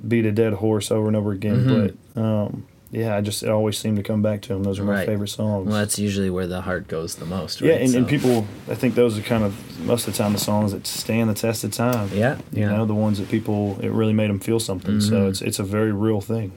beat 0.08 0.26
a 0.26 0.32
dead 0.32 0.54
horse 0.54 0.92
over 0.92 1.08
and 1.08 1.16
over 1.16 1.32
again. 1.32 1.66
Mhm. 1.66 1.94
But 2.16 2.22
um, 2.22 2.66
yeah, 2.92 3.16
I 3.16 3.22
just 3.22 3.44
always 3.44 3.78
seem 3.78 3.96
to 3.96 4.04
come 4.04 4.22
back 4.22 4.42
to 4.44 4.50
them. 4.50 4.63
Those 4.63 4.80
are 4.80 4.84
my 4.84 4.94
Right. 4.94 5.08
favorite 5.08 5.30
songs. 5.30 5.68
well 5.68 5.78
that's 5.78 5.98
usually 5.98 6.30
where 6.30 6.46
the 6.48 6.62
heart 6.62 6.88
goes 6.88 7.16
the 7.16 7.26
most 7.26 7.60
right 7.62 7.70
Yeah, 7.72 7.76
and, 7.78 7.96
and 7.96 8.08
people, 8.08 8.46
I 8.70 8.76
think 8.76 8.94
those 8.96 9.18
are 9.18 9.22
kind 9.24 9.44
of 9.44 9.56
most 9.86 10.08
of 10.08 10.13
the 10.13 10.18
time 10.22 10.34
the 10.34 10.39
songs 10.39 10.74
that 10.74 10.86
stand 10.86 11.30
the 11.30 11.34
test 11.34 11.63
of 11.63 11.72
time. 11.72 12.10
yeah 12.13 12.38
You 12.52 12.62
yeah 12.62 12.70
know, 12.78 12.86
the 12.86 12.94
ones 12.94 13.18
that 13.20 13.30
people 13.30 13.80
it 13.82 13.89
really 13.92 14.13
made 14.13 14.30
them 14.30 14.39
feel 14.39 14.60
something. 14.60 15.02
So 15.02 15.13
Mhm. 15.26 15.30
it's 15.30 15.42
it's 15.42 15.60
a 15.60 15.63
very 15.63 15.92
real 15.92 16.22
thing. 16.22 16.52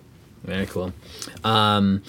Very 0.45 0.67
cool. 0.67 0.93
Um, 1.43 2.03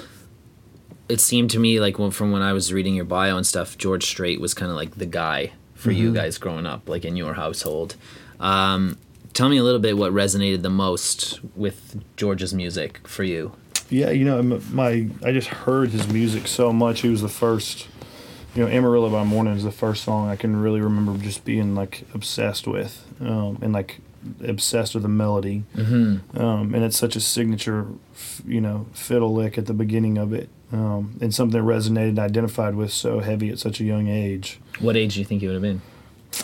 it 1.09 1.21
seemed 1.21 1.49
to 1.51 1.59
me 1.59 1.79
like 1.79 1.97
when, 1.97 2.11
from 2.11 2.31
when 2.31 2.41
I 2.41 2.51
was 2.53 2.73
reading 2.73 2.93
your 2.95 3.05
bio 3.05 3.37
and 3.37 3.47
stuff, 3.47 3.77
George 3.77 4.05
Strait 4.05 4.41
was 4.41 4.53
kind 4.53 4.69
of 4.69 4.75
like 4.75 4.95
the 4.97 5.05
guy 5.05 5.51
for 5.73 5.91
you 5.91 6.11
Mhm. 6.11 6.15
guys 6.15 6.37
growing 6.37 6.65
up, 6.65 6.89
like 6.89 7.05
in 7.05 7.15
your 7.15 7.35
household. 7.35 7.95
Um, 8.41 8.97
tell 9.37 9.49
me 9.49 9.57
a 9.57 9.63
little 9.63 9.79
bit 9.79 9.95
what 9.95 10.11
resonated 10.11 10.63
the 10.63 10.69
most 10.69 11.39
with 11.55 12.03
George's 12.17 12.55
music 12.55 13.07
for 13.07 13.23
you. 13.23 13.51
Yeah, 13.87 14.09
you 14.09 14.25
know, 14.25 14.41
my 14.71 15.07
I 15.23 15.31
just 15.31 15.49
heard 15.49 15.91
his 15.91 16.07
music 16.07 16.47
so 16.47 16.73
much. 16.73 17.01
He 17.01 17.09
was 17.09 17.21
the 17.21 17.29
first, 17.29 17.87
you 18.55 18.63
know, 18.65 18.69
Amarillo 18.69 19.11
by 19.11 19.23
Morning 19.23 19.55
is 19.55 19.63
the 19.63 19.71
first 19.71 20.03
song 20.03 20.27
I 20.27 20.35
can 20.35 20.59
really 20.59 20.81
remember 20.81 21.23
just 21.23 21.45
being 21.45 21.75
like 21.75 22.03
obsessed 22.15 22.65
with, 22.65 23.05
um, 23.21 23.59
and 23.61 23.73
like 23.73 23.99
obsessed 24.43 24.95
with 24.95 25.03
the 25.03 25.09
melody. 25.09 25.63
Mm-hmm. 25.75 26.37
Um, 26.37 26.73
and 26.73 26.83
it's 26.83 26.97
such 26.97 27.15
a 27.15 27.21
signature, 27.21 27.85
you 28.45 28.59
know, 28.59 28.87
fiddle 28.91 29.35
lick 29.35 29.59
at 29.59 29.67
the 29.67 29.73
beginning 29.73 30.17
of 30.17 30.33
it, 30.33 30.49
um, 30.71 31.15
and 31.21 31.33
something 31.33 31.61
that 31.61 31.65
resonated 31.65 32.09
and 32.09 32.19
identified 32.19 32.73
with 32.73 32.91
so 32.91 33.19
heavy 33.19 33.51
at 33.51 33.59
such 33.59 33.79
a 33.79 33.83
young 33.83 34.07
age. 34.07 34.59
What 34.79 34.97
age 34.97 35.13
do 35.13 35.19
you 35.19 35.25
think 35.25 35.43
you 35.43 35.49
would 35.49 35.53
have 35.53 35.61
been? 35.61 35.81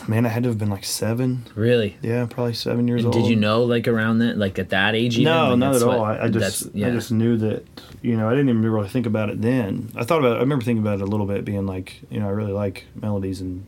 Man, 0.06 0.26
I 0.26 0.28
had 0.28 0.42
to 0.42 0.50
have 0.50 0.58
been 0.58 0.68
like 0.70 0.84
seven. 0.84 1.44
Really? 1.54 1.96
Yeah, 2.02 2.26
probably 2.26 2.52
seven 2.54 2.86
years 2.88 3.04
And 3.04 3.14
old. 3.14 3.22
did 3.24 3.30
you 3.30 3.36
know 3.36 3.62
like 3.64 3.88
around 3.88 4.18
that, 4.18 4.36
like 4.36 4.58
at 4.58 4.68
that 4.70 4.94
age? 4.94 5.14
Even? 5.18 5.32
No, 5.32 5.50
Like, 5.50 5.58
not 5.58 5.74
at 5.76 5.86
what- 5.86 5.96
all. 5.98 6.04
I, 6.04 6.24
I 6.24 6.28
just 6.28 6.74
yeah. 6.74 6.88
I 6.88 6.90
just 6.90 7.10
knew 7.10 7.36
that 7.38 7.64
you 8.02 8.16
know 8.16 8.28
I 8.28 8.32
didn't 8.32 8.50
even 8.50 8.62
really 8.62 8.88
think 8.88 9.06
about 9.06 9.30
it 9.30 9.40
then. 9.40 9.90
I 9.96 10.04
thought 10.04 10.18
about 10.18 10.32
it. 10.32 10.36
I 10.36 10.40
remember 10.40 10.64
thinking 10.64 10.82
about 10.82 11.00
it 11.00 11.02
a 11.02 11.06
little 11.06 11.26
bit, 11.26 11.44
being 11.44 11.66
like 11.66 12.00
you 12.10 12.20
know 12.20 12.26
I 12.28 12.32
really 12.32 12.52
like 12.52 12.84
melodies 12.94 13.40
and 13.40 13.64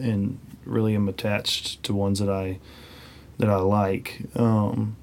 and 0.00 0.38
really 0.64 0.94
am 0.94 1.08
attached 1.08 1.82
to 1.84 1.94
ones 1.94 2.18
that 2.20 2.30
I 2.30 2.58
that 3.38 3.50
I 3.50 3.56
like. 3.56 4.22
Um, 4.34 4.96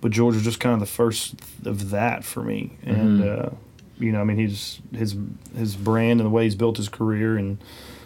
but 0.00 0.12
George 0.12 0.34
was 0.34 0.44
just 0.44 0.60
kind 0.60 0.72
of 0.74 0.80
the 0.80 0.86
first 0.86 1.34
of 1.64 1.90
that 1.90 2.24
for 2.24 2.42
me, 2.42 2.72
and 2.84 3.20
Mhm. 3.20 3.46
uh, 3.46 3.50
you 3.98 4.12
know 4.12 4.20
I 4.20 4.24
mean 4.24 4.36
he's 4.38 4.80
his 4.94 5.16
his 5.56 5.74
brand 5.74 6.20
and 6.20 6.26
the 6.26 6.30
way 6.30 6.44
he's 6.44 6.54
built 6.54 6.76
his 6.76 6.88
career 6.88 7.36
and 7.36 7.58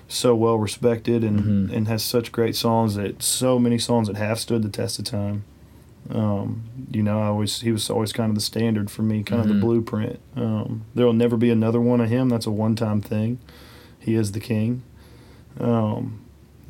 so 0.09 0.35
well 0.35 0.57
respected 0.59 1.25
and 1.25 1.41
Mhm. 1.71 1.73
and 1.77 1.89
has 1.89 2.03
such 2.03 2.31
great 2.33 2.55
songs 2.57 2.95
that 2.95 3.23
so 3.23 3.59
many 3.59 3.79
songs 3.79 4.07
that 4.09 4.17
have 4.17 4.39
stood 4.39 4.63
the 4.63 4.69
test 4.69 4.99
of 4.99 5.05
time. 5.05 5.43
Um, 6.11 6.63
you 6.93 7.03
know, 7.03 7.21
I 7.21 7.27
always 7.27 7.61
he 7.63 7.73
was 7.73 7.91
always 7.91 8.13
kind 8.13 8.29
of 8.31 8.37
the 8.37 8.41
standard 8.41 8.91
for 8.91 9.03
me, 9.03 9.25
kind 9.25 9.41
of 9.41 9.49
Mhm. 9.49 9.55
the 9.55 9.61
blueprint. 9.61 10.21
Um, 10.37 10.83
there 10.95 11.05
will 11.07 11.13
never 11.13 11.37
be 11.37 11.51
another 11.51 11.81
one 11.81 12.01
of 12.01 12.09
him. 12.09 12.29
That's 12.29 12.47
a 12.47 12.53
one-time 12.53 13.01
thing. 13.01 13.39
He 13.99 14.15
is 14.15 14.31
the 14.31 14.39
king, 14.41 14.83
um, 15.61 16.21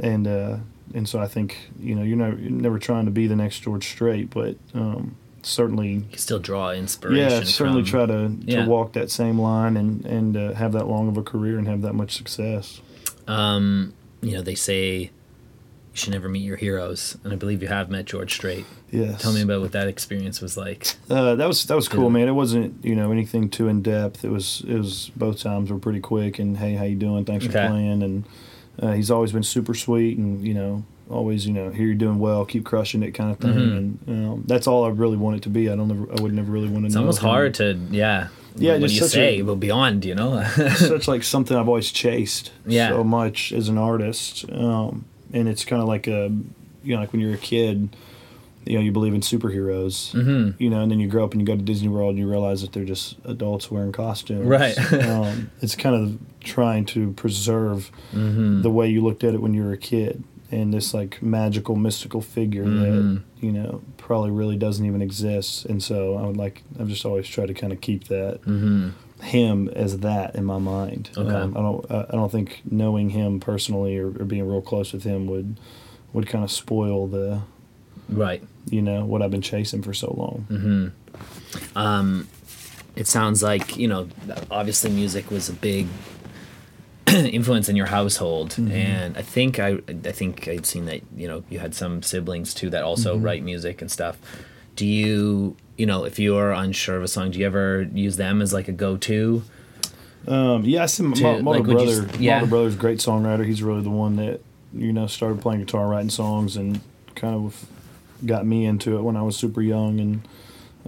and 0.00 0.26
uh, 0.26 0.56
and 0.94 1.08
so 1.08 1.18
I 1.18 1.26
think 1.26 1.70
you 1.78 1.94
know 1.94 2.02
you're 2.02 2.16
never, 2.16 2.36
you're 2.38 2.50
never 2.50 2.78
trying 2.78 3.04
to 3.04 3.10
be 3.10 3.26
the 3.26 3.36
next 3.36 3.60
George 3.60 3.86
Strait, 3.86 4.30
but 4.30 4.56
um, 4.74 5.16
certainly 5.42 5.92
You 5.92 6.04
can 6.10 6.18
still 6.18 6.38
draw 6.38 6.70
inspiration. 6.72 7.30
yeah, 7.30 7.44
certainly 7.44 7.82
from- 7.82 7.90
try 7.90 8.06
to, 8.06 8.32
Yeah. 8.46 8.64
to 8.64 8.70
walk 8.70 8.94
that 8.94 9.10
same 9.10 9.38
line 9.38 9.76
and 9.76 10.04
and 10.06 10.36
uh, 10.36 10.54
have 10.54 10.72
that 10.72 10.88
long 10.88 11.08
of 11.08 11.16
a 11.18 11.22
career 11.22 11.58
and 11.58 11.66
have 11.68 11.82
that 11.82 11.94
much 11.94 12.16
success. 12.16 12.80
Um, 13.26 13.94
you 14.22 14.32
know, 14.32 14.42
they 14.42 14.54
say 14.54 14.98
you 15.00 15.10
should 15.94 16.12
never 16.12 16.28
meet 16.28 16.40
your 16.42 16.56
heroes, 16.56 17.16
and 17.24 17.32
I 17.32 17.36
believe 17.36 17.62
you 17.62 17.68
have 17.68 17.90
met 17.90 18.04
George 18.04 18.34
Strait. 18.34 18.64
Yes. 18.90 19.20
Tell 19.22 19.32
me 19.32 19.42
about 19.42 19.60
what 19.60 19.72
that 19.72 19.88
experience 19.88 20.40
was 20.40 20.56
like. 20.56 20.94
Uh, 21.10 21.34
that 21.34 21.46
was 21.46 21.64
that 21.66 21.74
was 21.76 21.88
cool, 21.88 22.04
Yeah. 22.04 22.08
man. 22.10 22.28
It 22.28 22.32
wasn't 22.32 22.84
you 22.84 22.94
know 22.94 23.10
anything 23.12 23.48
too 23.50 23.68
in 23.68 23.82
depth. 23.82 24.24
It 24.24 24.30
was 24.30 24.62
it 24.66 24.74
was 24.76 25.10
both 25.16 25.40
times 25.40 25.70
were 25.70 25.78
pretty 25.78 26.00
quick 26.00 26.38
and 26.38 26.56
hey, 26.58 26.74
how 26.74 26.84
you 26.84 26.96
doing? 26.96 27.24
Thanks 27.24 27.44
Okay. 27.46 27.52
for 27.52 27.68
playing. 27.68 28.02
And 28.02 28.24
uh, 28.80 28.92
he's 28.92 29.10
always 29.10 29.32
been 29.32 29.42
super 29.42 29.74
sweet 29.74 30.18
and 30.18 30.46
you 30.46 30.54
know 30.54 30.84
always 31.08 31.46
you 31.46 31.52
know 31.52 31.70
here 31.70 31.86
you're 31.86 31.94
doing 31.94 32.18
well, 32.18 32.44
keep 32.44 32.64
crushing 32.64 33.02
it 33.02 33.12
kind 33.12 33.30
of 33.32 33.38
thing. 33.38 33.54
Mhm. 33.54 33.76
And 34.06 34.26
um, 34.28 34.44
that's 34.46 34.66
all 34.66 34.84
I 34.84 34.88
really 34.90 35.16
want 35.16 35.36
it 35.36 35.42
to 35.42 35.48
be. 35.50 35.68
I 35.70 35.76
don't 35.76 35.90
ever 35.90 36.06
I 36.16 36.20
would 36.22 36.32
never 36.32 36.52
really 36.52 36.68
want 36.68 36.82
to 36.82 36.86
It's 36.86 36.94
know. 36.94 37.00
almost 37.02 37.20
hard 37.20 37.54
to 37.54 37.78
yeah. 37.90 38.28
Yeah, 38.58 38.72
What 38.72 38.80
do 38.82 38.86
just 38.88 39.00
you 39.00 39.08
say? 39.08 39.38
a- 39.40 39.42
well, 39.42 39.56
beyond, 39.56 40.04
you 40.04 40.14
know. 40.14 40.42
such 40.76 41.08
like 41.12 41.22
something 41.22 41.56
I've 41.56 41.68
always 41.68 41.90
chased 41.90 42.52
Yeah. 42.66 42.88
so 42.90 43.04
much 43.04 43.52
as 43.52 43.68
an 43.68 43.78
artist. 43.78 44.44
Um, 44.50 45.04
and 45.32 45.48
it's 45.48 45.64
kind 45.64 45.82
of 45.82 45.88
like 45.88 46.06
a, 46.06 46.30
you 46.84 46.94
know, 46.94 47.00
like 47.00 47.12
when 47.12 47.20
you're 47.20 47.34
a 47.34 47.38
kid, 47.38 47.94
you 48.64 48.74
know, 48.76 48.80
you 48.80 48.90
believe 48.92 49.14
in 49.14 49.20
superheroes, 49.20 50.10
hmm 50.12 50.50
you 50.58 50.68
know, 50.70 50.80
and 50.80 50.90
then 50.90 50.98
you 50.98 51.06
grow 51.08 51.24
up 51.24 51.32
and 51.32 51.40
you 51.40 51.46
go 51.46 51.54
to 51.56 51.62
Disney 51.62 51.88
World 51.88 52.10
and 52.10 52.18
you 52.18 52.28
realize 52.28 52.62
that 52.62 52.72
they're 52.72 52.84
just 52.84 53.16
adults 53.24 53.70
wearing 53.70 53.92
costumes. 53.92 54.44
Right. 54.46 54.76
um, 55.04 55.50
it's 55.60 55.76
kind 55.76 55.94
of 55.94 56.18
trying 56.40 56.84
to 56.86 57.12
preserve 57.12 57.90
hmm 58.12 58.62
the 58.62 58.70
way 58.70 58.88
you 58.88 59.02
looked 59.02 59.22
at 59.24 59.34
it 59.34 59.40
when 59.42 59.54
you 59.54 59.62
were 59.64 59.72
a 59.72 59.76
kid 59.78 60.22
and 60.50 60.72
this 60.72 60.94
like 60.94 61.20
magical 61.22 61.74
mystical 61.76 62.20
figure 62.20 62.64
Mhm. 62.64 62.78
that 63.16 63.22
you 63.44 63.52
know 63.52 63.82
probably 63.96 64.30
really 64.30 64.56
doesn't 64.56 64.84
even 64.86 65.02
exist 65.02 65.64
and 65.66 65.82
so 65.82 66.16
i 66.16 66.24
would 66.26 66.36
like 66.36 66.62
i've 66.78 66.88
just 66.88 67.04
always 67.04 67.26
tried 67.26 67.46
to 67.46 67.54
kind 67.54 67.72
of 67.72 67.80
keep 67.80 68.08
that 68.08 68.38
hmm 68.44 68.90
him 69.22 69.68
as 69.70 70.00
that 70.00 70.34
in 70.34 70.44
my 70.44 70.58
mind. 70.58 71.08
Okay. 71.16 71.30
Um, 71.34 71.56
I 71.56 71.60
don't. 71.62 71.90
I 71.90 72.00
I 72.10 72.12
don't 72.12 72.30
think 72.30 72.60
knowing 72.70 73.08
him 73.08 73.40
personally 73.40 73.96
or, 73.96 74.08
or 74.08 74.26
being 74.26 74.46
real 74.46 74.60
close 74.60 74.92
with 74.92 75.04
him 75.04 75.26
would 75.26 75.58
would 76.12 76.26
kind 76.26 76.44
of 76.44 76.50
spoil 76.50 77.06
the 77.06 77.40
Right. 78.10 78.42
you 78.68 78.82
know 78.82 79.06
what 79.06 79.22
I've 79.22 79.30
been 79.30 79.40
chasing 79.40 79.80
for 79.80 79.94
so 79.94 80.12
long. 80.18 80.44
hmm 80.50 80.88
Um, 81.78 82.28
it 82.94 83.06
sounds 83.06 83.42
like 83.42 83.78
you 83.78 83.88
know, 83.88 84.08
obviously, 84.50 84.90
music 84.90 85.30
was 85.30 85.48
a 85.48 85.54
big 85.54 85.86
influence 87.40 87.68
in 87.68 87.76
your 87.76 87.86
household, 87.86 88.50
Mm-hmm. 88.50 88.72
and 88.72 89.16
I 89.16 89.22
think 89.22 89.58
I 89.58 89.78
I 89.88 90.12
think 90.12 90.46
I'd 90.48 90.66
seen 90.66 90.84
that 90.86 91.00
you 91.16 91.26
know 91.28 91.42
you 91.50 91.58
had 91.58 91.74
some 91.74 92.02
siblings 92.02 92.52
too 92.54 92.70
that 92.70 92.82
also 92.84 93.14
Mm-hmm. 93.16 93.24
write 93.24 93.42
music 93.42 93.80
and 93.80 93.90
stuff. 93.90 94.18
Do 94.76 94.84
you 94.86 95.56
you 95.78 95.86
know 95.86 96.04
if 96.04 96.18
you're 96.18 96.52
unsure 96.52 96.96
of 96.96 97.02
a 97.02 97.08
song, 97.08 97.30
do 97.30 97.38
you 97.38 97.46
ever 97.46 97.82
use 97.94 98.16
them 98.16 98.42
as 98.42 98.52
like 98.52 98.68
a 98.68 98.72
go 98.72 98.96
to? 98.98 99.42
Um, 100.28 100.64
yeah, 100.64 100.82
I 100.82 100.86
see 100.86 101.04
my, 101.04 101.40
my, 101.40 101.58
like, 101.58 101.68
older 101.68 101.84
you 101.84 102.02
brother. 102.02 102.18
yeah. 102.22 102.34
My 102.34 102.40
older 102.40 102.50
brother's 102.50 102.74
a 102.74 102.78
great 102.78 102.98
songwriter. 102.98 103.44
He's 103.46 103.62
really 103.62 103.82
the 103.82 103.90
one 103.90 104.16
that 104.16 104.40
you 104.74 104.92
know 104.92 105.06
started 105.06 105.40
playing 105.40 105.60
guitar, 105.60 105.86
writing 105.86 106.10
songs, 106.10 106.56
and 106.56 106.80
kind 107.14 107.34
of 107.34 107.66
got 108.24 108.44
me 108.44 108.64
into 108.66 108.96
it 108.98 109.02
when 109.02 109.16
I 109.16 109.22
was 109.22 109.36
super 109.36 109.62
young. 109.62 110.00
And 110.00 110.26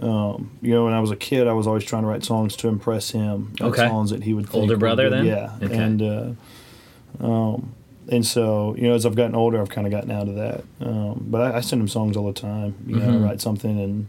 um, 0.01 0.51
you 0.61 0.71
know, 0.71 0.85
when 0.85 0.93
I 0.93 0.99
was 1.01 1.11
a 1.11 1.15
kid, 1.15 1.47
I 1.47 1.53
was 1.53 1.67
always 1.67 1.83
trying 1.83 2.03
to 2.03 2.07
write 2.07 2.23
songs 2.23 2.55
to 2.57 2.67
impress 2.67 3.11
him. 3.11 3.53
Okay. 3.59 3.87
songs 3.87 4.11
that 4.11 4.23
he 4.23 4.33
would 4.33 4.47
Older 4.53 4.77
brother 4.77 5.09
good. 5.09 5.13
then? 5.19 5.25
Yeah, 5.25 5.51
Okay. 5.61 5.75
and 5.77 6.01
uh, 6.01 7.23
um, 7.25 7.73
and 8.11 8.25
so 8.25 8.75
you 8.77 8.83
know, 8.87 8.95
as 8.95 9.05
I've 9.05 9.15
gotten 9.15 9.35
older, 9.35 9.59
I've 9.61 9.69
kind 9.69 9.85
of 9.85 9.91
gotten 9.91 10.11
out 10.11 10.27
of 10.27 10.35
that. 10.35 10.63
Um, 10.81 11.25
but 11.29 11.41
I, 11.41 11.57
I 11.57 11.61
send 11.61 11.81
him 11.81 11.87
songs 11.87 12.17
all 12.17 12.27
the 12.27 12.39
time. 12.39 12.75
You 12.87 12.95
know, 12.97 13.05
Mhm. 13.07 13.21
I 13.21 13.25
write 13.25 13.41
something 13.41 13.79
and. 13.79 14.07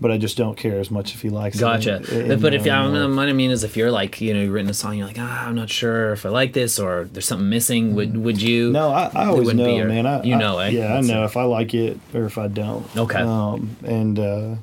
But 0.00 0.10
I 0.10 0.18
just 0.18 0.36
don't 0.36 0.56
care 0.56 0.80
as 0.80 0.90
much 0.90 1.14
if 1.14 1.22
he 1.22 1.28
likes 1.30 1.60
Gotcha. 1.60 2.00
it. 2.02 2.08
And, 2.08 2.42
but 2.42 2.54
if 2.54 2.66
um, 2.66 3.14
what 3.14 3.28
I 3.28 3.32
mean 3.32 3.52
is, 3.52 3.62
if 3.62 3.76
you're 3.76 3.92
like 3.92 4.20
you 4.20 4.34
know 4.34 4.40
you've 4.40 4.52
written 4.52 4.68
a 4.68 4.74
song, 4.74 4.96
you're 4.98 5.06
like 5.06 5.18
ah, 5.20 5.46
I'm 5.46 5.54
not 5.54 5.70
sure 5.70 6.12
if 6.12 6.26
I 6.26 6.30
like 6.30 6.54
this 6.54 6.80
or 6.80 7.04
there's 7.12 7.24
something 7.26 7.48
missing. 7.48 7.94
Would 7.94 8.16
would 8.16 8.42
you? 8.42 8.72
No, 8.72 8.90
I, 8.90 9.12
I 9.14 9.26
always 9.26 9.54
know, 9.54 9.64
be 9.64 9.74
your- 9.74 9.86
man. 9.86 10.04
I, 10.04 10.20
you 10.24 10.34
I- 10.34 10.38
know, 10.38 10.58
eh? 10.58 10.70
Yeah, 10.70 10.88
That's 10.94 11.08
I 11.08 11.12
know 11.14 11.22
it. 11.22 11.26
if 11.26 11.36
I 11.36 11.44
like 11.44 11.72
it 11.74 12.00
or 12.12 12.24
if 12.24 12.36
I 12.36 12.48
don't. 12.48 12.84
Okay. 12.96 13.20
Um, 13.20 13.76
and 13.84 14.18
uh, 14.18 14.54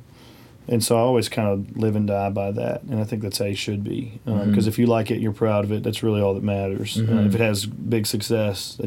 and 0.70 0.82
so 0.84 0.96
I 0.96 1.00
always 1.00 1.28
kind 1.30 1.48
of 1.50 1.76
live 1.78 1.96
and 1.98 2.08
die 2.08 2.30
by 2.30 2.52
that, 2.52 2.84
and 2.84 3.00
I 3.00 3.04
think 3.04 3.22
that's 3.24 3.40
how 3.40 3.46
you 3.46 3.56
should 3.56 3.84
be. 3.84 4.20
Because 4.24 4.66
Mhm. 4.66 4.68
if 4.68 4.80
you 4.80 4.86
like 4.86 5.10
it, 5.12 5.20
you're 5.20 5.34
proud 5.34 5.66
of 5.66 5.72
it. 5.72 5.84
That's 5.84 6.04
really 6.04 6.22
all 6.22 6.34
that 6.36 6.44
matters. 6.44 6.98
Uh, 6.98 7.02
Mhm. 7.04 7.26
if 7.28 7.36
it 7.36 7.42
has 7.42 7.66
big 7.66 8.06
success, 8.08 8.80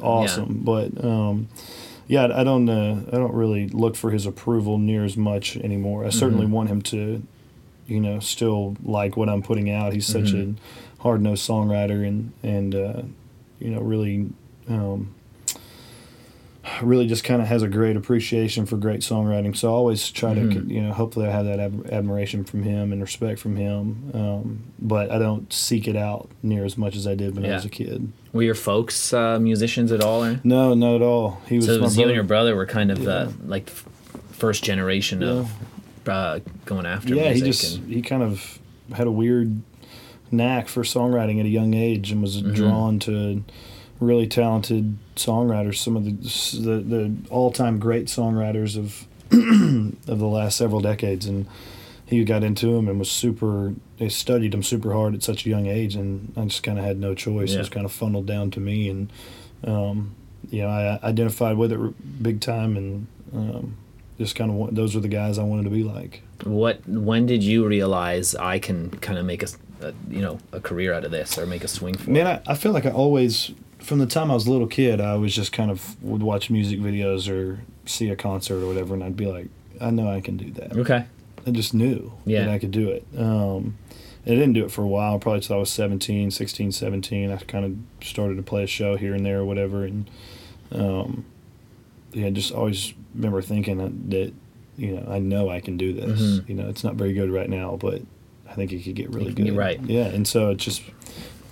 awesome. 0.00 0.60
But 0.64 1.04
um, 1.04 1.48
yeah, 2.08 2.28
I 2.34 2.44
don't. 2.44 2.68
Uh, 2.68 3.00
I 3.12 3.16
don't 3.16 3.34
really 3.34 3.68
look 3.68 3.96
for 3.96 4.10
his 4.10 4.26
approval 4.26 4.78
near 4.78 5.04
as 5.04 5.16
much 5.16 5.56
anymore. 5.56 6.04
I 6.04 6.10
certainly 6.10 6.46
Mhm. 6.46 6.50
want 6.50 6.68
him 6.68 6.82
to, 6.82 7.22
you 7.88 8.00
know, 8.00 8.20
still 8.20 8.76
like 8.84 9.16
what 9.16 9.28
I'm 9.28 9.42
putting 9.42 9.70
out. 9.70 9.92
He's 9.92 10.06
such 10.06 10.32
Mhm. 10.32 10.54
a 10.54 11.02
hard 11.02 11.20
nosed 11.22 11.48
songwriter 11.48 12.06
and 12.06 12.32
and 12.42 12.74
uh, 12.74 13.02
you 13.60 13.70
know 13.70 13.80
really. 13.80 14.26
Um, 14.68 15.08
really 16.82 17.06
just 17.06 17.24
kind 17.24 17.40
of 17.42 17.48
has 17.48 17.62
a 17.62 17.68
great 17.68 17.96
appreciation 17.96 18.66
for 18.66 18.76
great 18.76 19.00
songwriting 19.00 19.56
so 19.56 19.68
i 19.68 19.72
always 19.72 20.10
try 20.10 20.34
Mhm. 20.34 20.68
to 20.68 20.74
you 20.74 20.82
know 20.82 20.92
hopefully 20.92 21.26
i 21.26 21.30
have 21.30 21.44
that 21.46 21.58
ad- 21.58 21.88
admiration 21.90 22.44
from 22.44 22.62
him 22.62 22.92
and 22.92 23.00
respect 23.00 23.38
from 23.40 23.56
him 23.56 24.10
um, 24.14 24.62
but 24.78 25.10
i 25.10 25.18
don't 25.18 25.52
seek 25.52 25.86
it 25.88 25.96
out 25.96 26.28
near 26.42 26.64
as 26.64 26.76
much 26.76 26.96
as 26.96 27.06
i 27.06 27.14
did 27.14 27.34
when 27.36 27.44
i 27.46 27.54
was 27.54 27.64
a 27.64 27.68
kid 27.68 28.12
Were 28.32 28.42
your 28.42 28.54
folks 28.54 29.12
uh, 29.12 29.38
musicians 29.40 29.92
at 29.92 30.02
all? 30.02 30.24
Or? 30.24 30.40
no 30.44 30.74
not 30.74 30.96
at 30.96 31.02
all 31.02 31.40
he 31.48 31.56
was 31.56 31.66
So 31.66 31.72
it 31.72 31.80
was 31.80 31.96
you 31.96 32.04
and 32.06 32.14
your 32.14 32.24
brother 32.24 32.54
were 32.56 32.66
kind 32.66 32.90
of 32.90 32.98
Yeah. 33.00 33.08
uh, 33.10 33.30
like 33.46 33.68
f- 33.68 33.84
first 34.32 34.62
generation 34.64 35.22
of 35.22 35.50
uh, 36.06 36.40
going 36.66 36.86
after 36.86 37.14
yeah 37.14 37.32
he 37.32 37.40
just 37.40 37.78
and, 37.78 37.92
he 37.92 38.02
kind 38.02 38.22
of 38.22 38.58
had 38.94 39.06
a 39.06 39.10
weird 39.10 39.60
knack 40.30 40.68
for 40.68 40.82
songwriting 40.82 41.38
at 41.40 41.46
a 41.46 41.48
young 41.48 41.74
age 41.74 42.10
and 42.12 42.20
was 42.22 42.42
Mhm. 42.42 42.54
drawn 42.54 42.98
to 43.00 43.42
really 44.00 44.26
talented 44.26 44.98
songwriters 45.16 45.76
some 45.76 45.96
of 45.96 46.04
the 46.04 46.10
the, 46.60 46.76
the 46.82 47.16
all-time 47.30 47.78
great 47.78 48.06
songwriters 48.06 48.76
of 48.76 49.06
of 50.08 50.18
the 50.18 50.26
last 50.26 50.56
several 50.56 50.80
decades 50.80 51.26
and 51.26 51.46
he 52.04 52.22
got 52.24 52.44
into 52.44 52.72
them 52.74 52.88
and 52.88 52.98
was 52.98 53.10
super 53.10 53.74
they 53.98 54.08
studied 54.08 54.52
them 54.52 54.62
super 54.62 54.92
hard 54.92 55.14
at 55.14 55.22
such 55.22 55.46
a 55.46 55.48
young 55.48 55.66
age 55.66 55.94
and 55.96 56.32
I 56.36 56.44
just 56.44 56.62
kind 56.62 56.78
of 56.78 56.84
had 56.84 56.98
no 56.98 57.14
choice 57.14 57.50
Yeah. 57.50 57.56
it 57.56 57.60
was 57.60 57.68
kind 57.68 57.86
of 57.86 57.92
funneled 57.92 58.26
down 58.26 58.50
to 58.52 58.60
me 58.60 58.88
and 58.90 59.10
um, 59.64 60.14
you 60.50 60.62
know 60.62 60.68
I 60.68 61.00
identified 61.02 61.56
with 61.56 61.72
it 61.72 62.22
big 62.22 62.40
time 62.40 62.76
and 62.76 63.06
um, 63.34 63.76
just 64.18 64.36
kind 64.36 64.50
of 64.50 64.74
those 64.74 64.94
were 64.94 65.00
the 65.00 65.08
guys 65.08 65.38
I 65.38 65.42
wanted 65.42 65.64
to 65.64 65.70
be 65.70 65.82
like 65.82 66.22
what? 66.44 66.86
When 66.88 67.26
did 67.26 67.42
you 67.42 67.66
realize 67.66 68.34
I 68.34 68.58
can 68.58 68.90
kind 68.90 69.18
of 69.18 69.24
make 69.24 69.42
a, 69.42 69.48
you 70.08 70.20
know 70.22 70.38
a 70.52 70.60
career 70.60 70.92
out 70.92 71.04
of 71.04 71.10
this 71.10 71.38
or 71.38 71.46
make 71.46 71.64
a 71.64 71.68
swing 71.68 71.96
for 71.96 72.10
Man, 72.10 72.26
it? 72.26 72.42
I, 72.46 72.52
I 72.52 72.54
feel 72.54 72.72
like 72.72 72.86
I 72.86 72.90
always, 72.90 73.52
from 73.78 73.98
the 73.98 74.06
time 74.06 74.30
I 74.30 74.34
was 74.34 74.46
a 74.46 74.50
little 74.50 74.66
kid, 74.66 75.00
I 75.00 75.14
was 75.16 75.34
just 75.34 75.52
kind 75.52 75.70
of 75.70 76.02
would 76.02 76.22
watch 76.22 76.50
music 76.50 76.80
videos 76.80 77.28
or 77.30 77.60
see 77.84 78.10
a 78.10 78.16
concert 78.16 78.62
or 78.62 78.66
whatever, 78.66 78.94
and 78.94 79.02
I'd 79.04 79.16
be 79.16 79.26
like, 79.26 79.48
I 79.80 79.90
know 79.90 80.08
I 80.10 80.20
can 80.20 80.36
do 80.36 80.50
that. 80.52 80.76
Okay. 80.76 81.04
I 81.46 81.50
just 81.50 81.74
knew 81.74 82.12
Yeah. 82.24 82.44
that 82.46 82.50
I 82.50 82.58
could 82.58 82.72
do 82.72 82.90
it. 82.90 83.06
Um, 83.16 83.76
and 84.24 84.32
I 84.32 84.38
didn't 84.40 84.54
do 84.54 84.64
it 84.64 84.72
for 84.72 84.82
a 84.82 84.88
while, 84.88 85.20
probably 85.20 85.40
till 85.40 85.54
I 85.54 85.58
was 85.60 85.70
17, 85.70 86.32
16, 86.32 86.72
17. 86.72 87.30
I 87.30 87.36
kind 87.36 87.64
of 87.64 88.04
started 88.04 88.34
to 88.36 88.42
play 88.42 88.64
a 88.64 88.66
show 88.66 88.96
here 88.96 89.14
and 89.14 89.24
there 89.24 89.38
or 89.40 89.44
whatever. 89.44 89.84
And 89.84 90.10
um, 90.72 91.24
yeah, 92.12 92.30
just 92.30 92.50
always 92.50 92.94
remember 93.14 93.40
thinking 93.42 93.78
that, 93.78 94.10
that, 94.10 94.32
you 94.76 94.92
know, 94.96 95.06
I 95.10 95.18
know 95.18 95.48
I 95.48 95.60
can 95.60 95.76
do 95.76 95.92
this. 95.92 96.20
Mhm. 96.20 96.48
You 96.48 96.54
know, 96.54 96.68
it's 96.68 96.84
not 96.84 96.94
very 96.96 97.12
good 97.12 97.30
right 97.30 97.48
now, 97.48 97.76
but 97.80 98.02
I 98.48 98.54
think 98.54 98.72
it 98.72 98.82
could 98.84 98.94
get 98.94 99.10
really 99.10 99.32
good. 99.32 99.56
right. 99.56 99.80
Yeah. 99.84 100.06
And 100.06 100.26
so 100.26 100.50
it's 100.50 100.64
just 100.64 100.82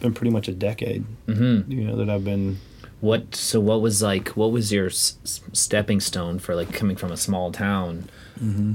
been 0.01 0.13
pretty 0.13 0.31
much 0.31 0.49
a 0.49 0.53
decade 0.53 1.03
hmm 1.27 1.61
you 1.69 1.83
know 1.85 1.97
that 1.97 2.11
I've 2.11 2.25
been 2.25 2.59
What? 3.01 3.35
So 3.35 3.59
what 3.61 3.81
was 3.81 4.03
like? 4.03 4.29
What 4.31 4.51
was 4.53 4.73
your 4.73 4.87
s- 4.87 5.17
stepping 5.53 6.01
stone 6.01 6.39
for 6.39 6.55
like 6.55 6.73
coming 6.73 6.97
from 6.97 7.11
a 7.13 7.17
small 7.17 7.51
town? 7.53 8.09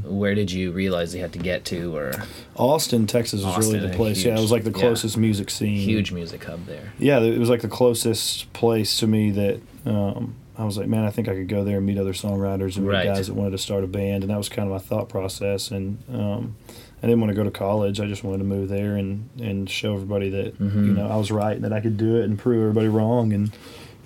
Where 0.03 0.33
did 0.35 0.51
you 0.51 0.71
realize 0.71 1.13
you 1.13 1.21
had 1.21 1.33
to 1.33 1.39
get 1.39 1.65
to, 1.65 1.95
or 1.95 2.13
Austin, 2.55 3.05
Texas 3.07 3.43
was 3.43 3.57
really 3.57 3.79
the 3.85 3.93
place. 3.95 4.23
yeah, 4.23 4.37
it 4.37 4.41
was 4.41 4.51
like 4.51 4.63
the 4.63 4.71
yeah. 4.71 4.79
closest 4.79 5.17
music 5.17 5.49
scene. 5.49 5.75
huge 5.75 6.11
music 6.11 6.43
hub 6.45 6.65
there? 6.65 6.93
Yeah, 6.97 7.19
it 7.19 7.37
was 7.37 7.49
like 7.49 7.61
the 7.61 7.67
closest 7.67 8.51
place 8.53 8.97
to 8.99 9.07
me 9.07 9.31
that 9.31 9.59
um, 9.85 10.35
I 10.59 10.65
was 10.65 10.77
like, 10.77 10.87
man, 10.87 11.05
I 11.05 11.09
think 11.09 11.27
I 11.29 11.33
could 11.35 11.47
go 11.47 11.63
there 11.63 11.77
and 11.77 11.85
meet 11.85 11.97
other 11.97 12.11
songwriters 12.13 12.75
and 12.75 12.85
meet 12.85 12.91
Right. 12.93 13.05
guys 13.05 13.27
that 13.27 13.33
wanted 13.33 13.51
to 13.51 13.57
start 13.57 13.83
a 13.83 13.87
band, 13.87 14.23
and 14.23 14.29
that 14.29 14.37
was 14.37 14.49
kind 14.49 14.67
of 14.67 14.73
my 14.73 14.79
thought 14.79 15.07
process. 15.07 15.71
And 15.71 15.97
um, 16.13 16.55
I 17.01 17.07
didn't 17.07 17.21
want 17.21 17.31
to 17.31 17.35
go 17.35 17.45
to 17.45 17.51
college. 17.51 17.99
I 18.01 18.07
just 18.07 18.23
wanted 18.25 18.39
to 18.39 18.43
move 18.43 18.67
there 18.69 18.95
and 18.97 19.29
and 19.39 19.69
show 19.69 19.93
everybody 19.93 20.29
that 20.31 20.59
Mhm. 20.59 20.85
you 20.87 20.93
know 20.93 21.07
I 21.07 21.15
was 21.15 21.31
right 21.31 21.55
and 21.55 21.63
that 21.63 21.71
I 21.73 21.79
could 21.79 21.95
do 21.97 22.17
it 22.17 22.25
and 22.25 22.37
prove 22.37 22.61
everybody 22.61 22.89
wrong. 22.89 23.31
And 23.33 23.51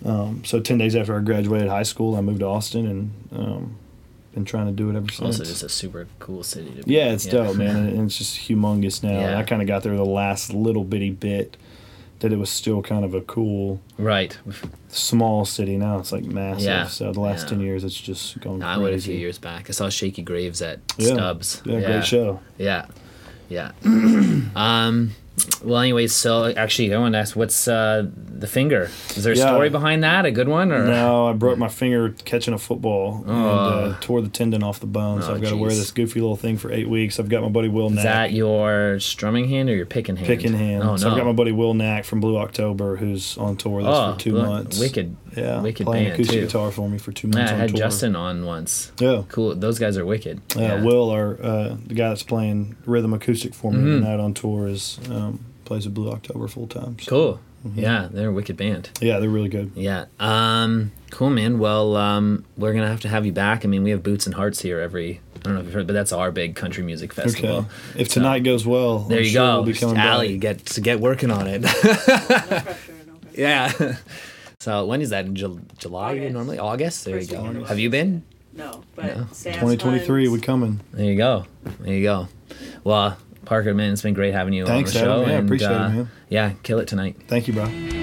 um, 0.05 0.43
so 0.45 0.59
ten 0.59 0.77
days 0.77 0.95
after 0.95 1.17
I 1.17 1.21
graduated 1.21 1.69
high 1.69 1.83
school, 1.83 2.15
I 2.15 2.21
moved 2.21 2.41
to 2.41 2.45
Austin 2.45 2.85
and 2.87 3.11
um, 3.31 3.75
been 4.35 4.45
trying 4.45 4.67
to 4.67 4.71
do 4.73 4.89
it 4.91 4.95
ever 4.95 5.07
since. 5.09 5.21
Also, 5.39 5.43
just 5.43 5.63
a 5.63 5.69
super 5.69 6.07
cool 6.19 6.43
city 6.43 6.69
to 6.77 6.83
be. 6.83 6.93
Yeah, 6.93 7.13
it's 7.13 7.25
dope, 7.25 7.55
man, 7.55 7.77
and 7.87 8.05
it's 8.05 8.17
just 8.17 8.37
humongous 8.47 9.01
now. 9.03 9.19
Yeah. 9.21 9.39
I 9.39 9.43
kind 9.43 9.61
of 9.61 9.67
got 9.67 9.81
there 9.83 9.95
the 9.95 10.05
last 10.05 10.53
little 10.53 10.83
bitty 10.83 11.11
bit 11.11 11.55
that 12.23 12.31
it 12.31 12.37
was 12.39 12.49
still 12.49 12.81
kind 12.81 13.03
of 13.03 13.13
a 13.13 13.19
cool 13.21 13.81
Right. 13.97 14.37
small 14.87 15.43
city. 15.43 15.75
Now 15.77 15.99
it's 15.99 16.13
like 16.13 16.23
massive. 16.23 16.63
Yeah, 16.63 16.87
So 16.87 17.11
the 17.11 17.19
last 17.19 17.43
yeah. 17.43 17.49
ten 17.49 17.59
years, 17.59 17.83
it's 17.83 17.99
just 17.99 18.39
gone 18.39 18.63
I 18.63 18.75
crazy. 18.75 18.81
went 18.83 18.95
a 18.95 18.99
few 19.01 19.15
years 19.15 19.37
back. 19.37 19.69
I 19.69 19.73
saw 19.73 19.89
Shakey 19.89 20.21
Graves 20.23 20.61
at 20.61 20.79
Yeah. 20.97 21.07
Stubbs. 21.15 21.61
Yeah, 21.65 21.81
great 21.81 22.05
show. 22.05 22.39
Yeah, 22.57 22.85
yeah. 23.49 23.71
um, 24.55 25.11
well, 25.63 25.79
anyways, 25.79 26.13
so 26.13 26.45
actually, 26.45 26.93
I 26.93 26.97
want 26.99 27.13
to 27.13 27.19
ask, 27.19 27.35
what's 27.35 27.67
uh, 27.67 28.05
the 28.15 28.45
finger? 28.47 28.89
Is 29.15 29.23
there 29.23 29.33
a 29.33 29.35
Yeah. 29.35 29.47
story 29.47 29.69
behind 29.69 30.03
that? 30.03 30.25
A 30.25 30.31
good 30.31 30.47
one, 30.47 30.71
or 30.71 30.85
No, 30.85 31.27
I 31.27 31.33
broke 31.33 31.57
my 31.57 31.69
finger 31.69 32.13
catching 32.25 32.53
a 32.53 32.57
football 32.57 33.23
and 33.25 33.31
Oh. 33.31 33.33
uh, 33.35 33.95
tore 33.99 34.21
the 34.21 34.27
tendon 34.29 34.61
off 34.63 34.79
the 34.79 34.85
bone. 34.85 35.21
so 35.21 35.31
Oh, 35.31 35.35
I've 35.35 35.41
got 35.41 35.49
to 35.49 35.57
wear 35.57 35.69
this 35.71 35.91
goofy 35.91 36.21
little 36.21 36.35
thing 36.35 36.57
for 36.57 36.71
eight 36.71 36.87
weeks. 36.89 37.19
I've 37.19 37.29
got 37.29 37.41
my 37.41 37.49
buddy 37.49 37.67
Will 37.69 37.87
is 37.87 37.93
Knaak. 37.99 38.03
that 38.03 38.31
your 38.33 38.99
strumming 38.99 39.49
hand 39.49 39.69
or 39.69 39.75
your 39.75 39.85
picking 39.87 40.17
hand? 40.17 40.27
Picking 40.27 40.53
hand. 40.53 40.83
Oh 40.83 40.97
So 40.97 41.09
I've 41.09 41.17
got 41.17 41.25
my 41.25 41.31
buddy 41.33 41.51
Will 41.51 41.73
Knaak 41.73 42.05
from 42.05 42.19
Blue 42.19 42.37
October, 42.37 42.97
who's 42.97 43.37
on 43.37 43.55
tour 43.55 43.77
with 43.77 43.85
us 43.87 43.97
Oh, 43.97 44.13
for 44.13 44.19
two 44.19 44.33
look, 44.33 44.45
months. 44.47 44.79
wicked. 44.79 45.15
Yeah, 45.35 45.61
wicked 45.61 45.87
playing 45.87 46.03
band, 46.09 46.13
acoustic 46.13 46.39
too. 46.41 46.45
guitar 46.45 46.69
for 46.69 46.87
me 46.87 46.99
for 46.99 47.11
two 47.11 47.27
months. 47.27 47.49
Yeah, 47.49 47.49
I 47.49 47.53
on 47.55 47.59
had 47.61 47.69
tour. 47.69 47.77
Justin 47.79 48.15
on 48.15 48.45
once. 48.45 48.91
Yeah. 48.99 49.23
Cool. 49.29 49.55
Those 49.55 49.79
guys 49.79 49.97
are 49.97 50.05
wicked. 50.05 50.41
Yeah, 50.55 50.83
Will, 50.83 51.09
our 51.09 51.39
uh, 51.41 51.75
the 51.87 51.95
guy 51.95 52.09
that's 52.09 52.21
playing 52.21 52.75
rhythm 52.85 53.15
acoustic 53.15 53.55
for 53.55 53.71
me 53.71 53.79
Mhm. 53.79 53.99
tonight 54.03 54.19
on 54.19 54.35
tour, 54.35 54.67
is 54.67 54.99
um, 55.09 55.22
plays 55.65 55.85
with 55.85 55.93
Blue 55.93 56.11
October 56.11 56.47
full 56.47 56.67
time. 56.67 56.97
so- 56.99 57.09
Cool. 57.09 57.39
Mm-hmm. 57.65 57.79
Yeah, 57.79 58.09
they're 58.11 58.27
a 58.27 58.31
wicked 58.33 58.57
band. 58.57 58.89
Yeah, 58.99 59.19
they're 59.19 59.29
really 59.29 59.47
good. 59.47 59.71
Yeah. 59.73 60.05
Um, 60.19 60.91
cool, 61.11 61.29
man. 61.29 61.59
Well, 61.59 61.95
um, 61.95 62.43
we're 62.57 62.73
gonna 62.73 62.89
have 62.89 62.99
to 63.01 63.07
have 63.07 63.25
you 63.25 63.31
back. 63.31 63.63
I 63.63 63.69
mean, 63.69 63.83
we 63.83 63.91
have 63.91 64.03
Boots 64.03 64.25
and 64.25 64.35
Hearts 64.35 64.59
here 64.61 64.81
every. 64.81 65.21
I 65.37 65.39
don't 65.43 65.53
know 65.53 65.59
if 65.61 65.67
you've 65.67 65.73
heard, 65.73 65.87
but 65.87 65.93
that's 65.93 66.11
our 66.11 66.29
big 66.29 66.55
country 66.55 66.83
music 66.83 67.13
festival. 67.13 67.59
Okay. 67.59 68.01
If 68.01 68.09
So- 68.09 68.15
tonight 68.15 68.39
goes 68.43 68.65
well, 68.67 68.99
There 68.99 69.19
I'm 69.19 69.23
you 69.23 69.29
sure 69.29 69.41
go, 69.41 69.55
We'll 69.61 69.65
be 69.71 69.73
coming 69.79 69.95
Allie. 69.97 70.33
back. 70.37 70.41
Get 70.57 70.65
to 70.65 70.81
get 70.81 70.99
working 70.99 71.31
on 71.31 71.47
it. 71.47 71.61
No 71.61 71.69
pressure, 71.69 72.93
no 73.07 73.13
pressure. 73.21 73.39
yeah. 73.41 73.95
so 74.59 74.85
when 74.85 74.99
is 75.01 75.11
that? 75.11 75.25
In 75.25 75.33
Jul- 75.35 75.61
July 75.77 76.11
August. 76.17 76.33
normally? 76.33 76.59
August. 76.59 77.05
There 77.05 77.17
First 77.17 77.31
you 77.31 77.37
go. 77.37 77.43
weekend 77.43 77.61
of 77.63 77.69
Have 77.69 77.79
you 77.79 77.89
been? 77.89 78.23
No, 78.55 78.83
but 78.97 79.05
No. 79.05 79.27
Sam's 79.31 79.55
2023 79.55 80.23
Hunt- 80.25 80.31
would 80.33 80.43
coming. 80.43 80.81
There 80.91 81.05
you 81.05 81.15
go. 81.15 81.45
There 81.79 81.93
you 81.93 82.03
go. 82.03 82.27
Well, 82.83 83.17
Parker, 83.45 83.73
man, 83.73 83.93
it's 83.93 84.01
been 84.01 84.13
great 84.13 84.33
having 84.33 84.53
you 84.53 84.65
Thanks, 84.65 84.95
on 84.95 85.01
the 85.01 85.05
show. 85.05 85.21
Adam. 85.21 85.29
Yeah, 85.29 85.37
and, 85.37 85.47
appreciate 85.47 85.71
it, 85.71 85.75
uh, 85.75 85.89
man. 85.89 86.11
Yeah, 86.29 86.53
kill 86.63 86.79
it 86.79 86.87
tonight. 86.87 87.17
Thank 87.27 87.47
you, 87.47 87.53
bro. 87.53 88.02